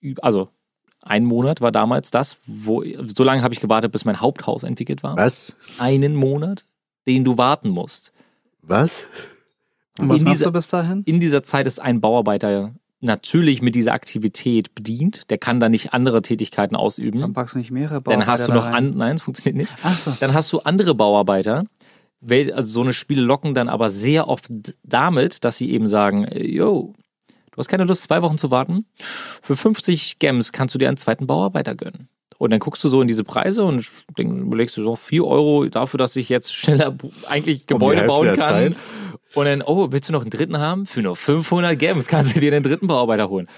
Üb- 0.02 0.20
Also, 0.22 0.48
ein 1.02 1.24
Monat 1.26 1.60
war 1.60 1.70
damals 1.72 2.10
das, 2.10 2.38
wo, 2.46 2.82
so 3.06 3.22
lange 3.22 3.42
habe 3.42 3.52
ich 3.52 3.60
gewartet, 3.60 3.92
bis 3.92 4.06
mein 4.06 4.20
Haupthaus 4.20 4.62
entwickelt 4.62 5.02
war. 5.02 5.14
Was? 5.16 5.54
Einen 5.78 6.14
Monat, 6.16 6.64
den 7.06 7.22
du 7.24 7.36
warten 7.36 7.68
musst. 7.68 8.12
Was? 8.62 9.06
Und 10.00 10.08
was 10.08 10.20
In 10.20 10.24
machst 10.24 10.40
dieser- 10.40 10.46
du 10.46 10.52
bis 10.52 10.68
dahin? 10.68 11.02
In 11.04 11.20
dieser 11.20 11.42
Zeit 11.42 11.66
ist 11.66 11.80
ein 11.80 12.00
Bauarbeiter 12.00 12.74
natürlich 13.02 13.62
mit 13.62 13.74
dieser 13.74 13.92
Aktivität 13.94 14.74
bedient. 14.74 15.22
Der 15.30 15.38
kann 15.38 15.58
da 15.60 15.68
nicht 15.68 15.94
andere 15.94 16.20
Tätigkeiten 16.22 16.74
Dann 16.74 16.82
ausüben. 16.82 17.32
packst 17.32 17.54
du 17.54 17.58
nicht 17.58 17.70
mehrere 17.70 17.94
Dann 17.94 18.02
Bauarbeiter 18.02 18.30
hast 18.30 18.42
du 18.48 18.52
da 18.52 18.54
noch 18.54 18.66
rein. 18.66 18.74
an, 18.74 18.96
nein, 18.96 19.14
es 19.16 19.22
funktioniert 19.22 19.56
nicht. 19.56 19.72
Ach 19.82 19.98
so. 19.98 20.12
Dann 20.20 20.34
hast 20.34 20.52
du 20.52 20.60
andere 20.60 20.94
Bauarbeiter. 20.94 21.64
Also 22.28 22.62
so 22.70 22.82
eine 22.82 22.92
Spiele 22.92 23.22
locken 23.22 23.54
dann 23.54 23.70
aber 23.70 23.88
sehr 23.88 24.28
oft 24.28 24.50
damit, 24.82 25.44
dass 25.44 25.56
sie 25.56 25.70
eben 25.70 25.88
sagen, 25.88 26.24
äh, 26.24 26.44
yo, 26.46 26.92
du 27.50 27.56
hast 27.56 27.68
keine 27.68 27.84
Lust, 27.84 28.02
zwei 28.02 28.20
Wochen 28.20 28.36
zu 28.36 28.50
warten. 28.50 28.84
Für 29.40 29.56
50 29.56 30.18
Gems 30.18 30.52
kannst 30.52 30.74
du 30.74 30.78
dir 30.78 30.88
einen 30.88 30.98
zweiten 30.98 31.26
Bauarbeiter 31.26 31.74
gönnen. 31.74 32.08
Und 32.36 32.50
dann 32.50 32.60
guckst 32.60 32.82
du 32.84 32.88
so 32.90 33.00
in 33.02 33.08
diese 33.08 33.24
Preise 33.24 33.64
und 33.64 33.90
denk, 34.18 34.38
überlegst 34.38 34.76
du 34.76 34.84
so 34.84 34.96
4 34.96 35.24
Euro 35.26 35.64
dafür, 35.66 35.96
dass 35.98 36.14
ich 36.16 36.28
jetzt 36.28 36.54
schneller 36.54 36.94
eigentlich 37.28 37.66
Gebäude 37.66 37.96
Hälfte 38.00 38.08
bauen 38.08 38.26
kann. 38.34 38.36
Zeit. 38.36 38.76
Und 39.34 39.44
dann, 39.44 39.62
oh, 39.62 39.92
willst 39.92 40.08
du 40.08 40.12
noch 40.12 40.22
einen 40.22 40.30
dritten 40.30 40.58
haben? 40.58 40.86
Für 40.86 41.02
nur 41.02 41.16
500 41.16 41.78
Gems 41.78 42.06
kannst 42.08 42.34
du 42.34 42.40
dir 42.40 42.50
den 42.50 42.62
dritten 42.62 42.86
Bauarbeiter 42.88 43.28
holen. 43.28 43.48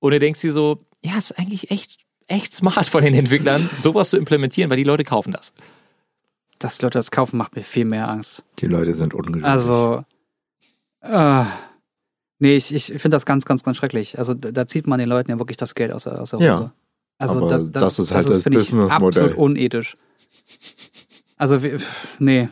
Und 0.00 0.10
du 0.12 0.18
denkst 0.18 0.40
dir 0.40 0.52
so, 0.52 0.84
ja, 1.02 1.16
ist 1.18 1.38
eigentlich 1.38 1.70
echt, 1.70 1.98
echt 2.26 2.52
smart 2.54 2.88
von 2.88 3.02
den 3.04 3.14
Entwicklern, 3.14 3.68
sowas 3.74 4.10
zu 4.10 4.16
implementieren, 4.16 4.70
weil 4.70 4.76
die 4.76 4.84
Leute 4.84 5.04
kaufen 5.04 5.32
das. 5.32 5.52
Dass 6.58 6.78
die 6.78 6.84
Leute 6.84 6.98
das 6.98 7.10
kaufen, 7.10 7.36
macht 7.36 7.54
mir 7.56 7.62
viel 7.62 7.84
mehr 7.84 8.08
Angst. 8.08 8.44
Die 8.58 8.66
Leute 8.66 8.94
sind 8.94 9.14
ungeduldig. 9.14 9.44
Also, 9.44 10.04
äh, 11.00 11.44
nee, 12.38 12.56
ich, 12.56 12.74
ich 12.74 12.86
finde 12.86 13.10
das 13.10 13.26
ganz, 13.26 13.44
ganz, 13.44 13.62
ganz 13.64 13.76
schrecklich. 13.76 14.18
Also 14.18 14.34
da, 14.34 14.50
da 14.50 14.66
zieht 14.66 14.86
man 14.86 14.98
den 14.98 15.08
Leuten 15.08 15.30
ja 15.30 15.38
wirklich 15.38 15.56
das 15.58 15.74
Geld 15.74 15.92
aus 15.92 16.04
der, 16.04 16.20
aus 16.20 16.30
der 16.30 16.38
Hose. 16.38 16.46
Ja, 16.46 16.72
also 17.18 17.38
aber 17.46 17.58
das 17.68 17.98
ist 17.98 18.10
halt 18.12 18.26
das 18.28 18.42
finde 18.42 18.60
ich, 18.60 18.70
Businessmodell. 18.70 19.22
Absolut 19.24 19.36
unethisch. 19.36 19.96
Also, 21.36 21.62
wir- 21.62 21.80
nee. 22.18 22.48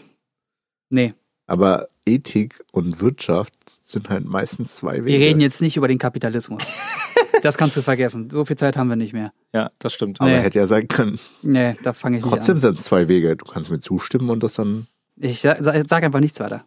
Nee. 0.91 1.15
Aber 1.47 1.89
Ethik 2.07 2.63
und 2.73 3.01
Wirtschaft 3.01 3.53
sind 3.83 4.09
halt 4.09 4.25
meistens 4.25 4.77
zwei 4.77 5.05
Wege. 5.05 5.07
Wir 5.07 5.19
reden 5.19 5.41
jetzt 5.41 5.61
nicht 5.61 5.77
über 5.77 5.89
den 5.89 5.99
Kapitalismus. 5.99 6.63
das 7.43 7.57
kannst 7.59 7.77
du 7.77 7.83
vergessen. 7.83 8.31
So 8.31 8.45
viel 8.45 8.57
Zeit 8.57 8.77
haben 8.77 8.89
wir 8.89 8.97
nicht 8.97 9.13
mehr. 9.13 9.33
Ja, 9.53 9.71
das 9.79 9.93
stimmt. 9.93 10.21
Aber 10.21 10.31
Nee. 10.31 10.39
hätte 10.41 10.59
ja 10.59 10.67
sein 10.67 10.89
können. 10.89 11.19
Nee, 11.43 11.77
da 11.83 11.93
fange 11.93 12.19
ich 12.19 12.23
Trotzdem 12.23 12.57
nicht 12.57 12.65
an. 12.65 12.71
sind 12.75 12.79
es 12.81 12.85
zwei 12.87 13.09
Wege. 13.09 13.37
Du 13.37 13.45
kannst 13.45 13.71
mir 13.71 13.81
zustimmen 13.81 14.31
und 14.31 14.43
das 14.43 14.55
dann. 14.55 14.87
Ich 15.17 15.41
sa- 15.41 15.63
sa- 15.63 15.83
sag 15.89 16.03
einfach 16.05 16.21
nichts 16.21 16.41
weiter. 16.41 16.65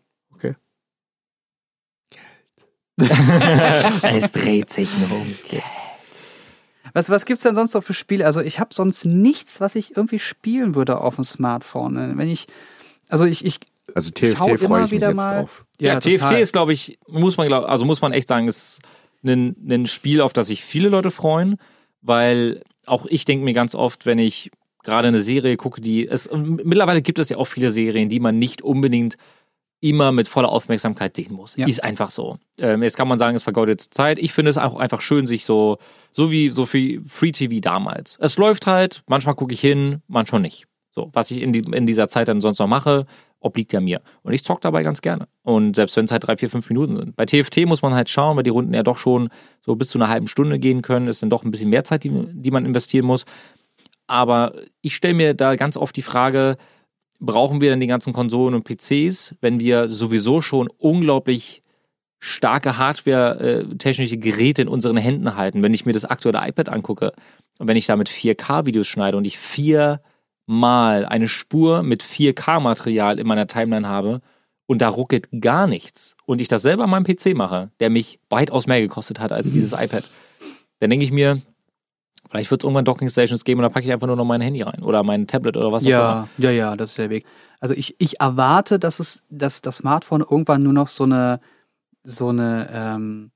es 4.03 4.31
dreht 4.31 4.71
sich 4.71 4.89
nur 4.97 5.11
ums 5.19 5.43
Geld. 5.43 5.63
Was, 6.93 7.09
was 7.09 7.25
gibt's 7.25 7.43
denn 7.43 7.53
sonst 7.55 7.73
noch 7.73 7.83
für 7.83 7.93
Spiele? 7.93 8.25
Also 8.25 8.39
ich 8.39 8.61
habe 8.61 8.73
sonst 8.73 9.03
nichts, 9.03 9.59
was 9.59 9.75
ich 9.75 9.97
irgendwie 9.97 10.19
spielen 10.19 10.75
würde 10.75 11.01
auf 11.01 11.15
dem 11.15 11.25
Smartphone. 11.25 12.17
Wenn 12.17 12.29
ich, 12.29 12.47
also 13.09 13.25
ich, 13.25 13.43
ich 13.45 13.59
Also 13.95 14.11
TFT 14.11 14.35
freue 14.35 14.55
ich 14.55 14.67
mich 14.67 14.91
wieder 14.91 15.07
jetzt 15.07 15.15
mal. 15.15 15.39
drauf. 15.39 15.65
Ja, 15.79 15.99
TFT 15.99 16.19
total. 16.19 16.39
ist, 16.39 16.51
glaube 16.51 16.73
ich, 16.73 16.99
muss 17.07 17.37
man, 17.37 17.47
glaub, 17.47 17.63
also 17.63 17.85
muss 17.85 18.01
man 18.01 18.11
echt 18.11 18.27
sagen, 18.27 18.47
ist 18.47 18.79
ein, 19.23 19.55
ein 19.67 19.87
Spiel, 19.87 20.21
auf 20.21 20.33
das 20.33 20.47
sich 20.47 20.63
viele 20.63 20.89
Leute 20.89 21.11
freuen, 21.11 21.57
weil 22.01 22.61
auch 22.85 23.05
ich 23.07 23.25
denke 23.25 23.45
mir 23.45 23.53
ganz 23.53 23.73
oft, 23.73 24.05
wenn 24.05 24.19
ich 24.19 24.51
gerade 24.83 25.07
eine 25.07 25.21
Serie 25.21 25.57
gucke, 25.57 25.81
die 25.81 26.07
es 26.07 26.29
mittlerweile 26.31 27.01
gibt 27.01 27.19
es 27.19 27.29
ja 27.29 27.37
auch 27.37 27.45
viele 27.45 27.71
Serien, 27.71 28.09
die 28.09 28.19
man 28.19 28.37
nicht 28.37 28.61
unbedingt 28.61 29.17
immer 29.79 30.11
mit 30.11 30.27
voller 30.27 30.49
Aufmerksamkeit 30.49 31.15
sehen 31.15 31.33
muss. 31.33 31.55
Ja. 31.55 31.67
Ist 31.67 31.83
einfach 31.83 32.11
so. 32.11 32.37
Ähm, 32.57 32.83
jetzt 32.83 32.97
kann 32.97 33.07
man 33.07 33.19
sagen, 33.19 33.35
es 33.35 33.43
vergeudete 33.43 33.89
Zeit. 33.89 34.19
Ich 34.19 34.33
finde 34.33 34.51
es 34.51 34.57
auch 34.57 34.75
einfach 34.75 35.01
schön, 35.01 35.27
sich 35.27 35.45
so, 35.45 35.77
so 36.11 36.31
wie 36.31 36.49
so 36.49 36.65
viel 36.65 37.03
Free 37.05 37.31
TV 37.31 37.59
damals. 37.61 38.17
Es 38.19 38.37
läuft 38.37 38.67
halt, 38.67 39.03
manchmal 39.07 39.35
gucke 39.35 39.53
ich 39.53 39.61
hin, 39.61 40.01
manchmal 40.07 40.41
nicht. 40.41 40.65
So, 40.89 41.09
was 41.13 41.29
ich 41.29 41.41
in, 41.41 41.53
die, 41.53 41.59
in 41.59 41.85
dieser 41.85 42.07
Zeit 42.07 42.29
dann 42.29 42.41
sonst 42.41 42.59
noch 42.59 42.67
mache, 42.67 43.05
obliegt 43.45 43.71
ja 43.73 43.79
mir. 43.79 44.01
Und 44.23 44.33
ich 44.33 44.43
zock 44.43 44.61
dabei 44.61 44.83
ganz 44.83 45.01
gerne. 45.01 45.27
Und 45.43 45.75
selbst 45.75 45.95
wenn 45.95 46.05
es 46.05 46.11
halt 46.11 46.27
drei, 46.27 46.35
vier, 46.35 46.49
fünf 46.49 46.67
Minuten 46.69 46.95
sind. 46.95 47.15
Bei 47.15 47.25
TFT 47.25 47.65
muss 47.65 47.81
man 47.81 47.93
halt 47.93 48.09
schauen, 48.09 48.35
weil 48.35 48.43
die 48.43 48.49
Runden 48.49 48.73
ja 48.73 48.83
doch 48.83 48.97
schon 48.97 49.29
so 49.61 49.75
bis 49.75 49.89
zu 49.89 49.97
einer 49.97 50.09
halben 50.09 50.27
Stunde 50.27 50.59
gehen 50.59 50.81
können, 50.81 51.07
ist 51.07 51.21
dann 51.21 51.29
doch 51.29 51.43
ein 51.43 51.51
bisschen 51.51 51.69
mehr 51.69 51.83
Zeit, 51.83 52.03
die, 52.03 52.11
die 52.33 52.51
man 52.51 52.65
investieren 52.65 53.05
muss. 53.05 53.25
Aber 54.07 54.53
ich 54.81 54.95
stelle 54.95 55.13
mir 55.13 55.33
da 55.33 55.55
ganz 55.55 55.77
oft 55.77 55.95
die 55.95 56.01
Frage, 56.01 56.57
brauchen 57.19 57.61
wir 57.61 57.69
denn 57.69 57.79
die 57.79 57.87
ganzen 57.87 58.13
Konsolen 58.13 58.55
und 58.55 58.63
PCs, 58.63 59.35
wenn 59.41 59.59
wir 59.59 59.89
sowieso 59.91 60.41
schon 60.41 60.69
unglaublich 60.77 61.63
starke 62.19 62.77
Hardware-technische 62.77 64.17
Geräte 64.17 64.61
in 64.61 64.67
unseren 64.67 64.97
Händen 64.97 65.35
halten? 65.35 65.63
Wenn 65.63 65.73
ich 65.73 65.85
mir 65.85 65.93
das 65.93 66.05
aktuelle 66.05 66.47
iPad 66.47 66.69
angucke 66.69 67.13
und 67.57 67.67
wenn 67.67 67.77
ich 67.77 67.85
damit 67.85 68.09
4K-Videos 68.09 68.87
schneide 68.87 69.17
und 69.17 69.25
ich 69.25 69.37
viermal 70.45 71.05
eine 71.05 71.27
Spur 71.27 71.83
mit 71.83 72.03
4K-Material 72.03 73.19
in 73.19 73.27
meiner 73.27 73.47
Timeline 73.47 73.87
habe 73.87 74.21
und 74.67 74.81
da 74.81 74.89
ruckelt 74.89 75.27
gar 75.41 75.67
nichts 75.67 76.15
und 76.25 76.41
ich 76.41 76.47
das 76.47 76.61
selber 76.61 76.83
an 76.83 76.89
meinem 76.89 77.05
PC 77.05 77.35
mache, 77.35 77.71
der 77.79 77.89
mich 77.89 78.19
weitaus 78.29 78.67
mehr 78.67 78.81
gekostet 78.81 79.19
hat 79.19 79.31
als 79.31 79.51
dieses 79.51 79.73
iPad, 79.73 80.03
dann 80.79 80.89
denke 80.89 81.05
ich 81.05 81.11
mir, 81.11 81.41
Vielleicht 82.27 82.49
wird 82.49 82.61
es 82.61 82.65
irgendwann 82.65 82.85
Docking 82.85 83.07
Stations 83.07 83.45
geben 83.45 83.59
und 83.59 83.63
da 83.63 83.69
packe 83.69 83.85
ich 83.85 83.93
einfach 83.93 84.07
nur 84.07 84.15
noch 84.15 84.25
mein 84.25 84.41
Handy 84.41 84.63
rein 84.63 84.81
oder 84.81 85.03
mein 85.03 85.27
Tablet 85.27 85.55
oder 85.55 85.71
was 85.71 85.83
auch 85.83 85.87
immer. 85.87 86.27
Ja, 86.37 86.49
ja, 86.49 86.49
ja, 86.49 86.75
das 86.75 86.89
ist 86.89 86.97
der 86.97 87.11
Weg. 87.11 87.23
Also 87.59 87.75
ich, 87.75 87.95
ich 87.99 88.19
erwarte, 88.19 88.79
dass 88.79 88.99
es, 88.99 89.23
dass 89.29 89.61
das 89.61 89.77
Smartphone 89.77 90.21
irgendwann 90.21 90.63
nur 90.63 90.73
noch 90.73 90.87
so 90.87 91.03
eine, 91.03 91.39
so 92.03 92.29
eine 92.29 92.67
ähm, 92.73 93.31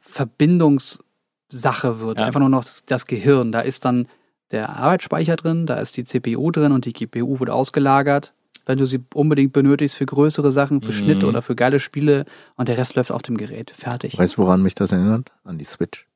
Verbindungssache 0.00 2.00
wird. 2.00 2.20
Ja. 2.20 2.26
Einfach 2.26 2.40
nur 2.40 2.48
noch 2.48 2.64
das, 2.64 2.84
das 2.84 3.06
Gehirn. 3.06 3.52
Da 3.52 3.60
ist 3.60 3.84
dann 3.84 4.08
der 4.54 4.70
Arbeitsspeicher 4.70 5.36
drin, 5.36 5.66
da 5.66 5.74
ist 5.74 5.96
die 5.98 6.04
CPU 6.04 6.50
drin 6.50 6.72
und 6.72 6.86
die 6.86 6.92
GPU 6.94 7.38
wird 7.40 7.50
ausgelagert, 7.50 8.32
wenn 8.66 8.78
du 8.78 8.86
sie 8.86 9.00
unbedingt 9.12 9.52
benötigst 9.52 9.96
für 9.96 10.06
größere 10.06 10.50
Sachen, 10.50 10.80
für 10.80 10.88
Mhm. 10.88 10.92
Schnitte 10.92 11.26
oder 11.26 11.42
für 11.42 11.54
geile 11.54 11.78
Spiele 11.80 12.24
und 12.56 12.68
der 12.68 12.78
Rest 12.78 12.94
läuft 12.94 13.12
auf 13.12 13.20
dem 13.22 13.36
Gerät. 13.36 13.72
Fertig. 13.76 14.16
Weißt 14.18 14.34
du, 14.38 14.42
woran 14.42 14.62
mich 14.62 14.74
das 14.74 14.92
erinnert? 14.92 15.30
An 15.44 15.58
die 15.58 15.64
Switch. 15.64 16.06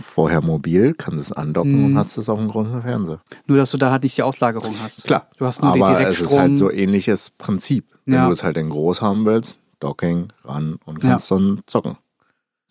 Vorher 0.00 0.40
mobil, 0.42 0.94
kannst 0.94 1.24
es 1.26 1.32
andocken 1.32 1.78
Mhm. 1.80 1.84
und 1.86 1.96
hast 1.98 2.16
es 2.18 2.28
auf 2.28 2.38
dem 2.38 2.48
großen 2.48 2.82
Fernseher. 2.82 3.20
Nur, 3.46 3.58
dass 3.58 3.72
du 3.72 3.78
da 3.78 3.90
halt 3.90 4.04
nicht 4.04 4.16
die 4.16 4.22
Auslagerung 4.22 4.76
hast. 4.80 5.04
Klar. 5.04 5.28
Du 5.38 5.44
hast 5.46 5.60
nur 5.60 5.72
Aber 5.72 5.98
die 5.98 6.04
es 6.04 6.20
ist 6.20 6.32
halt 6.32 6.56
so 6.56 6.70
ähnliches 6.70 7.30
Prinzip. 7.30 7.84
Wenn 8.04 8.14
Ja. 8.14 8.26
du 8.26 8.32
es 8.32 8.44
halt 8.44 8.56
in 8.56 8.70
groß 8.70 9.02
haben 9.02 9.26
willst, 9.26 9.58
Docking, 9.80 10.28
ran 10.44 10.78
und 10.84 11.00
kannst 11.00 11.30
dann 11.30 11.60
zocken. 11.66 11.96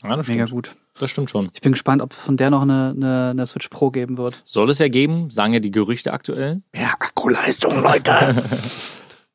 Ja, 0.03 0.15
das 0.15 0.27
Mega 0.27 0.47
stimmt. 0.47 0.67
gut. 0.67 0.75
Das 0.99 1.11
stimmt 1.11 1.29
schon. 1.29 1.49
Ich 1.53 1.61
bin 1.61 1.73
gespannt, 1.73 2.01
ob 2.01 2.11
es 2.11 2.17
von 2.17 2.37
der 2.37 2.49
noch 2.49 2.61
eine, 2.61 2.93
eine, 2.95 3.29
eine 3.31 3.45
Switch 3.45 3.69
Pro 3.69 3.91
geben 3.91 4.17
wird. 4.17 4.41
Soll 4.45 4.69
es 4.69 4.79
ja 4.79 4.87
geben, 4.87 5.29
sagen 5.29 5.53
ja 5.53 5.59
die 5.59 5.71
Gerüchte 5.71 6.13
aktuell. 6.13 6.61
Mehr 6.73 6.93
Akkuleistung, 6.93 7.81
Leute! 7.81 8.43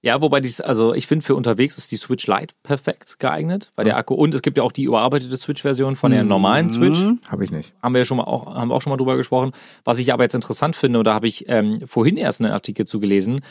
Ja, 0.05 0.21
wobei 0.21 0.41
dies, 0.41 0.61
also 0.61 0.95
ich 0.95 1.07
finde 1.07 1.25
für 1.25 1.37
unterwegs 1.37 1.79
ist 1.79 1.93
die 1.93 1.97
Switch 1.97 2.27
Lite 2.27 2.55
perfekt 2.65 3.21
geeignet, 3.21 3.71
weil 3.77 3.85
der 3.85 3.97
Akku 3.97 4.15
und 4.15 4.35
es 4.35 4.43
gibt 4.43 4.57
ja 4.57 4.65
auch 4.65 4.73
die 4.73 4.83
überarbeitete 4.83 5.37
Switch-Version 5.37 5.95
von 5.95 6.11
der 6.11 6.25
normalen 6.25 6.71
Switch. 6.71 6.99
Mhm. 6.99 7.21
Habe 7.29 7.45
ich 7.45 7.53
nicht. 7.53 7.73
Haben 7.81 7.95
wir 7.95 8.01
ja 8.01 8.05
schon 8.05 8.17
mal 8.17 8.25
auch, 8.25 8.53
haben 8.53 8.69
wir 8.69 8.75
auch 8.75 8.83
schon 8.83 8.91
mal 8.91 8.97
drüber 8.97 9.17
gesprochen. 9.17 9.53
Was 9.85 9.99
ich 9.99 10.13
aber 10.13 10.25
jetzt 10.25 10.35
interessant 10.35 10.75
finde, 10.75 10.99
und 10.99 11.05
da 11.05 11.15
habe 11.15 11.29
ich 11.29 11.49
ähm, 11.49 11.83
vorhin 11.87 12.17
erst 12.17 12.41
einen 12.41 12.53
Artikel 12.53 12.85
zu 12.85 12.99
gelesen, 12.99 13.43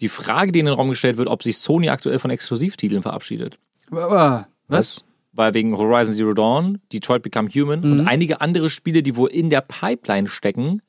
die 0.00 0.08
Frage, 0.08 0.50
die 0.50 0.58
in 0.58 0.66
den 0.66 0.74
Raum 0.74 0.88
gestellt 0.88 1.16
wird, 1.16 1.28
ob 1.28 1.44
sich 1.44 1.58
Sony 1.58 1.90
aktuell 1.90 2.18
von 2.18 2.32
Exklusivtiteln 2.32 3.02
verabschiedet. 3.02 3.56
Was? 3.88 4.46
Was? 4.66 5.04
Weil 5.34 5.54
wegen 5.54 5.76
Horizon 5.76 6.14
Zero 6.14 6.34
Dawn, 6.34 6.80
Detroit 6.92 7.22
Become 7.22 7.48
Human 7.48 7.80
Mhm. 7.80 7.92
und 7.92 8.06
einige 8.06 8.40
andere 8.40 8.68
Spiele, 8.68 9.02
die 9.02 9.16
wohl 9.16 9.30
in 9.30 9.48
der 9.50 9.62
Pipeline 9.62 10.28
stecken, 10.28 10.82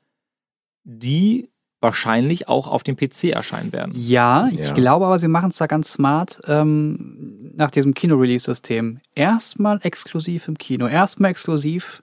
die 0.83 1.49
wahrscheinlich 1.81 2.47
auch 2.47 2.67
auf 2.67 2.83
dem 2.83 2.95
PC 2.95 3.25
erscheinen 3.31 3.73
werden. 3.73 3.93
Ja, 3.95 4.47
ich 4.51 4.59
Ja. 4.59 4.73
glaube 4.73 5.05
aber, 5.05 5.17
sie 5.17 5.27
machen 5.27 5.49
es 5.49 5.57
da 5.57 5.67
ganz 5.67 5.91
smart 5.93 6.39
ähm, 6.47 7.51
nach 7.55 7.71
diesem 7.71 7.93
Kino-Release-System. 7.93 8.99
Erstmal 9.15 9.79
exklusiv 9.83 10.47
im 10.47 10.57
Kino, 10.57 10.87
erstmal 10.87 11.31
exklusiv 11.31 12.01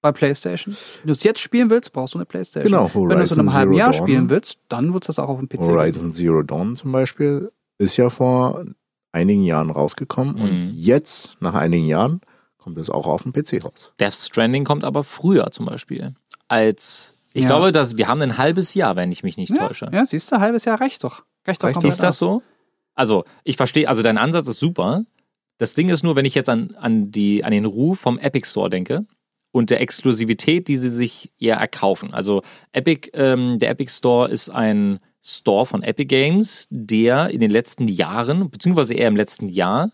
bei 0.00 0.12
PlayStation. 0.12 0.74
Wenn 1.02 1.08
du 1.08 1.12
es 1.12 1.22
jetzt 1.24 1.40
spielen 1.40 1.70
willst, 1.70 1.92
brauchst 1.92 2.14
du 2.14 2.18
eine 2.18 2.24
PlayStation. 2.24 2.70
Genau, 2.70 2.90
Wenn 3.08 3.18
du 3.18 3.24
es 3.24 3.32
in 3.32 3.40
einem 3.40 3.48
Horizon 3.48 3.52
halben 3.52 3.72
Zero 3.72 3.78
Jahr 3.78 3.92
Dawn. 3.92 4.02
spielen 4.02 4.30
willst, 4.30 4.58
dann 4.68 4.92
wird 4.94 5.02
es 5.02 5.06
das 5.08 5.18
auch 5.18 5.28
auf 5.28 5.38
dem 5.40 5.48
PC. 5.48 5.58
geben. 5.60 5.66
Horizon 5.72 6.12
Zero 6.12 6.42
Dawn 6.42 6.76
zum 6.76 6.92
Beispiel 6.92 7.50
ist 7.78 7.96
ja 7.96 8.10
vor 8.10 8.64
einigen 9.12 9.42
Jahren 9.44 9.70
rausgekommen 9.70 10.36
Mhm. 10.36 10.42
und 10.42 10.70
jetzt, 10.74 11.36
nach 11.40 11.54
einigen 11.54 11.86
Jahren, 11.86 12.20
kommt 12.58 12.78
es 12.78 12.90
auch 12.90 13.06
auf 13.06 13.22
dem 13.22 13.32
PC 13.32 13.64
raus. 13.64 13.92
Death 13.98 14.14
Stranding 14.14 14.64
kommt 14.64 14.84
aber 14.84 15.02
früher 15.04 15.50
zum 15.50 15.66
Beispiel. 15.66 16.14
Als 16.48 17.14
ich 17.32 17.42
Ja. 17.44 17.48
glaube, 17.50 17.72
dass 17.72 17.96
wir 17.96 18.08
haben 18.08 18.20
ein 18.22 18.38
halbes 18.38 18.74
Jahr, 18.74 18.96
wenn 18.96 19.12
ich 19.12 19.22
mich 19.22 19.36
nicht 19.36 19.50
Ja, 19.56 19.68
täusche. 19.68 19.88
ja, 19.92 20.04
siehst 20.04 20.30
du, 20.30 20.36
ein 20.36 20.42
halbes 20.42 20.64
Jahr 20.64 20.80
reicht 20.80 21.04
doch. 21.04 21.22
Reicht 21.46 21.62
doch 21.62 21.68
Reicht 21.68 21.82
Ist 21.84 22.02
das 22.02 22.18
so? 22.18 22.42
Also, 22.94 23.24
ich 23.44 23.56
verstehe, 23.56 23.88
also 23.88 24.02
dein 24.02 24.18
Ansatz 24.18 24.46
ist 24.48 24.60
super. 24.60 25.04
Das 25.58 25.74
Ding 25.74 25.88
ist 25.88 26.02
nur, 26.02 26.16
wenn 26.16 26.24
ich 26.24 26.34
jetzt 26.34 26.48
an, 26.48 26.74
an, 26.78 27.10
die, 27.10 27.44
an 27.44 27.52
den 27.52 27.64
Ruf 27.64 28.00
vom 28.00 28.18
Epic 28.18 28.46
Store 28.48 28.68
denke 28.68 29.06
und 29.52 29.70
der 29.70 29.80
Exklusivität, 29.80 30.68
die 30.68 30.76
sie 30.76 30.90
sich 30.90 31.32
eher 31.38 31.56
erkaufen. 31.56 32.12
Also 32.12 32.42
Epic, 32.72 33.10
ähm, 33.14 33.58
der 33.58 33.70
Epic 33.70 33.90
Store 33.92 34.28
ist 34.30 34.50
ein 34.50 34.98
Store 35.22 35.66
von 35.66 35.82
Epic 35.82 36.06
Games, 36.06 36.66
der 36.70 37.28
in 37.30 37.40
den 37.40 37.50
letzten 37.50 37.88
Jahren, 37.88 38.50
beziehungsweise 38.50 38.94
eher 38.94 39.08
im 39.08 39.16
letzten 39.16 39.48
Jahr, 39.48 39.90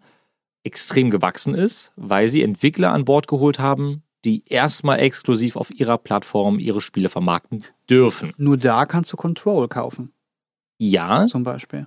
extrem 0.65 1.11
gewachsen 1.11 1.55
ist, 1.55 1.93
weil 1.97 2.29
sie 2.29 2.43
Entwickler 2.43 2.93
an 2.93 3.05
Bord 3.05 3.29
geholt 3.29 3.59
haben, 3.59 4.03
die 4.25 4.45
erstmal 4.47 4.99
exklusiv 4.99 5.57
auf 5.57 5.71
ihrer 5.71 5.99
Plattform 5.99 6.59
ihre 6.59 6.81
Spiele 6.81 7.09
vermarkten 7.09 7.63
dürfen. 7.89 8.33
Nur 8.37 8.57
da 8.57 8.85
kannst 8.87 9.13
du 9.13 9.17
Control 9.17 9.69
kaufen, 9.69 10.13
Ja, 10.79 11.27
zum 11.29 11.45
Beispiel. 11.45 11.87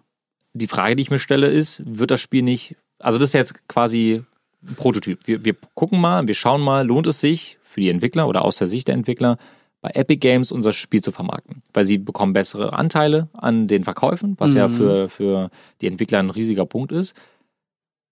die 0.54 0.68
Frage, 0.68 0.96
die 0.96 1.02
ich 1.02 1.12
mir 1.12 1.20
stelle, 1.20 1.48
ist, 1.48 1.82
wird 1.86 2.12
das 2.12 2.22
Spiel 2.22 2.42
nicht, 2.42 2.76
also 3.00 3.20
das 3.20 3.30
ist 3.30 3.34
jetzt 3.34 3.68
quasi 3.68 4.24
ein 4.64 4.76
Prototyp. 4.76 5.28
Wir, 5.28 5.44
wir 5.44 5.56
gucken 5.74 6.00
mal, 6.00 6.28
wir 6.28 6.34
schauen 6.36 6.62
mal, 6.62 6.86
lohnt 6.88 7.08
es 7.08 7.20
sich 7.20 7.58
für 7.64 7.82
die 7.82 7.90
Entwickler 7.90 8.28
oder 8.28 8.44
aus 8.46 8.58
der 8.58 8.68
Sicht 8.68 8.88
der 8.88 8.96
Entwickler, 8.96 9.38
bei 9.82 9.92
Epic 9.94 10.18
Games 10.18 10.52
unser 10.52 10.74
Spiel 10.74 11.02
zu 11.02 11.12
vermarkten. 11.12 11.62
Weil 11.74 11.86
sie 11.86 11.98
bekommen 11.98 12.34
bessere 12.34 12.74
Anteile 12.74 13.30
an 13.34 13.68
den 13.68 13.84
Verkäufen, 13.84 14.36
was 14.38 14.54
ja 14.54 14.68
Mhm. 14.68 14.74
für, 14.74 15.10
für 15.10 15.50
die 15.82 15.88
Entwickler 15.88 16.20
ein 16.20 16.30
riesiger 16.30 16.66
Punkt 16.66 16.92
ist. 16.92 17.14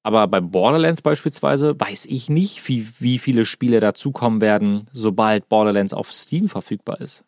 Aber 0.04 0.28
bei 0.28 0.40
Borderlands 0.40 1.02
beispielsweise 1.02 1.78
weiß 1.78 2.06
ich 2.06 2.30
nicht, 2.30 2.66
wie, 2.70 2.88
wie 3.00 3.20
viele 3.20 3.44
Spiele 3.44 3.82
dazukommen 3.82 4.40
werden, 4.40 4.86
sobald 4.94 5.50
Borderlands 5.50 5.94
auf 5.94 6.14
Steam 6.14 6.48
verfügbar 6.48 7.02
ist. 7.02 7.26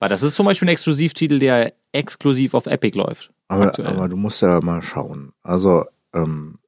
Weil 0.00 0.08
das 0.08 0.22
ist 0.22 0.34
zum 0.34 0.46
Beispiel 0.46 0.66
ein 0.66 0.72
Exklusivtitel, 0.72 1.38
der 1.38 1.72
exklusiv 1.92 2.54
auf 2.54 2.66
Epic 2.66 2.98
läuft. 2.98 3.30
Aber, 3.46 3.78
aber 3.86 4.08
du 4.08 4.16
musst 4.16 4.42
ja 4.42 4.60
mal 4.60 4.82
schauen. 4.82 5.32
Also 5.42 5.84
ähm, 6.12 6.58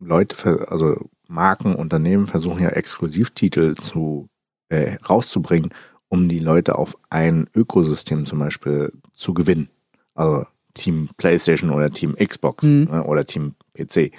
Leute, 0.00 0.66
also 0.68 1.08
Marken, 1.28 1.74
Unternehmen 1.74 2.26
versuchen 2.26 2.62
ja 2.62 2.70
Exklusivtitel 2.70 3.74
zu 3.74 4.28
äh, 4.68 4.96
rauszubringen, 5.08 5.70
um 6.08 6.28
die 6.28 6.38
Leute 6.38 6.76
auf 6.78 6.96
ein 7.10 7.48
Ökosystem 7.54 8.26
zum 8.26 8.38
Beispiel 8.38 8.92
zu 9.12 9.34
gewinnen. 9.34 9.68
Also 10.14 10.46
Team 10.74 11.08
PlayStation 11.16 11.70
oder 11.70 11.90
Team 11.90 12.14
Xbox 12.16 12.64
Mhm. 12.64 12.88
ne, 12.90 13.04
oder 13.04 13.24
Team 13.26 13.54
PC. 13.74 14.12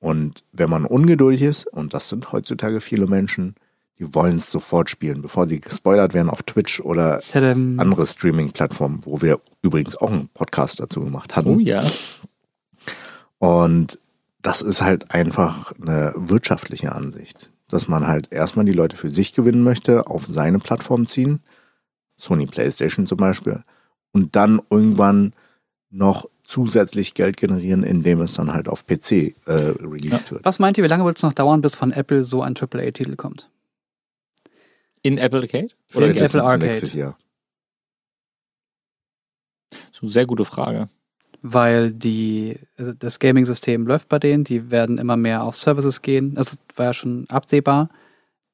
Und 0.00 0.42
wenn 0.52 0.68
man 0.68 0.84
ungeduldig 0.84 1.42
ist, 1.42 1.66
und 1.66 1.94
das 1.94 2.08
sind 2.08 2.32
heutzutage 2.32 2.80
viele 2.80 3.06
Menschen, 3.06 3.54
die 3.98 4.14
wollen 4.14 4.36
es 4.36 4.50
sofort 4.50 4.90
spielen, 4.90 5.22
bevor 5.22 5.46
sie 5.46 5.60
gespoilert 5.60 6.12
werden 6.12 6.28
auf 6.28 6.42
Twitch 6.42 6.80
oder 6.80 7.22
ähm, 7.34 7.78
andere 7.78 8.06
Streaming-Plattformen, 8.06 9.02
wo 9.04 9.22
wir 9.22 9.38
übrigens 9.62 9.96
auch 9.96 10.10
einen 10.10 10.28
Podcast 10.28 10.80
dazu 10.80 11.02
gemacht 11.04 11.36
hatten. 11.36 11.48
Oh 11.56 11.58
ja. 11.60 11.84
Und 13.38 13.98
das 14.40 14.60
ist 14.62 14.82
halt 14.82 15.12
einfach 15.12 15.72
eine 15.80 16.12
wirtschaftliche 16.16 16.92
Ansicht, 16.92 17.50
dass 17.72 17.88
man 17.88 18.06
halt 18.06 18.30
erstmal 18.30 18.66
die 18.66 18.72
Leute 18.72 18.96
für 18.96 19.10
sich 19.10 19.32
gewinnen 19.32 19.64
möchte, 19.64 20.06
auf 20.06 20.26
seine 20.28 20.58
Plattform 20.58 21.06
ziehen, 21.06 21.40
Sony 22.18 22.46
PlayStation 22.46 23.06
zum 23.06 23.16
Beispiel, 23.18 23.64
und 24.12 24.36
dann 24.36 24.60
irgendwann 24.70 25.32
noch 25.90 26.28
zusätzlich 26.44 27.14
Geld 27.14 27.38
generieren, 27.38 27.82
indem 27.82 28.20
es 28.20 28.34
dann 28.34 28.52
halt 28.52 28.68
auf 28.68 28.86
PC 28.86 29.12
äh, 29.12 29.34
released 29.46 30.30
wird. 30.30 30.44
was 30.44 30.58
meint 30.58 30.76
ihr, 30.76 30.84
wie 30.84 30.88
lange 30.88 31.04
wird 31.04 31.16
es 31.16 31.22
noch 31.22 31.32
dauern, 31.32 31.62
bis 31.62 31.74
von 31.74 31.92
Apple 31.92 32.22
so 32.22 32.42
ein 32.42 32.54
AAA-Titel 32.56 33.16
kommt? 33.16 33.50
In 35.00 35.18
Apple 35.18 35.40
Arcade? 35.40 35.68
Oder 35.94 36.10
in 36.10 36.16
Apple 36.16 36.42
Arcade. 36.42 36.66
nächstes 36.66 36.92
Jahr. 36.92 37.18
Das 39.70 39.80
ist 39.94 40.02
eine 40.02 40.10
sehr 40.10 40.26
gute 40.26 40.44
Frage. 40.44 40.90
Weil 41.42 41.92
die, 41.92 42.58
also 42.78 42.92
das 42.92 43.18
Gaming-System 43.18 43.86
läuft 43.86 44.08
bei 44.08 44.20
denen, 44.20 44.44
die 44.44 44.70
werden 44.70 44.98
immer 44.98 45.16
mehr 45.16 45.42
auf 45.42 45.56
Services 45.56 46.00
gehen. 46.00 46.34
Das 46.34 46.56
war 46.76 46.86
ja 46.86 46.92
schon 46.92 47.26
absehbar. 47.28 47.88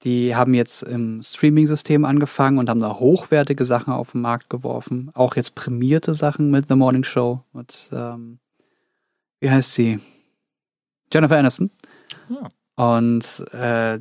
Die 0.05 0.35
haben 0.35 0.55
jetzt 0.55 0.85
im 0.85 1.23
Streaming-System 1.23 2.05
angefangen 2.05 2.59
und 2.59 2.71
haben 2.71 2.81
da 2.81 2.99
hochwertige 2.99 3.65
Sachen 3.65 3.93
auf 3.93 4.13
den 4.13 4.23
Markt 4.23 4.49
geworfen. 4.49 5.11
Auch 5.15 5.37
jetzt 5.37 5.55
prämierte 5.55 6.15
Sachen 6.15 6.51
mit 6.51 6.69
The 6.69 6.77
Morning 6.77 7.05
Show. 7.05 7.43
Mit, 7.53 7.91
ähm, 7.93 8.39
wie 9.41 9.51
heißt 9.51 9.75
sie? 9.75 10.01
Jennifer 11.13 11.37
Aniston. 11.37 11.71
Ja. 12.29 12.49
Und, 12.79 13.45
äh, 13.53 13.99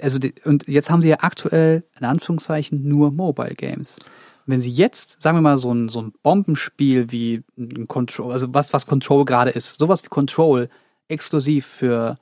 also 0.00 0.18
die, 0.18 0.34
und 0.44 0.66
jetzt 0.66 0.88
haben 0.88 1.02
sie 1.02 1.10
ja 1.10 1.18
aktuell, 1.20 1.84
in 1.98 2.06
Anführungszeichen, 2.06 2.88
nur 2.88 3.12
Mobile 3.12 3.54
Games. 3.54 3.98
Wenn 4.46 4.60
sie 4.60 4.70
jetzt, 4.70 5.20
sagen 5.20 5.36
wir 5.36 5.42
mal, 5.42 5.58
so 5.58 5.72
ein, 5.72 5.88
so 5.88 6.00
ein 6.00 6.12
Bombenspiel 6.22 7.10
wie 7.10 7.42
ein 7.58 7.88
Control, 7.88 8.32
also 8.32 8.54
was, 8.54 8.72
was 8.72 8.86
Control 8.86 9.24
gerade 9.24 9.50
ist, 9.50 9.76
sowas 9.76 10.04
wie 10.04 10.08
Control 10.08 10.68
exklusiv 11.08 11.66
für 11.66 12.16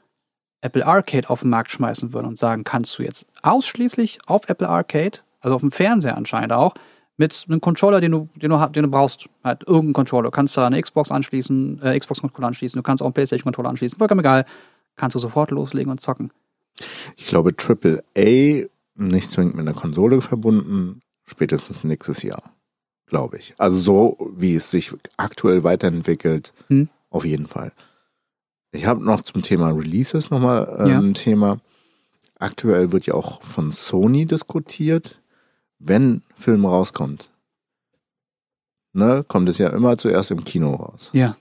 Apple 0.62 0.86
Arcade 0.86 1.28
auf 1.28 1.40
den 1.40 1.50
Markt 1.50 1.70
schmeißen 1.70 2.12
würden 2.12 2.26
und 2.26 2.38
sagen, 2.38 2.64
kannst 2.64 2.98
du 2.98 3.02
jetzt 3.02 3.26
ausschließlich 3.42 4.20
auf 4.26 4.48
Apple 4.48 4.68
Arcade, 4.68 5.18
also 5.40 5.54
auf 5.54 5.60
dem 5.60 5.70
Fernseher 5.70 6.16
anscheinend 6.16 6.52
auch, 6.52 6.74
mit 7.16 7.44
einem 7.48 7.60
Controller, 7.60 8.00
den 8.00 8.12
du, 8.12 8.28
den 8.34 8.50
du, 8.50 8.66
den 8.68 8.82
du 8.82 8.88
brauchst, 8.88 9.28
halt 9.44 9.62
irgendeinen 9.62 9.92
Controller. 9.92 10.24
Du 10.24 10.30
kannst 10.30 10.56
da 10.56 10.66
eine 10.66 10.80
Xbox 10.80 11.10
anschließen, 11.10 11.80
äh, 11.82 11.98
Xbox-Controller 11.98 12.48
anschließen, 12.48 12.76
du 12.76 12.82
kannst 12.82 13.02
auch 13.02 13.06
einen 13.06 13.14
PlayStation-Controller 13.14 13.68
anschließen, 13.68 13.98
vollkommen 13.98 14.20
egal, 14.20 14.46
kannst 14.96 15.14
du 15.14 15.18
sofort 15.18 15.50
loslegen 15.50 15.90
und 15.90 16.00
zocken. 16.00 16.32
Ich 17.16 17.26
glaube, 17.26 17.52
AAA 17.56 18.66
nicht 18.96 19.30
zwingend 19.30 19.54
mit 19.54 19.68
einer 19.68 19.78
Konsole 19.78 20.20
verbunden, 20.20 21.02
spätestens 21.26 21.84
nächstes 21.84 22.22
Jahr. 22.22 22.42
Glaube 23.06 23.36
ich. 23.38 23.54
Also 23.58 23.76
so, 23.78 24.30
wie 24.36 24.54
es 24.54 24.70
sich 24.70 24.92
aktuell 25.16 25.62
weiterentwickelt, 25.64 26.52
Hm. 26.68 26.88
auf 27.10 27.24
jeden 27.24 27.46
Fall. 27.46 27.72
Ich 28.72 28.86
habe 28.86 29.04
noch 29.04 29.20
zum 29.20 29.42
Thema 29.42 29.70
Releases 29.70 30.30
nochmal 30.30 30.76
äh, 30.80 30.90
Ja. 30.90 30.98
ein 30.98 31.14
Thema. 31.14 31.58
Aktuell 32.38 32.92
wird 32.92 33.06
ja 33.06 33.14
auch 33.14 33.42
von 33.42 33.70
Sony 33.70 34.26
diskutiert, 34.26 35.20
wenn 35.78 36.22
Film 36.34 36.64
rauskommt. 36.66 37.30
Ne, 38.92 39.24
kommt 39.26 39.48
es 39.48 39.58
ja 39.58 39.68
immer 39.70 39.96
zuerst 39.98 40.30
im 40.30 40.44
Kino 40.44 40.74
raus. 40.74 41.10
Ja. 41.12 41.36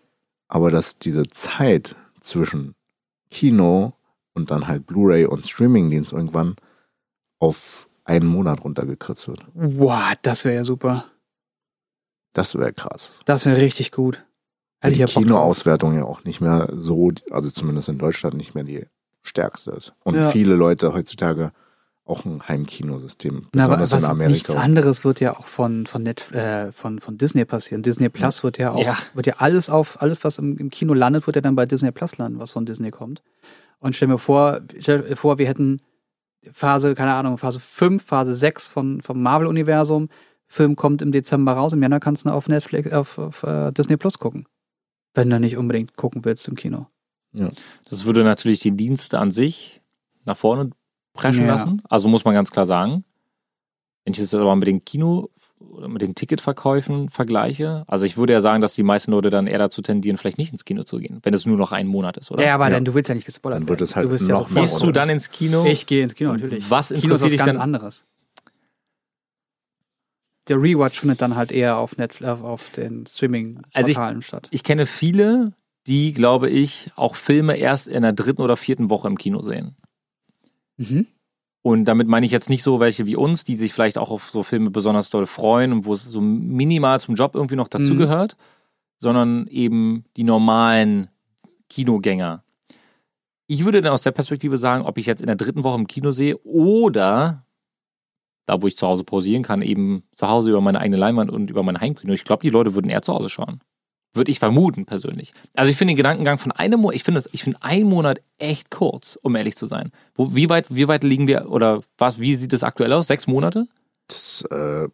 Aber 0.47 0.71
dass 0.71 0.97
diese 0.97 1.23
Zeit 1.27 1.95
zwischen 2.19 2.75
Kino 3.29 3.93
und 4.34 4.49
dann 4.51 4.67
halt 4.67 4.86
Blu-ray 4.88 5.25
und 5.25 5.47
Streamingdienst 5.47 6.13
irgendwann 6.13 6.55
auf 7.39 7.88
einen 8.06 8.28
Monat 8.28 8.64
runtergekürzt 8.64 9.28
wird. 9.28 9.45
Wow, 9.54 10.14
das 10.22 10.45
wäre 10.45 10.56
ja 10.56 10.64
super. 10.66 11.06
Das 12.34 12.56
wäre 12.56 12.74
krass. 12.74 13.12
Das 13.26 13.45
wäre 13.45 13.58
richtig 13.58 13.91
gut. 13.91 14.24
Weil 14.82 14.91
Hätte 14.91 15.04
ich 15.04 15.14
die 15.14 15.20
ja. 15.20 15.22
Kinoauswertung 15.26 15.95
ja 15.95 16.04
auch 16.04 16.24
nicht 16.24 16.41
mehr 16.41 16.68
so, 16.74 17.12
also 17.32 17.49
zumindest 17.49 17.89
in 17.89 17.97
Deutschland 17.99 18.36
nicht 18.36 18.56
mehr 18.56 18.64
die 18.64 18.86
stärkste 19.22 19.72
ist. 19.72 19.93
Und 20.04 20.16
Ja. 20.16 20.30
viele 20.30 20.56
Leute 20.56 20.93
heutzutage 20.93 21.51
auch 22.06 22.26
ein 22.26 22.45
Heimkinosystem, 22.45 23.47
Na, 23.54 23.64
aber 23.64 23.78
besonders 23.78 24.12
in 24.12 24.20
was, 24.20 24.28
nichts 24.28 24.49
Amerika. 24.49 24.66
anderes 24.66 25.06
wird 25.06 25.22
ja 25.22 25.38
auch 25.38 25.45
von, 25.45 25.86
von, 25.88 26.04
Net, 26.04 26.30
äh, 26.34 26.74
von, 26.74 26.99
von 26.99 27.18
Disney 27.18 27.45
passieren. 27.45 27.82
Disney 27.82 28.10
Plus 28.10 28.43
wird 28.43 28.58
ja 28.58 28.72
auch, 28.72 28.86
Ja. 28.86 28.97
wird 29.14 29.26
ja 29.26 29.36
alles 29.38 29.70
auf, 29.70 30.01
alles, 30.01 30.22
was 30.26 30.38
im, 30.38 30.58
im 30.58 30.70
Kino 30.70 30.93
landet, 30.93 31.28
wird 31.28 31.38
ja 31.38 31.41
dann 31.41 31.56
bei 31.56 31.66
Disney 31.66 31.91
Plus 31.91 32.18
landen, 32.18 32.39
was 32.39 32.51
von 32.51 32.66
Disney 32.66 32.91
kommt. 32.91 33.24
Und 33.80 33.95
stell 33.95 34.10
mir 34.10 34.18
vor, 34.18 34.60
stell 34.80 35.04
dir 35.04 35.16
vor, 35.16 35.38
wir 35.38 35.47
hätten 35.47 35.80
Phase, 36.52 36.96
keine 36.96 37.14
Ahnung, 37.14 37.38
Phase 37.38 37.60
5, 37.60 38.04
Phase 38.04 38.36
6 38.36 38.68
von, 38.68 39.02
vom 39.02 39.22
Marvel-Universum. 39.22 40.10
Film 40.48 40.76
kommt 40.76 41.02
im 41.02 41.12
Dezember 41.12 41.54
raus, 41.54 41.74
im 41.74 41.82
Januar 41.82 42.00
kannst 42.00 42.26
du 42.26 42.30
auf 42.30 42.48
Netflix, 42.48 42.91
auf, 42.94 43.18
auf 43.18 43.44
äh, 43.44 43.72
Disney 43.72 43.98
Plus 43.98 44.20
gucken. 44.20 44.46
Wenn 45.14 45.30
du 45.30 45.39
nicht 45.39 45.58
unbedingt 45.58 45.96
gucken 45.96 46.26
willst 46.26 46.48
im 46.48 46.56
Kino. 46.56 46.88
Das 47.89 48.06
würde 48.06 48.24
natürlich 48.24 48.60
die 48.60 48.72
Dienste 48.76 49.20
an 49.20 49.32
sich 49.32 49.82
nach 50.26 50.38
vorne 50.38 50.70
preschen 51.14 51.46
Ja. 51.46 51.54
lassen. 51.54 51.82
Also 51.89 52.08
muss 52.08 52.26
man 52.26 52.34
ganz 52.36 52.52
klar 52.52 52.66
sagen. 52.66 53.04
Wenn 54.06 54.14
ich 54.14 54.20
das 54.20 54.34
aber 54.34 54.56
mit 54.56 54.68
den 54.68 54.84
Kino 54.86 55.30
oder 55.72 55.88
mit 55.88 56.01
den 56.01 56.16
Ticketverkäufen 56.16 57.09
vergleiche, 57.09 57.84
also 57.88 58.05
ich 58.05 58.16
würde 58.18 58.34
ja 58.34 58.41
sagen, 58.41 58.61
dass 58.61 58.74
die 58.76 58.84
meisten 58.84 59.11
Leute 59.11 59.30
dann 59.30 59.47
eher 59.47 59.57
dazu 59.57 59.82
tendieren, 59.82 60.18
vielleicht 60.18 60.38
nicht 60.38 60.51
ins 60.51 60.66
Kino 60.66 60.84
zu 60.84 60.99
gehen, 60.99 61.20
wenn 61.24 61.34
es 61.34 61.45
nur 61.45 61.57
noch 61.57 61.72
ein 61.72 61.88
Monat 61.88 62.18
ist, 62.18 62.30
oder? 62.32 62.45
Ja, 62.45 62.55
aber 62.55 62.66
Ja. 62.66 62.72
dann, 62.72 62.86
du 62.86 62.93
willst 62.93 63.09
ja 63.09 63.16
nicht 63.16 63.26
gespoilert 63.26 63.61
Dann 63.61 63.70
wird 63.70 63.80
werden. 63.80 63.89
es 63.89 63.95
halt 63.95 64.05
du 64.07 64.11
wirst 64.11 64.28
ja 64.28 64.36
noch 64.36 64.49
mehr 64.49 64.64
Gehst 64.64 64.82
du 64.84 64.91
dann 64.91 65.09
ins 65.09 65.32
Kino? 65.32 65.66
Ich 65.66 65.86
gehe 65.88 66.03
ins 66.03 66.16
Kino, 66.16 66.34
natürlich. 66.34 66.70
was 66.70 66.88
Kino 66.89 66.97
ist 66.97 67.03
interessiert 67.05 67.24
was 67.24 67.32
dich 67.32 67.39
ganz 67.39 67.53
dann? 67.55 67.61
anderes. 67.61 68.05
Der 70.49 70.61
Rewatch 70.61 70.99
findet 70.99 71.22
dann 71.22 71.36
halt 71.36 71.51
eher 71.51 71.78
auf 71.78 71.97
Netflix, 71.97 72.30
auf, 72.30 72.43
auf 72.43 72.70
den 72.72 73.05
Streaming-Portalen 73.07 73.72
Also 73.74 74.20
ich- 74.20 74.26
statt. 74.26 74.47
Ich 74.51 74.64
kenne 74.64 74.86
viele, 74.86 75.53
die, 75.88 76.14
glaube 76.14 76.49
ich, 76.49 76.91
auch 76.95 77.16
Filme 77.16 77.55
erst 77.55 77.88
in 77.88 78.01
der 78.03 78.14
dritten 78.14 78.41
oder 78.41 78.57
vierten 78.57 78.89
Woche 78.89 79.07
im 79.07 79.18
Kino 79.18 79.41
sehen. 79.41 79.76
Mhm. 80.78 81.07
Und 81.64 81.86
damit 81.86 82.09
meine 82.09 82.26
ich 82.26 82.32
jetzt 82.34 82.49
nicht 82.49 82.61
so 82.61 82.82
welche 82.82 83.05
wie 83.05 83.16
uns, 83.16 83.45
die 83.45 83.55
sich 83.55 83.74
vielleicht 83.74 83.97
auch 83.97 84.11
auf 84.11 84.30
so 84.30 84.43
Filme 84.43 84.70
besonders 84.70 85.09
doll 85.09 85.26
freuen 85.26 85.72
und 85.72 85.86
wo 85.86 85.93
es 85.93 86.03
so 86.03 86.20
minimal 86.20 86.99
zum 86.99 87.16
Job 87.16 87.36
irgendwie 87.36 87.55
noch 87.55 87.70
dazugehört, 87.70 88.36
sondern 88.97 89.47
eben 89.47 90.03
die 90.18 90.26
normalen 90.26 91.07
Kinogänger. 91.70 92.43
Ich 93.47 93.64
würde 93.64 93.82
dann 93.82 93.93
aus 93.93 94.01
der 94.01 94.11
Perspektive 94.11 94.57
sagen, 94.57 94.84
ob 94.84 94.97
ich 94.97 95.05
jetzt 95.05 95.22
in 95.22 95.28
der 95.28 95.38
dritten 95.38 95.64
Woche 95.64 95.80
im 95.80 95.88
Kino 95.88 96.11
sehe 96.11 96.38
oder 96.43 97.45
da, 98.45 98.61
wo 98.61 98.68
ich 98.68 98.76
zu 98.76 98.86
Hause 98.86 99.05
pausieren 99.05 99.43
kann, 99.43 99.61
eben 99.61 100.03
zu 100.11 100.28
Hause 100.28 100.49
über 100.49 100.59
meine 100.59 100.82
eigene 100.82 100.97
Leinwand 100.97 101.32
und 101.32 101.49
über 101.49 101.64
mein 101.64 101.80
Heimkino. 101.80 102.11
Ich 102.11 102.26
glaube, 102.26 102.43
die 102.43 102.49
Leute 102.49 102.76
würden 102.76 102.89
eher 102.89 103.01
zu 103.01 103.14
Hause 103.14 103.30
schauen. 103.30 103.61
Würde 104.16 104.30
ich 104.32 104.38
vermuten, 104.39 104.86
persönlich. 104.86 105.34
Also 105.55 105.72
ich 105.72 105.78
finde 105.78 105.93
den 105.93 105.97
Gedankengang 105.97 106.38
von 106.38 106.51
einem 106.51 106.80
Monat, 106.82 106.95
ich 106.95 107.03
finde 107.03 107.20
das, 107.22 107.30
ich 107.34 107.43
finde 107.43 107.57
einen 107.64 107.89
Monat 107.89 108.20
echt 108.38 108.70
kurz, 108.70 109.18
um 109.22 109.36
ehrlich 109.36 109.55
zu 109.55 109.66
sein. 109.66 109.91
Wo, 110.16 110.36
wie 110.36 110.49
weit, 110.49 110.68
wie 110.70 110.88
weit 110.88 111.03
liegen 111.03 111.26
wir, 111.28 111.49
oder 111.49 111.82
was, 111.97 112.20
wie 112.20 112.36
sieht 112.36 112.53
das 112.53 112.64
aktuell 112.64 112.93
aus? 112.93 113.07
Sechs 113.07 113.26
Monate? 113.26 113.66
Das, 114.07 114.43
äh, 114.51 114.84
ja, 114.84 114.89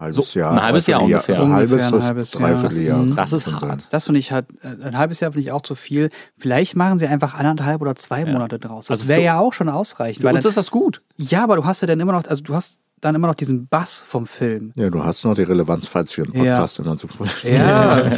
halbes 0.00 0.32
So, 0.32 0.38
Jahr. 0.38 0.52
ein 0.52 0.62
halbes 0.62 0.86
Jahr 0.86 1.02
ungefähr. 1.02 1.40
Ein 1.40 1.52
halbes, 1.52 1.92
ein 1.92 2.02
halbes 2.02 2.32
Jahr. 2.32 2.42
Dreivierteljahr. 2.42 3.06
Das 3.14 3.32
ist- 3.34 3.46
Das 3.46 3.52
ist 3.54 3.60
hart. 3.62 3.88
Das 3.90 4.04
finde 4.04 4.20
ich 4.20 4.32
halt, 4.32 4.46
äh, 4.62 4.86
ein 4.86 4.96
halbes 4.96 5.20
Jahr 5.20 5.32
finde 5.32 5.42
ich 5.46 5.52
auch 5.52 5.62
zu 5.62 5.74
viel. 5.74 6.08
Vielleicht 6.38 6.76
machen 6.76 6.98
sie 6.98 7.06
einfach 7.06 7.34
anderthalb 7.34 7.82
oder 7.82 7.94
zwei 7.94 8.20
Ja. 8.20 8.32
Monate 8.32 8.58
draus. 8.58 8.86
Das 8.86 9.00
Also 9.00 9.08
wäre 9.08 9.22
ja 9.22 9.38
auch 9.38 9.52
schon 9.52 9.68
ausreichend. 9.68 10.22
Für 10.22 10.28
Weil 10.28 10.34
uns 10.36 10.44
dann, 10.44 10.50
ist 10.50 10.56
das 10.56 10.70
gut. 10.70 11.02
ja, 11.16 11.42
aber 11.44 11.56
du 11.56 11.64
hast 11.66 11.82
ja 11.82 11.86
dann 11.88 12.00
immer 12.00 12.12
noch, 12.12 12.24
also 12.26 12.42
du 12.42 12.54
hast 12.54 12.78
dann 13.00 13.14
immer 13.14 13.28
noch 13.28 13.34
diesen 13.34 13.66
Bass 13.68 14.04
vom 14.06 14.26
Film. 14.26 14.72
Ja, 14.76 14.90
du 14.90 15.04
hast 15.04 15.24
noch 15.24 15.34
die 15.34 15.42
Relevanz, 15.42 15.86
falls 15.86 16.16
wir 16.16 16.24
einen 16.24 16.44
Ja. 16.44 16.54
Podcast 16.54 16.78
immer 16.80 16.96
zu 16.96 17.08
Ja. 17.44 18.10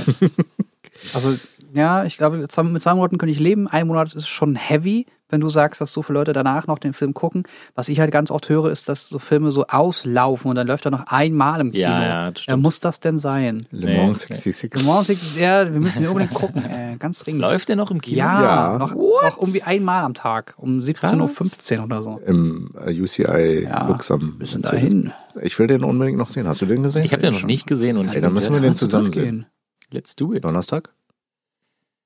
also, 1.14 1.36
ja, 1.74 2.04
ich 2.04 2.16
glaube, 2.18 2.38
mit 2.38 2.50
zwei 2.50 2.94
Monaten 2.94 3.18
könnte 3.18 3.32
ich 3.32 3.40
leben. 3.40 3.68
Ein 3.68 3.86
Monat 3.86 4.14
ist 4.14 4.28
schon 4.28 4.54
heavy, 4.56 5.06
wenn 5.30 5.40
du 5.42 5.48
sagst, 5.50 5.80
dass 5.82 5.92
so 5.92 6.02
viele 6.02 6.18
Leute 6.20 6.32
danach 6.32 6.66
noch 6.66 6.78
den 6.78 6.94
Film 6.94 7.12
gucken. 7.12 7.42
Was 7.74 7.90
ich 7.90 8.00
halt 8.00 8.10
ganz 8.10 8.30
oft 8.30 8.48
höre, 8.48 8.70
ist, 8.70 8.88
dass 8.88 9.08
so 9.10 9.18
Filme 9.18 9.50
so 9.50 9.66
auslaufen 9.66 10.48
und 10.48 10.56
dann 10.56 10.66
läuft 10.66 10.86
er 10.86 10.90
noch 10.90 11.06
einmal 11.08 11.60
im 11.60 11.70
Kino. 11.70 11.82
Ja, 11.82 12.02
ja, 12.02 12.30
das 12.30 12.40
Ja, 12.46 12.52
stimmt. 12.52 12.62
muss 12.62 12.80
das 12.80 13.00
denn 13.00 13.18
sein? 13.18 13.66
Le 13.70 13.94
Mans 13.98 14.26
nee. 14.30 14.34
66. 14.36 14.74
Le 14.76 14.82
Mans 14.84 15.06
Six, 15.08 15.36
ja, 15.36 15.70
wir 15.70 15.78
müssen 15.80 15.98
den 16.02 16.08
unbedingt 16.08 16.32
gucken, 16.34 16.64
äh, 16.64 16.96
ganz 16.98 17.18
dringend. 17.18 17.42
Läuft 17.42 17.68
der 17.68 17.76
noch 17.76 17.90
im 17.90 18.00
Kino? 18.00 18.16
Ja, 18.16 18.42
Ja. 18.72 18.78
Noch, 18.78 18.94
noch 18.94 19.36
irgendwie 19.38 19.62
einmal 19.62 20.02
am 20.04 20.14
Tag, 20.14 20.54
um 20.56 20.80
17.15 20.80 21.78
Uhr 21.78 21.84
oder 21.84 22.00
so. 22.02 22.20
Im 22.24 22.70
äh, 22.82 22.98
UCI 22.98 23.64
Ja, 23.64 23.86
Luxem. 23.86 24.38
Bisschen 24.38 24.62
dahin. 24.62 25.12
Ich 25.42 25.58
will 25.58 25.66
den 25.66 25.84
unbedingt 25.84 26.16
noch 26.16 26.30
sehen. 26.30 26.48
Hast 26.48 26.62
du 26.62 26.66
den 26.66 26.82
gesehen? 26.82 27.02
Ich 27.04 27.12
habe 27.12 27.22
den 27.22 27.34
noch 27.34 27.44
nicht 27.44 27.66
gesehen 27.66 27.98
und 27.98 28.08
Ey, 28.14 28.20
dann 28.22 28.32
müssen 28.32 28.54
wir 28.54 28.60
den 28.60 28.68
Kannst 28.70 28.80
du 28.82 28.86
zusammen 28.86 29.12
durchgehen. 29.12 29.24
sehen. 29.24 29.46
Let's 29.90 30.16
do 30.16 30.32
it. 30.34 30.44
Donnerstag? 30.44 30.90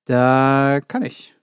Da 0.07 0.81
kann 0.87 1.05
ich. 1.05 1.35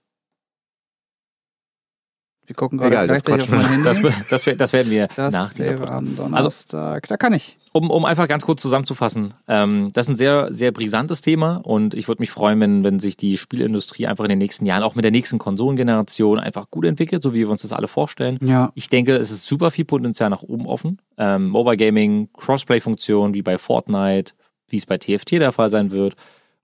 Wir 2.50 2.56
gucken 2.56 2.78
gerade 2.78 2.94
Egal, 2.96 3.06
das 3.06 3.24
auf 3.28 3.48
mein. 3.48 3.64
Handy. 3.64 3.84
Das, 3.84 4.44
das, 4.44 4.56
das 4.58 4.72
werden 4.72 4.90
wir 4.90 5.06
Das 5.14 5.32
nach 5.32 5.54
dieser 5.54 5.78
wäre 5.78 5.88
am 5.88 6.06
Also, 6.08 6.22
Donnerstag. 6.24 7.06
da 7.06 7.16
kann 7.16 7.32
ich. 7.32 7.56
um, 7.70 7.90
um 7.90 8.04
einfach 8.04 8.26
ganz 8.26 8.44
kurz 8.44 8.60
zusammenzufassen, 8.60 9.34
ähm, 9.46 9.90
das 9.94 10.06
ist 10.06 10.14
ein 10.14 10.16
sehr, 10.16 10.52
sehr 10.52 10.72
brisantes 10.72 11.20
Thema 11.20 11.58
und 11.62 11.94
ich 11.94 12.08
würde 12.08 12.20
mich 12.20 12.32
freuen, 12.32 12.58
wenn, 12.58 12.82
wenn 12.82 12.98
sich 12.98 13.16
die 13.16 13.38
Spielindustrie 13.38 14.08
einfach 14.08 14.24
in 14.24 14.30
den 14.30 14.38
nächsten 14.38 14.66
Jahren, 14.66 14.82
auch 14.82 14.96
mit 14.96 15.04
der 15.04 15.12
nächsten 15.12 15.38
Konsolengeneration, 15.38 16.40
einfach 16.40 16.68
gut 16.72 16.86
entwickelt, 16.86 17.22
so 17.22 17.34
wie 17.34 17.38
wir 17.38 17.50
uns 17.50 17.62
das 17.62 17.72
alle 17.72 17.86
vorstellen. 17.86 18.40
Ja. 18.44 18.72
Ich 18.74 18.88
denke, 18.88 19.14
es 19.14 19.30
ist 19.30 19.46
super 19.46 19.70
viel 19.70 19.84
Potenzial 19.84 20.28
nach 20.28 20.42
oben 20.42 20.66
offen. 20.66 21.00
Ähm, 21.18 21.50
Mobile 21.50 21.76
Gaming, 21.76 22.30
Crossplay-Funktionen 22.36 23.32
wie 23.32 23.42
bei 23.42 23.58
Fortnite, 23.58 24.32
wie 24.68 24.76
es 24.78 24.86
bei 24.86 24.98
TFT 24.98 25.32
der 25.34 25.52
Fall 25.52 25.70
sein 25.70 25.92
wird 25.92 26.16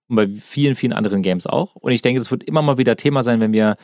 und 0.09 0.17
bei 0.17 0.29
vielen, 0.29 0.75
vielen 0.77 0.93
anderen 0.93 1.23
Games 1.23 1.47
auch. 1.47 1.75
Und 1.77 1.93
ich 1.93 2.03
denke, 2.03 2.21
das 2.21 2.31
wird 2.31 2.45
immer 2.45 2.63
mal 2.63 2.79
wieder 2.79 2.97
Thema 2.97 3.23
sein, 3.23 3.41
wenn 3.41 3.53
wir 3.53 3.77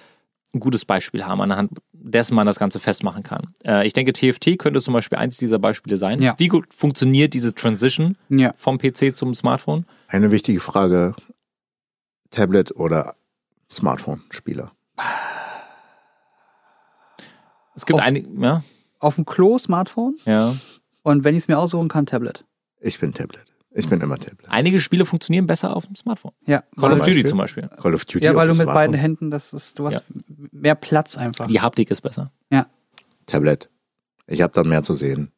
ein 0.55 0.61
gutes 0.61 0.85
Beispiel 0.85 1.25
haben, 1.25 1.41
anhand 1.41 1.73
dessen 1.93 2.35
man 2.35 2.47
das 2.47 2.59
Ganze 2.59 2.79
festmachen 2.79 3.23
kann. 3.23 3.55
Äh, 3.65 3.87
ich 3.87 3.95
denke, 3.95 4.13
TFT 4.13 4.59
könnte 4.59 4.81
zum 4.83 4.93
Beispiel 4.93 5.17
eins 5.19 5.39
dieser 5.39 5.59
Beispiele 5.59 5.97
sein. 5.97 6.21
Ja. 6.21 6.35
Wie 6.39 6.49
gut 6.49 6.75
funktioniert 6.75 7.33
diese 7.33 7.55
Transition 7.55 8.19
Ja. 8.29 8.53
vom 8.57 8.77
PC 8.79 9.17
zum 9.17 9.35
Smartphone? 9.35 9.87
Eine 10.09 10.31
wichtige 10.31 10.61
Frage. 10.61 11.15
Tablet 12.31 12.77
oder 12.77 13.15
Smartphone-Spieler? 13.71 14.73
Es 17.75 17.87
gibt 17.87 17.99
Auf- 17.99 18.05
einige, 18.05 18.29
ja, 18.41 18.63
Auf 18.99 19.15
dem 19.17 19.25
Klo 19.25 19.59
Smartphone 19.59 20.17
ja. 20.27 20.55
und 21.03 21.25
wenn 21.25 21.35
ich 21.35 21.45
es 21.45 21.49
mir 21.49 21.59
aussuchen 21.59 21.89
kann, 21.89 22.07
Tablet. 22.07 22.45
Ich 22.81 22.99
bin 23.01 23.13
Tablet. 23.15 23.47
Ich 23.75 23.89
bin 23.89 24.01
immer 24.01 24.19
Tablet. 24.19 24.49
Einige 24.49 24.81
Spiele 24.81 25.05
funktionieren 25.07 25.47
besser 25.47 25.75
auf 25.75 25.87
dem 25.87 25.97
Smartphone. 25.97 26.33
Ja. 26.47 26.63
Call 26.79 26.91
Zum 26.91 26.93
of 26.93 26.99
Duty 26.99 27.05
Beispiel? 27.11 27.27
zum 27.27 27.39
Beispiel. 27.39 27.69
Call 27.81 27.95
of 27.95 28.05
Duty 28.05 28.25
Ja, 28.25 28.35
weil 28.35 28.51
auf 28.51 28.57
du 28.57 28.65
mit 28.65 28.67
beiden. 28.73 28.95
Händen, 28.95 29.31
das 29.31 29.53
ist, 29.53 29.79
du 29.79 29.87
hast 29.87 30.05
mehr 30.51 30.75
Platz 30.75 31.17
einfach. 31.17 31.47
Die 31.47 31.61
Haptik 31.61 31.91
ist 31.91 32.01
besser. 32.03 32.31
Tablet. 33.27 33.69
Ich 34.27 34.43
habe 34.43 34.53
dann 34.53 34.69
mehr 34.69 34.83
zu 34.83 34.95
sehen. 34.95 35.31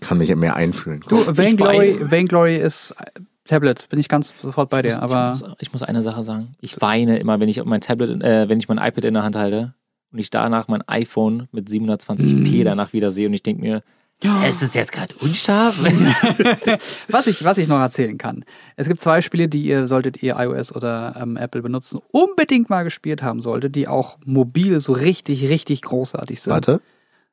Kann 0.00 0.18
mich 0.18 0.34
mehr 0.34 0.56
einfühlen. 0.56 1.02
Du, 1.08 1.16
Vainglory. 1.36 1.98
Vainglory 2.10 2.56
ist 2.56 2.90
äh, 2.98 3.20
Tablet, 3.44 3.88
bin 3.88 3.98
ich 3.98 4.08
ganz 4.08 4.34
sofort 4.42 4.68
bei 4.70 4.80
Ich 4.80 4.88
dir. 4.88 4.94
muss, 4.94 5.02
Aber 5.02 5.32
ich, 5.34 5.40
muss, 5.40 5.56
ich 5.60 5.72
muss 5.72 5.82
eine 5.82 6.02
Sache 6.02 6.24
sagen. 6.24 6.56
Ich 6.60 6.80
weine 6.80 7.18
immer, 7.18 7.40
wenn 7.40 7.48
ich 7.48 7.64
mein 7.64 7.80
Tablet, 7.80 8.22
äh, 8.22 8.48
wenn 8.48 8.58
ich 8.58 8.68
mein 8.68 8.76
iPad 8.78 9.04
in 9.04 9.14
der 9.14 9.22
Hand 9.22 9.36
halte 9.36 9.74
und 10.12 10.18
ich 10.18 10.28
danach 10.30 10.68
mein 10.68 10.82
iPhone 10.88 11.48
mit 11.52 11.68
720p 11.68 12.64
danach 12.64 12.92
wieder 12.92 13.10
sehe 13.10 13.28
und 13.28 13.34
ich 13.34 13.42
denke 13.42 13.62
mir, 13.62 13.82
es 14.22 14.62
ist 14.62 14.74
jetzt 14.74 14.92
gerade 14.92 15.14
unscharf. 15.20 15.78
was 17.08 17.26
ich, 17.26 17.44
was 17.44 17.58
ich 17.58 17.68
noch 17.68 17.78
erzählen 17.80 18.18
kann. 18.18 18.44
Es 18.76 18.88
gibt 18.88 19.00
zwei 19.00 19.20
Spiele, 19.20 19.48
die 19.48 19.62
ihr, 19.62 19.86
solltet 19.86 20.22
ihr 20.22 20.36
iOS 20.38 20.74
oder 20.74 21.16
ähm, 21.20 21.36
Apple 21.36 21.62
benutzen, 21.62 22.00
unbedingt 22.10 22.68
mal 22.68 22.82
gespielt 22.82 23.22
haben 23.22 23.40
solltet, 23.40 23.76
die 23.76 23.86
auch 23.88 24.18
mobil 24.24 24.80
so 24.80 24.92
richtig, 24.92 25.48
richtig 25.48 25.82
großartig 25.82 26.40
sind. 26.40 26.52
Warte. 26.52 26.80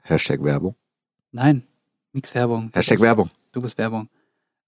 Hashtag 0.03 0.43
Werbung. 0.43 0.75
Nein, 1.31 1.63
nix 2.13 2.35
Werbung. 2.35 2.69
Hashtag 2.73 2.95
bist- 2.97 3.03
Werbung. 3.03 3.29
Du 3.51 3.61
bist 3.61 3.77
Werbung. 3.77 4.09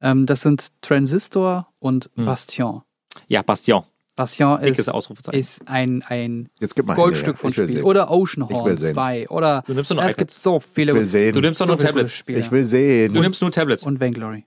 Ähm, 0.01 0.26
das 0.26 0.41
sind 0.41 0.68
Transistor 0.82 1.68
und 1.80 2.09
Hm. 2.15 2.26
Bastion. 2.26 2.82
ja, 3.28 3.41
Bastion. 3.41 3.84
Bastion 4.18 4.59
ist, 4.61 4.80
ist 5.32 5.70
ein, 5.70 6.03
ein 6.05 6.49
Jetzt 6.59 6.76
gib 6.76 6.86
mal 6.88 6.95
Goldstück 6.95 7.36
her. 7.36 7.39
von 7.39 7.53
Spiel. 7.53 7.68
sehen. 7.68 7.84
Oder 7.84 8.11
Oceanhorn 8.11 8.76
sehen. 8.76 8.93
2. 8.93 9.30
Oder 9.30 9.63
Du 9.65 9.74
nimmst 9.74 9.89
nur 9.91 10.03
es 10.03 10.18
gibt 10.18 10.32
so 10.32 10.59
viele, 10.59 10.91
Ich 10.91 10.97
will 10.97 11.05
sehen. 11.05 11.34
Du 11.34 11.39
nimmst 11.39 11.61
doch 11.61 11.65
so 11.68 11.72
nur 11.72 11.78
gute 11.78 11.88
Tablets. 11.88 12.11
Spiele. 12.13 12.39
Ich 12.39 12.51
will 12.51 12.63
sehen. 12.63 13.13
Du 13.13 13.22
nimmst 13.22 13.41
nur 13.41 13.51
Tablets. 13.51 13.84
und 13.84 14.01
Vainglory. 14.01 14.43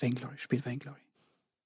Vainglory, 0.00 0.34
spielt 0.38 0.64
Vainglory. 0.64 0.96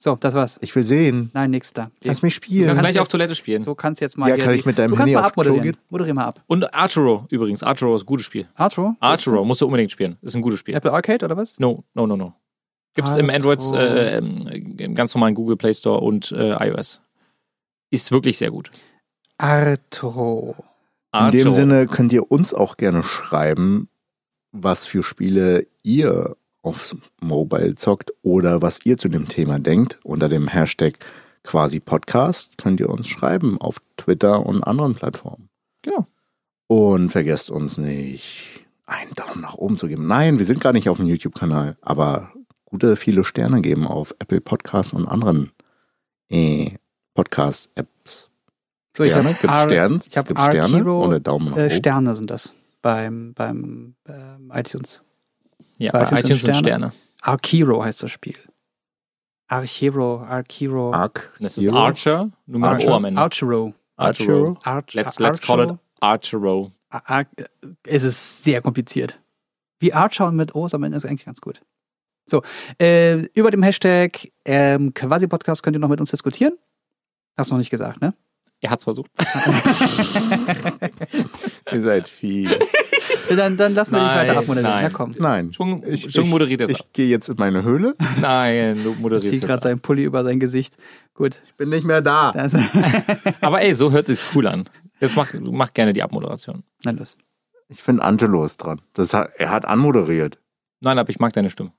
So, 0.03 0.17
das 0.17 0.33
war's. 0.35 0.59
Ich 0.63 0.75
will 0.75 0.83
sehen. 0.83 1.31
Nein, 1.35 1.51
nächster. 1.51 1.91
Lass 2.03 2.23
mich 2.23 2.35
Du 2.41 2.45
spielen. 2.47 2.69
kannst 2.69 2.81
kannst 2.83 2.93
gleich 2.95 3.01
auf 3.03 3.09
Toilette 3.09 3.35
spielen. 3.35 3.65
Du 3.67 3.75
kannst 3.75 4.01
jetzt 4.01 4.17
mal 4.17 4.31
Ja, 4.31 4.39
kann 4.39 4.55
ich 4.55 4.65
mit 4.65 4.79
deinem 4.79 4.93
du 4.93 4.97
kannst 4.97 5.11
Handy 5.11 5.15
mal 5.15 5.27
aufs 5.27 5.33
Klo 5.35 5.43
abmoderieren. 5.43 5.73
gehen? 5.77 5.83
Moderier 5.91 6.15
mal 6.15 6.25
ab. 6.25 6.43
Und 6.47 6.73
Arturo 6.75 7.27
übrigens. 7.29 7.63
Arturo 7.63 7.95
ist 7.97 8.05
ein 8.05 8.07
gutes 8.07 8.25
Spiel. 8.25 8.49
Arturo? 8.55 8.95
Arturo 9.01 9.45
musst 9.45 9.61
du 9.61 9.67
unbedingt 9.67 9.93
spielen. 9.93 10.17
Ist 10.23 10.35
ein 10.35 10.41
gutes 10.41 10.59
Spiel. 10.59 10.75
Apple 10.75 10.91
Arcade 10.91 11.23
oder 11.23 11.37
was? 11.37 11.59
No, 11.59 11.85
no, 11.93 12.07
no, 12.07 12.17
no. 12.17 12.33
Gibt 12.95 13.09
es 13.09 13.15
im 13.17 13.29
Arturo. 13.29 13.53
Android, 13.53 13.79
äh, 13.79 14.19
im 14.19 14.95
ganz 14.95 15.15
normalen 15.15 15.35
Google 15.35 15.57
Play 15.59 15.75
Store 15.75 16.01
und 16.01 16.33
äh, 16.33 16.55
iOS. 16.69 17.03
Ist 17.91 18.13
wirklich 18.13 18.39
sehr 18.39 18.51
gut. 18.51 18.71
Arturo. 19.39 20.57
In 21.13 21.31
dem. 21.31 21.55
Sinne 21.55 21.87
könnt 21.87 22.13
ihr 22.13 22.31
uns 22.31 22.55
auch 22.55 22.77
gerne 22.77 23.03
schreiben, 23.03 23.89
was 24.53 24.87
für 24.87 25.03
Spiele 25.03 25.67
ihr 25.83 26.37
aufs 26.63 26.97
Mobile 27.21 27.75
zockt 27.75 28.13
oder 28.23 28.63
was 28.63 28.81
ihr 28.85 28.99
zu 28.99 29.09
dem 29.09 29.29
Thema 29.29 29.59
denkt. 29.59 29.99
Unter 30.05 30.29
dem 30.29 30.47
Hashtag 30.49 30.95
quasi 31.43 31.81
Podcast 31.81 32.59
könnt 32.59 32.81
ihr 32.81 32.91
uns 32.91 33.09
schreiben 33.09 33.61
auf 33.61 33.81
Twitter 33.97 34.45
und 34.45 34.63
anderen 34.63 34.95
Plattformen. 34.95 35.49
Genau. 35.83 36.07
Und 36.67 37.11
vergesst 37.11 37.51
uns 37.51 37.79
nicht, 37.79 38.65
einen 38.87 39.15
Daumen 39.15 39.41
nach 39.41 39.55
oben 39.55 39.79
zu 39.79 39.89
geben. 39.89 40.07
Nein, 40.07 40.39
wir 40.39 40.47
sind 40.47 40.61
gar 40.61 40.73
nicht 40.73 40.89
auf 40.89 40.99
dem 40.99 41.07
YouTube-Kanal, 41.07 41.77
aber 41.81 42.33
gute 42.65 42.95
viele 42.95 43.25
Sterne 43.25 43.63
geben 43.63 43.87
auf 43.87 44.15
Apple 44.19 44.41
Podcasts 44.41 44.93
und 44.93 45.07
anderen 45.09 45.51
äh, 46.29 46.73
Podcast-Apps. 47.21 48.31
So, 48.97 49.05
ich 49.05 49.11
Sterne? 49.11 49.29
habe 49.29 49.39
Gibt's 49.39 49.49
Ar- 49.49 49.67
Sterne? 49.67 50.01
ich 50.05 50.13
Sterne 50.13 50.39
Arkiro, 50.39 51.07
oder 51.07 51.21
Daumen 51.21 51.51
nach 51.51 51.57
äh, 51.59 51.67
oben? 51.67 51.71
Sterne 51.71 52.15
sind 52.15 52.31
das 52.31 52.55
beim, 52.81 53.35
beim 53.35 53.95
ähm, 54.09 54.51
iTunes. 54.55 55.03
Ja, 55.79 55.93
Bei 55.93 55.99
bei 56.01 56.05
iTunes 56.07 56.21
iTunes 56.25 56.43
sind 56.43 56.55
sind 56.55 56.65
Sterne. 56.67 56.93
Archero 57.21 57.85
heißt 57.85 58.03
das 58.03 58.11
Spiel. 58.11 58.37
Archero, 59.49 60.23
Archero. 60.23 60.95
Arc. 60.95 61.35
Das 61.41 61.59
ist 61.59 61.65
Hero? 61.65 61.77
Archer, 61.77 62.31
nur 62.47 62.61
mit 62.71 62.87
O 62.87 62.95
am 62.95 63.05
Ende. 63.05 63.21
Archero. 63.21 63.75
Archero. 63.97 64.57
Arch 64.63 64.95
Let's, 64.95 65.19
let's 65.19 65.41
call 65.43 65.61
it 65.61 65.71
Archero. 66.01 66.73
Ar 66.89 67.27
es 67.85 68.03
ist 68.03 68.45
sehr 68.45 68.63
kompliziert. 68.63 69.21
Wie 69.79 69.93
Archer 69.93 70.27
und 70.27 70.37
mit 70.37 70.55
O's 70.55 70.73
am 70.73 70.85
Ende 70.85 70.97
ist 70.97 71.05
eigentlich 71.05 71.27
ganz 71.27 71.43
gut. 71.43 71.61
So, 72.27 72.43
äh, 72.81 73.27
über 73.35 73.51
dem 73.51 73.63
Hashtag 73.63 74.31
ähm, 74.47 74.95
Quasi-Podcast 74.95 75.63
könnt 75.63 75.77
ihr 75.77 75.81
noch 75.81 75.89
mit 75.89 76.01
uns 76.01 76.11
diskutieren. 76.11 76.55
Hast 77.41 77.51
du 77.51 77.55
noch 77.55 77.59
nicht 77.59 77.71
gesagt, 77.71 78.01
ne? 78.01 78.15
Er 78.63 78.71
hat's 78.71 78.85
versucht. 78.85 79.11
Ihr 81.73 81.83
seid 81.83 82.09
fies. 82.09 82.51
Dann, 83.29 83.57
dann 83.57 83.75
lassen 83.75 83.95
wir 83.95 84.01
dich 84.01 84.09
Nein, 84.09 84.29
weiter 84.29 84.39
abmoderieren. 84.39 84.73
nein. 84.75 84.83
Ja, 84.85 84.91
komm. 84.91 85.15
Nein. 85.19 85.53
Schon, 85.53 85.83
Ich, 85.87 86.11
schon 86.13 86.25
ich, 86.25 86.31
moderiert 86.31 86.61
jetzt. 86.61 86.71
ich 86.71 86.93
gehe 86.93 87.07
jetzt 87.09 87.29
in 87.29 87.37
meine 87.39 87.63
Höhle. 87.63 87.95
Nein, 88.21 88.83
du 88.83 88.91
Zieht 88.93 89.01
moderierst 89.01 89.41
gerade 89.41 89.53
jetzt. 89.55 89.63
seinen 89.63 89.81
Pulli 89.81 90.05
über 90.05 90.25
sein 90.25 90.41
Gesicht. 90.41 90.77
Gut. 91.15 91.41
Ich 91.47 91.55
bin 91.55 91.69
nicht 91.71 91.85
mehr 91.87 92.03
da. 92.03 92.33
Das, 92.33 92.55
Aber 93.41 93.63
ey, 93.63 93.75
so 93.75 93.93
hört 93.93 94.07
sich's 94.07 94.27
cool 94.35 94.47
an. 94.47 94.69
Jetzt 95.01 95.17
mach, 95.17 95.33
mach 95.41 95.73
gerne 95.73 95.93
die 95.93 96.03
Abmoderation. 96.03 96.65
na 96.85 96.91
los. 96.91 97.17
Ich 97.69 97.83
finde 97.83 98.03
Angelo 98.03 98.45
ist 98.45 98.59
dran. 98.59 98.81
Das 98.95 99.15
hat, 99.15 99.31
er 99.39 99.51
hat 99.51 99.65
anmoderiert. 99.65 100.39
Nein, 100.81 100.99
aber 100.99 101.09
ich 101.11 101.21
mag 101.21 101.33
deine 101.33 101.51
Stimme. 101.51 101.73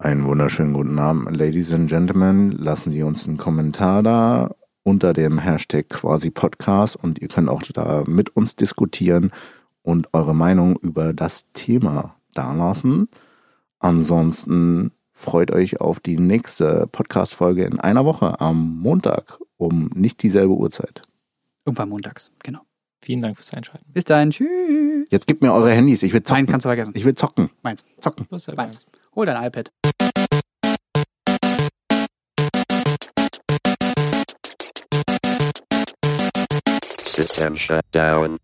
Einen 0.00 0.24
wunderschönen 0.24 0.72
guten 0.72 0.98
Abend, 0.98 1.36
Ladies 1.36 1.74
and 1.74 1.86
Gentlemen. 1.86 2.52
Lassen 2.52 2.90
Sie 2.90 3.02
uns 3.02 3.28
einen 3.28 3.36
Kommentar 3.36 4.02
da 4.02 4.50
unter 4.82 5.12
dem 5.12 5.38
Hashtag 5.38 5.90
quasi 5.90 6.30
Podcast 6.30 6.96
und 6.96 7.18
ihr 7.18 7.28
könnt 7.28 7.50
auch 7.50 7.60
da 7.60 8.04
mit 8.06 8.34
uns 8.34 8.56
diskutieren 8.56 9.30
und 9.82 10.08
eure 10.14 10.34
Meinung 10.34 10.76
über 10.76 11.12
das 11.12 11.44
Thema 11.52 12.16
dalassen. 12.32 13.10
Ansonsten 13.78 14.92
freut 15.12 15.50
euch 15.50 15.82
auf 15.82 16.00
die 16.00 16.16
nächste 16.16 16.86
Podcast-Folge 16.90 17.64
in 17.64 17.78
einer 17.78 18.06
Woche 18.06 18.40
am 18.40 18.78
Montag 18.78 19.38
um 19.58 19.90
nicht 19.94 20.22
dieselbe 20.22 20.54
Uhrzeit. 20.54 21.02
Irgendwann 21.66 21.90
montags, 21.90 22.32
genau. 22.42 22.60
Vielen 23.02 23.20
Dank 23.20 23.36
fürs 23.36 23.52
Einschalten. 23.52 23.92
Bis 23.92 24.04
dahin, 24.04 24.30
tschüss. 24.30 25.08
Jetzt 25.10 25.26
gebt 25.26 25.42
mir 25.42 25.52
eure 25.52 25.72
Handys, 25.72 26.02
ich 26.02 26.14
will 26.14 26.22
zocken. 26.22 26.44
Nein, 26.44 26.50
kannst 26.50 26.64
du 26.64 26.70
vergessen. 26.70 26.92
Ich 26.94 27.04
will 27.04 27.14
zocken. 27.14 27.50
Meins. 27.62 27.84
Zocken. 28.00 28.26
Meins. 28.56 28.86
Hol 29.12 29.26
dein 29.26 29.42
iPad. 29.42 29.70
System 37.04 37.56
shut 37.56 37.84
down. 37.90 38.38